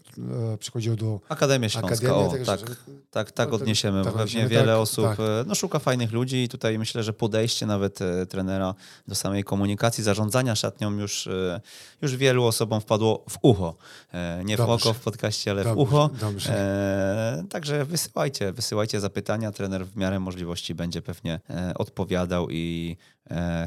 [0.58, 2.42] przychodził do Akademia Śląska, akademii.
[2.42, 2.70] o, tak, tak,
[3.10, 5.18] tak no, tak- odniesiemy, tak bo pewnie wiele tak, osób tak.
[5.46, 8.74] no, szuka fajnych ludzi i tutaj myślę, że podejście nawet e, trenera
[9.08, 11.60] do samej komunikacji, zarządzania szatnią już, e,
[12.02, 13.76] już wielu osobom wpadło w ucho.
[14.12, 14.74] E, Nie w Dobrze.
[14.74, 16.10] oko w podcaście, ale w Dobrze, ucho.
[16.20, 16.54] dobrze.
[16.54, 19.52] E, także wysyłajcie, wysyłajcie zapytania.
[19.52, 21.40] Trener w miarę możliwości będzie pewnie
[21.74, 22.96] odpowiadał i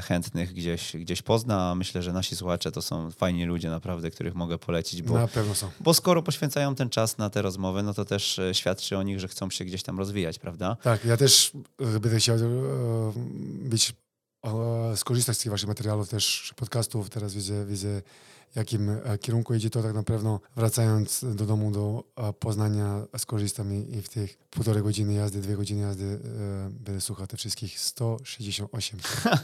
[0.02, 1.74] chętnych gdzieś, gdzieś pozna.
[1.74, 5.54] Myślę, że nasi słuchacze to są fajni ludzie naprawdę, których mogę polecić, bo Na pewno
[5.54, 5.70] są.
[5.80, 9.20] bo skoro poświęcają ten czas na te rozmowy, no to też e, świadczy o nich,
[9.20, 10.76] że chcą się gdzieś tam rozwijać, prawda?
[10.82, 12.40] Tak, ja też e, będę chciał e,
[13.68, 13.92] być,
[14.44, 17.10] e, skorzystać z tych waszych materiałów też, podcastów.
[17.10, 18.02] Teraz widzę, widzę
[18.56, 23.72] jakim e, kierunku idzie, to tak na pewno wracając do domu, do e, Poznania skorzystam
[23.74, 26.18] i, i w tych półtorej godziny jazdy, dwie godziny jazdy e,
[26.70, 29.00] będę słuchał te wszystkich 168.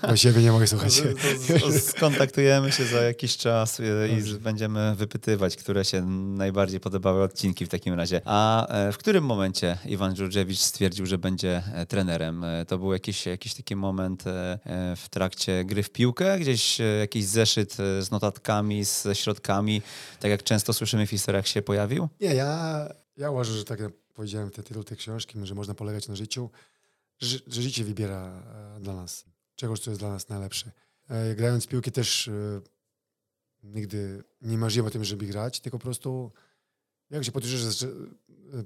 [0.09, 0.93] Bo siebie nie mogę słuchać.
[0.93, 3.81] Z- z- z- Skontaktujemy się za jakiś czas
[4.19, 6.03] i z- będziemy wypytywać, które się
[6.37, 8.21] najbardziej podobały odcinki w takim razie.
[8.25, 12.45] A w którym momencie Iwan Dżurdżewicz stwierdził, że będzie trenerem?
[12.69, 14.25] To był jakiś, jakiś taki moment
[14.97, 16.39] w trakcie gry w piłkę?
[16.39, 19.83] Gdzieś jakiś zeszyt z notatkami, ze środkami,
[20.21, 22.09] tak jak często słyszymy w historiach się pojawił?
[22.21, 26.09] Nie, ja, ja uważam, że tak jak powiedziałem, ten tytuł tej książki, że można polegać
[26.09, 26.51] na życiu,
[27.19, 28.43] że, że życie wybiera
[28.77, 29.25] e, dla nas
[29.57, 30.71] czegoś, co jest dla nas najlepsze.
[31.09, 32.33] E, grając w piłkę też e,
[33.63, 36.33] nigdy nie marzyłem o tym, żeby grać, tylko po prostu
[37.11, 37.63] jak się potoczyło,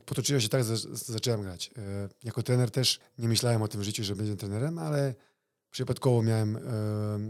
[0.06, 1.70] potoczyło się tak, zacząłem grać.
[2.24, 5.14] Jako trener też nie myślałem o tym w życiu, że będę trenerem, ale
[5.70, 6.58] przypadkowo miałem,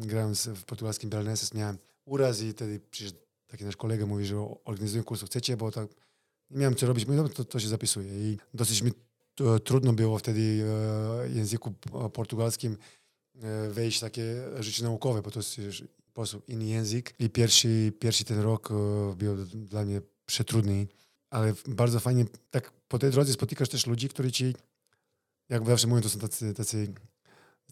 [0.00, 5.04] grając w portugalskim Belenenses, miałem uraz i wtedy przyszedł taki nasz kolega, mówi, że organizuję
[5.04, 5.88] kurs, chcecie, bo tak
[6.50, 8.30] nie miałem co robić, mówię, no to, to się zapisuje.
[8.30, 8.90] I dosyć mi
[9.40, 12.76] e, trudno było wtedy e, w języku p- portugalskim
[13.42, 15.60] e, wejść takie rzeczy naukowe, bo to jest
[16.06, 17.14] po prostu inny język.
[17.18, 18.74] I pierwszy, pierwszy ten rok e,
[19.16, 20.86] był dla mnie przetrudny,
[21.30, 24.54] ale bardzo fajnie, tak po tej drodze spotykasz też ludzi, którzy ci,
[25.48, 26.92] jak zawsze mówią, to są tacy, tacy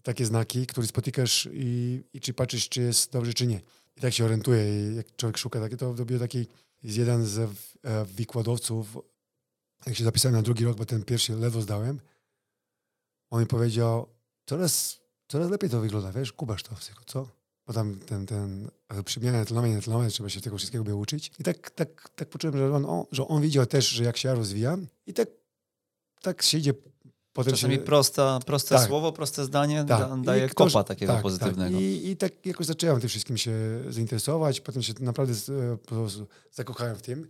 [0.03, 3.61] takie znaki, które spotykasz i, i czy patrzysz, czy jest dobrze, czy nie.
[3.97, 4.91] I tak się orientuje.
[4.91, 6.47] I jak człowiek szuka takie, to robię taki
[6.83, 8.97] jest jeden z e, wykładowców,
[9.85, 11.99] jak się zapisałem na drugi rok, bo ten pierwszy ledwo zdałem,
[13.29, 14.07] on mi powiedział,
[14.45, 17.29] coraz, coraz lepiej to wygląda, wiesz, kubasz to wszystko, co?
[17.67, 21.31] Bo tam ten, ten e, przemiana etalowanie, etalowanie, trzeba się tego wszystkiego by uczyć.
[21.39, 24.29] I tak, tak, tak poczułem, że on, on, że on widział też, że jak się
[24.29, 25.29] ja rozwijam i tak,
[26.21, 26.73] tak się idzie
[27.33, 28.87] potem Czasami się, prosta, proste Tak.
[28.87, 30.09] słowo, proste zdanie tak.
[30.09, 31.77] da, daje ktoś- kopa takiego tak, pozytywnego.
[31.77, 31.83] Tak.
[31.83, 33.51] I, I tak jakoś zacząłem tym wszystkim się
[33.89, 36.07] zainteresować, potem się naprawdę e, po
[36.51, 37.27] zakochałem w tym.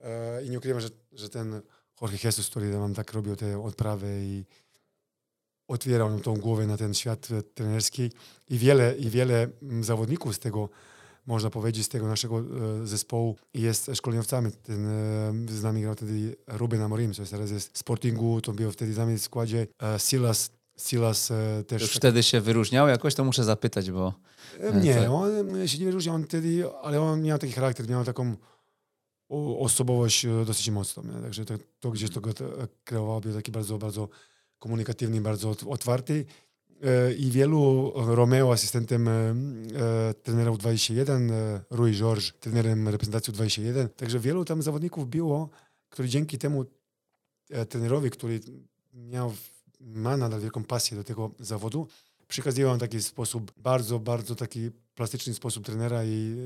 [0.00, 1.60] E, I nie ukrywam, że, że ten
[2.02, 4.44] Jorge Jesus, który nam tak robił te odprawy i
[5.68, 8.10] otwierał nam tą głowę na ten świat trenerski
[8.48, 10.68] i wiele, i wiele mm, zawodników z tego,
[11.26, 14.50] można powiedzieć, z tego naszego e, zespołu jest szkoleniowcami.
[14.52, 18.94] Ten, e, z nami grał wtedy Ruben Amorim, co teraz jest Sportingu, to był wtedy
[18.94, 21.82] z nami w składzie e, Silas, Silas e, też...
[21.82, 24.14] Już wtedy się wyróżniał jakoś, to muszę zapytać, bo
[24.60, 25.30] E, Nie, on
[25.68, 28.36] się nie wyróżniał on wtedy, ale on miał taki charakter, miał taką
[29.58, 31.02] osobowość dosyć mocną.
[31.02, 31.22] Nie?
[31.22, 32.30] Także to, to gdzieś to go
[32.84, 34.08] kreowało, był taki bardzo, bardzo
[34.58, 36.24] komunikatywny, bardzo ot- otwarty.
[36.82, 43.88] E, I wielu Romeo, asystentem e, e, trenerów 21, e, Rui George, trenerem reprezentacji 21.
[43.88, 45.50] Także wielu tam zawodników było,
[45.88, 46.64] który dzięki temu
[47.50, 48.40] e, trenerowi, który
[48.94, 49.32] miał,
[49.80, 51.88] ma nadal wielką pasję do tego zawodu,
[52.28, 56.36] przekazywał taki sposób, bardzo, bardzo taki plastyczny sposób trenera i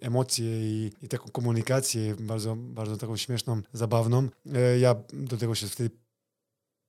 [0.00, 4.28] e, emocje i, i taką komunikację bardzo, bardzo taką śmieszną, zabawną.
[4.54, 5.90] E, Ja do tego się wtedy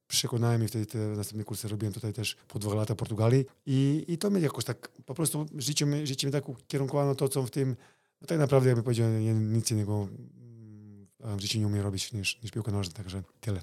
[0.10, 4.06] przekonałem i wtedy te następne kursy robiłem tutaj też po dwóch latach w Portugalii i,
[4.08, 7.44] i to mnie jakoś tak, po prostu życie, mnie- życie mnie tak ukierunkowano to, co
[7.44, 7.76] w tym,
[8.22, 11.08] no tak naprawdę jakby powiedział, nic innego mm,
[11.38, 13.62] w życiu nie umiem robić niż, niż piłka nożna, także tyle.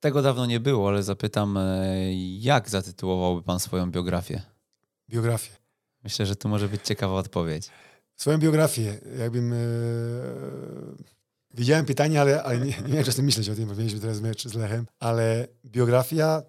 [0.00, 1.96] tego dawno nie było, ale zapytam, e,
[2.38, 4.42] jak zatytułowałby pan swoją biografię?
[5.10, 5.50] Biografię.
[6.04, 7.68] Myślę, że tu może być ciekawa odpowiedź.
[8.16, 9.52] Swoją biografię, jakbym...
[9.52, 9.56] E,
[11.54, 14.48] widziałem pytanie, ale, ale nie, nie miałem czasu myśleć o tym, bo mieliśmy teraz mecz
[14.48, 16.42] z Lechem, ale biografia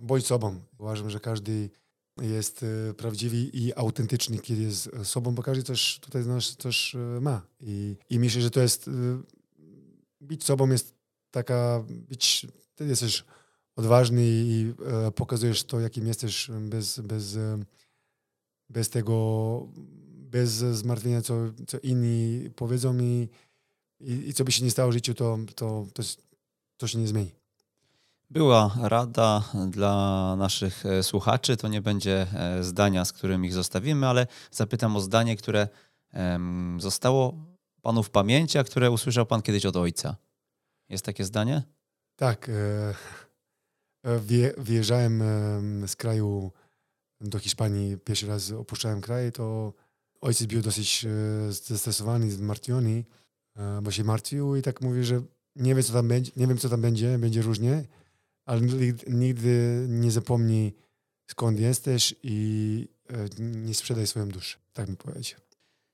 [0.00, 0.60] bądź sobą.
[0.78, 1.70] Uważam, że każdy
[2.22, 6.98] jest e, prawdziwy i autentyczny, kiedy jest sobą, bo każdy coś tutaj nas coś e,
[6.98, 7.46] ma.
[7.60, 8.88] I, I myślę, że to jest...
[8.88, 8.92] E,
[10.20, 10.94] być sobą jest
[11.30, 11.84] taka...
[11.88, 13.24] Być, ty jesteś
[13.76, 14.74] odważny i
[15.14, 17.38] pokazujesz to, jakim jesteś bez, bez,
[18.70, 19.68] bez tego,
[20.30, 21.34] bez zmartwienia, co,
[21.66, 23.28] co inni powiedzą i,
[24.00, 26.02] i, i co by się nie stało w życiu, to, to, to,
[26.76, 27.32] to się nie zmieni.
[28.30, 31.56] Była rada dla naszych e, słuchaczy.
[31.56, 35.68] To nie będzie e, zdania, z którym ich zostawimy, ale zapytam o zdanie, które
[36.78, 37.34] zostało
[37.82, 40.16] panu w pamięci, a które usłyszał pan kiedyś od ojca.
[40.88, 41.62] Jest takie zdanie?
[42.16, 42.94] Tak, e,
[44.02, 45.22] e, wje, wyjeżdżałem
[45.86, 46.52] z kraju
[47.20, 49.72] do Hiszpanii, pierwszy raz opuszczałem kraj, to
[50.20, 53.04] ojciec był dosyć e, zestresowany, zmartwiony,
[53.56, 55.22] e, bo się martwił i tak mówi, że
[55.56, 57.84] nie wiem, co tam będzie, nie wiem, co tam będzie, będzie różnie,
[58.46, 58.60] ale
[59.06, 60.74] nigdy, nie zapomnij,
[61.26, 64.58] skąd jesteś i e, nie sprzedaj swoją duszę.
[64.72, 65.40] Tak mi powiedział.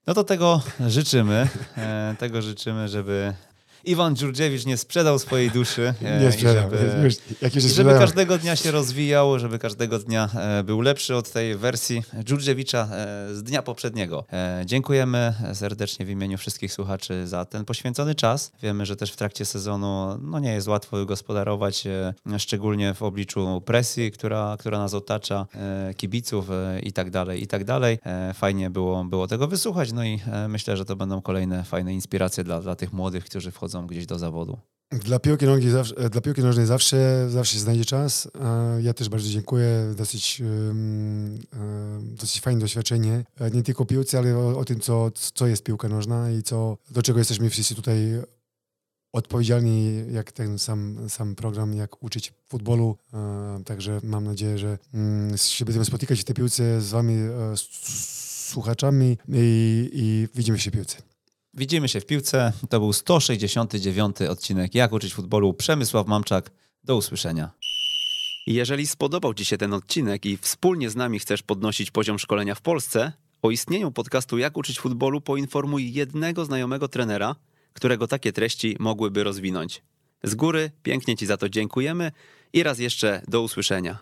[0.07, 1.49] No to tego życzymy.
[2.19, 3.35] Tego życzymy, żeby
[3.87, 5.95] Iwan Dziurdziewicz nie sprzedał swojej duszy.
[6.03, 6.71] e, Nie i sprzedam.
[6.71, 10.63] żeby- Już, jak już I się żeby każdego dnia się rozwijał, żeby każdego dnia e,
[10.63, 14.25] był lepszy od tej wersji Dżurdżewicza e, z dnia poprzedniego.
[14.65, 18.53] Dziękujemy serdecznie w imieniu wszystkich słuchaczy za ten poświęcony czas.
[18.63, 21.85] Wiemy, że też w trakcie sezonu no, nie jest łatwo gospodarować,
[22.39, 25.47] szczególnie w obliczu presji, która, która nas otacza,
[25.97, 26.47] kibiców
[26.83, 27.99] i tak dalej, i tak dalej.
[28.35, 32.61] Fajnie było, było tego wysłuchać, no i myślę, że to będą kolejne fajne inspiracje dla,
[32.61, 34.59] dla tych młodych, którzy wchodzą gdzieś do zawodu.
[34.91, 38.29] Dla piłki, nogi zawsze, dla piłki nożnej zawsze, zawsze się znajdzie czas.
[38.83, 39.95] Ja też bardzo dziękuję.
[39.97, 40.43] Dosyć,
[42.01, 43.25] dosyć fajne doświadczenie.
[43.41, 46.79] E, Nie tylko piłce, ale o, o tym, co, co jest piłka nożna i co,
[46.91, 47.97] do czego jesteśmy wszyscy tutaj
[49.13, 52.97] odpowiedzialni, jak ten sam, sam program, jak uczyć futbolu.
[53.15, 57.53] E, Także mam nadzieję, że mm, się będziemy spotykać w tej piłce z wami, e,
[57.53, 60.97] s- słuchaczami i, i widzimy się w piłce.
[61.57, 62.53] Widzimy się w piłce.
[62.71, 65.55] To był 169 odcinek Jak uczyć futbolu.
[65.55, 66.51] Przemysław Mamczak.
[66.85, 67.51] Do usłyszenia.
[68.47, 72.61] Jeżeli spodobał Ci się ten odcinek i wspólnie z nami chcesz podnosić poziom szkolenia w
[72.61, 73.13] Polsce,
[73.43, 77.37] o istnieniu podcastu Jak uczyć futbolu poinformuj jednego znajomego trenera,
[77.73, 79.83] którego takie treści mogłyby rozwinąć.
[80.23, 82.13] Z góry pięknie Ci za to dziękujemy
[82.53, 83.99] i raz jeszcze do usłyszenia.